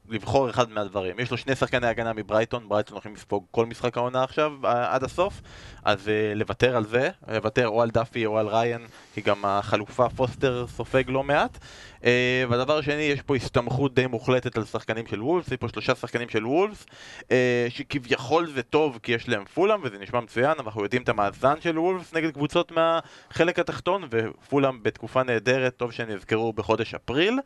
לבחור 0.10 0.50
אחד 0.50 0.70
מהדברים. 0.70 1.20
יש 1.20 1.32
לו 1.32 1.38
שני 1.38 1.56
שחקני 1.56 1.88
הגנה 1.88 2.14
מברייטון, 2.14 2.70
ברייטון 2.70 2.94
הולכים 2.94 3.14
לספוג 3.14 3.46
כל 3.52 3.66
משחק 3.66 3.98
העונה 3.98 4.24
עכשיו 4.24 4.52
ע- 4.64 4.96
עד 4.96 5.04
הסוף, 5.04 5.42
אז 5.84 6.08
uh, 6.08 6.10
לוותר 6.36 6.78
על 6.78 6.86
זה, 6.86 7.10
לוותר 7.28 7.68
או 7.68 7.82
על 7.82 7.90
דאפי 7.90 8.26
או 8.26 8.38
על 8.38 8.48
ריין, 8.48 8.88
כי 9.14 9.22
גם 9.22 9.46
החלופה 9.46 10.10
פוסטר 10.10 10.66
סופג 10.68 11.04
לא 11.08 11.24
מעט. 11.24 11.58
Uh, 11.98 12.04
והדבר 12.50 12.78
השני, 12.78 13.02
יש 13.02 13.22
פה 13.22 13.36
הסתמכות 13.36 13.94
די 13.94 14.08
מוחלטת 14.08 14.58
על 14.58 14.66
שחקנים 14.66 15.08
של 15.08 15.24
וולפס, 15.24 15.52
יש 15.52 15.58
פה 15.58 15.68
שלושה 15.70 15.96
שחקנים 15.96 16.30
של 16.30 16.46
וולפס, 16.46 16.86
uh, 17.22 17.26
שכביכול 17.70 18.48
זה 18.48 18.64
טוב 18.64 19.00
כי 19.04 19.12
יש 19.12 19.30
להם 19.30 19.46
פולאם 19.46 19.80
וזה 19.84 19.98
נשמע 19.98 20.20
מצוין, 20.20 20.54
אנחנו 20.60 20.84
יודעים 20.84 21.02
את 21.02 21.10
המאזן 21.10 21.62
של 21.62 21.80
וולפס 21.80 22.14
נגד 22.14 22.32
קבוצות 22.32 22.72
מהחלק 22.72 23.60
התחתון, 23.60 24.04
ופולאם 24.10 24.84
בתקופה 24.84 25.24
נהדרת, 25.24 25.78
טוב 25.78 25.92
שנזכרו 25.92 26.54
בחודש 26.54 26.94
אפריל. 26.94 27.40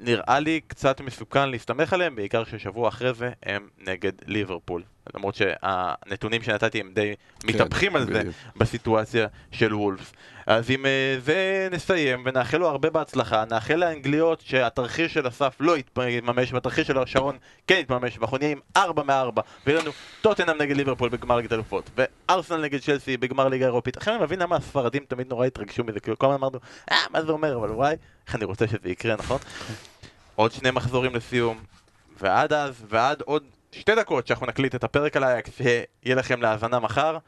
נראה 0.00 0.40
לי 0.40 0.60
קצת 0.66 1.00
מסוכן 1.00 1.50
להסתמך 1.50 1.92
עליהם, 1.92 2.16
בעיקר 2.16 2.44
ששבוע 2.44 2.88
אחרי 2.88 3.14
זה 3.14 3.30
הם 3.42 3.68
נגד 3.78 4.12
ליברפול. 4.26 4.82
למרות 5.14 5.34
שהנתונים 5.34 6.42
שנתתי 6.42 6.80
הם 6.80 6.90
די 6.94 7.14
מתהפכים 7.44 7.96
על 7.96 8.04
זה 8.04 8.18
בדיוק. 8.20 8.34
בסיטואציה 8.56 9.26
של 9.50 9.74
וולפס. 9.74 10.12
אז 10.46 10.70
עם 10.70 10.86
אה, 10.86 11.16
זה 11.24 11.68
נסיים 11.70 12.22
ונאחל 12.24 12.56
לו 12.56 12.68
הרבה 12.68 12.90
בהצלחה, 12.90 13.44
נאחל 13.50 13.74
לאנגליות 13.74 14.40
שהתרחיש 14.40 15.14
של 15.14 15.28
אסף 15.28 15.56
לא 15.60 15.76
יתממש 15.78 16.52
והתרחיש 16.52 16.86
של 16.86 16.96
שרון 17.06 17.38
כן 17.66 17.74
יתממש 17.80 18.18
ואנחנו 18.18 18.38
נהיה 18.38 18.50
עם 18.50 18.60
4 18.76 19.02
מ-4 19.02 19.40
ויהיה 19.66 19.80
לנו 19.80 19.90
טוטנאם 20.20 20.56
נגד 20.62 20.76
ליברפול 20.76 21.08
בגמר 21.08 21.36
ליגת 21.36 21.52
אלופות 21.52 21.90
וארסנל 21.96 22.60
נגד 22.62 22.80
צ'לסי 22.80 23.16
בגמר 23.16 23.48
ליגה 23.48 23.66
אירופית. 23.66 23.96
עכשיו 23.96 24.14
אני 24.14 24.22
מבין 24.22 24.38
למה 24.38 24.56
הספרדים 24.56 25.04
תמיד 25.08 25.28
נורא 25.28 25.46
התרגשו 25.46 25.84
מזה, 25.84 26.00
כאילו 26.00 26.18
כל 26.18 26.26
הזמן 26.26 26.36
אמרנו 26.36 26.58
אה 26.90 26.96
מה 27.10 27.22
זה 27.22 27.32
אומר 27.32 27.56
אבל 27.56 27.70
וואי 27.70 27.96
איך 28.26 28.34
אני 28.34 28.44
רוצה 28.44 28.68
שזה 28.68 28.88
יקרה 28.88 29.16
נכון? 29.16 29.38
עוד 30.36 30.52
שני 30.52 30.70
מחזורים 30.70 31.14
לסיום 31.14 31.58
ועד 32.20 32.52
אז 32.52 32.84
ועד 32.88 33.20
עוד 33.20 33.42
שתי 33.72 33.94
דקות 33.94 34.26
שאנחנו 34.26 34.46
נקליט 34.46 34.74
את 34.74 34.84
הפרק 34.84 35.16
על 35.16 35.24
אייקס 35.24 35.50
שיהיה 35.56 36.16
לכם 36.16 36.42
להאזנה 36.42 36.80
מחר. 36.80 37.18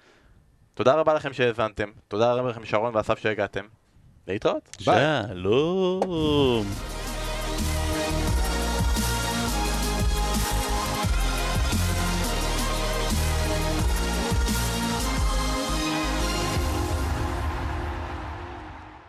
תודה 0.75 0.95
רבה 0.95 1.15
לכם 1.15 1.33
שהאזנתם, 1.33 1.91
תודה 2.09 2.33
רבה 2.33 2.51
לכם 2.51 2.65
שרון 2.65 2.97
ואסף 2.97 3.19
שהגעתם. 3.19 3.65
להתראות. 4.29 4.77
שלום. 4.81 6.67